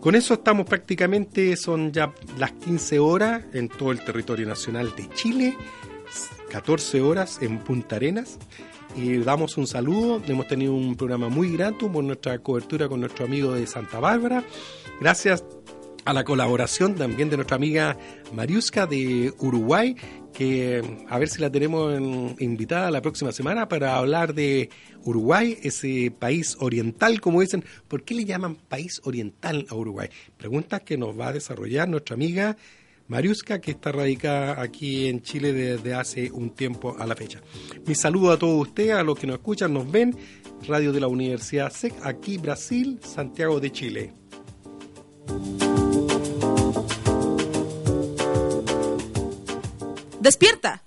Con 0.00 0.16
eso 0.16 0.34
estamos 0.34 0.66
prácticamente, 0.66 1.56
son 1.56 1.92
ya 1.92 2.12
las 2.36 2.52
15 2.52 2.98
horas 2.98 3.44
en 3.52 3.68
todo 3.68 3.92
el 3.92 4.04
territorio 4.04 4.46
nacional 4.46 4.92
de 4.96 5.08
Chile, 5.10 5.56
14 6.50 7.00
horas 7.00 7.38
en 7.40 7.58
Punta 7.58 7.96
Arenas. 7.96 8.38
Y 8.96 9.18
damos 9.18 9.56
un 9.56 9.66
saludo, 9.66 10.20
hemos 10.26 10.48
tenido 10.48 10.74
un 10.74 10.96
programa 10.96 11.28
muy 11.28 11.56
grato 11.56 11.90
por 11.90 12.04
nuestra 12.04 12.38
cobertura 12.40 12.88
con 12.88 13.00
nuestro 13.00 13.24
amigo 13.24 13.52
de 13.52 13.66
Santa 13.66 14.00
Bárbara. 14.00 14.44
Gracias 15.00 15.44
a 16.04 16.12
la 16.12 16.24
colaboración 16.24 16.94
también 16.94 17.30
de 17.30 17.36
nuestra 17.36 17.56
amiga 17.56 17.96
Mariuska 18.34 18.86
de 18.86 19.32
Uruguay, 19.38 19.96
que 20.32 20.82
a 21.08 21.18
ver 21.18 21.28
si 21.28 21.40
la 21.40 21.50
tenemos 21.50 21.94
invitada 22.40 22.90
la 22.90 23.02
próxima 23.02 23.32
semana 23.32 23.68
para 23.68 23.96
hablar 23.96 24.34
de 24.34 24.70
Uruguay, 25.04 25.58
ese 25.62 26.12
país 26.16 26.56
oriental, 26.60 27.20
como 27.20 27.40
dicen. 27.40 27.64
¿Por 27.88 28.02
qué 28.02 28.14
le 28.14 28.24
llaman 28.24 28.56
país 28.56 29.00
oriental 29.04 29.66
a 29.68 29.74
Uruguay? 29.74 30.08
Preguntas 30.36 30.82
que 30.82 30.96
nos 30.96 31.18
va 31.18 31.28
a 31.28 31.32
desarrollar 31.32 31.88
nuestra 31.88 32.14
amiga 32.14 32.56
Mariuska, 33.08 33.60
que 33.60 33.72
está 33.72 33.92
radicada 33.92 34.60
aquí 34.60 35.06
en 35.06 35.22
Chile 35.22 35.52
desde 35.52 35.94
hace 35.94 36.30
un 36.30 36.50
tiempo 36.50 36.96
a 36.98 37.06
la 37.06 37.14
fecha. 37.14 37.40
Mi 37.86 37.94
saludo 37.94 38.32
a 38.32 38.38
todos 38.38 38.68
ustedes, 38.68 38.92
a 38.92 39.02
los 39.02 39.18
que 39.18 39.26
nos 39.26 39.36
escuchan, 39.36 39.72
nos 39.72 39.90
ven. 39.90 40.16
Radio 40.66 40.92
de 40.92 41.00
la 41.00 41.08
Universidad 41.08 41.72
SEC, 41.72 41.92
aquí 42.04 42.38
Brasil, 42.38 43.00
Santiago 43.02 43.58
de 43.58 43.72
Chile. 43.72 44.14
¡Despierta! 50.22 50.84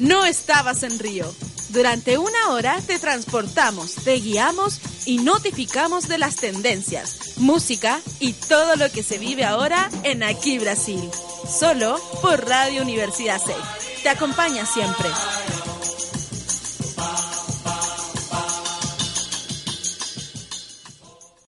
No 0.00 0.24
estabas 0.24 0.82
en 0.84 0.98
Río. 0.98 1.30
Durante 1.68 2.16
una 2.16 2.48
hora 2.48 2.80
te 2.80 2.98
transportamos, 2.98 3.96
te 3.96 4.14
guiamos 4.14 4.80
y 5.06 5.18
notificamos 5.18 6.08
de 6.08 6.16
las 6.16 6.36
tendencias, 6.36 7.36
música 7.36 8.00
y 8.20 8.32
todo 8.32 8.76
lo 8.76 8.90
que 8.90 9.02
se 9.02 9.18
vive 9.18 9.44
ahora 9.44 9.90
en 10.02 10.22
Aquí 10.22 10.58
Brasil. 10.58 11.10
Solo 11.46 12.00
por 12.22 12.48
Radio 12.48 12.80
Universidad 12.80 13.38
6. 13.44 14.02
Te 14.02 14.08
acompaña 14.08 14.64
siempre. 14.64 15.10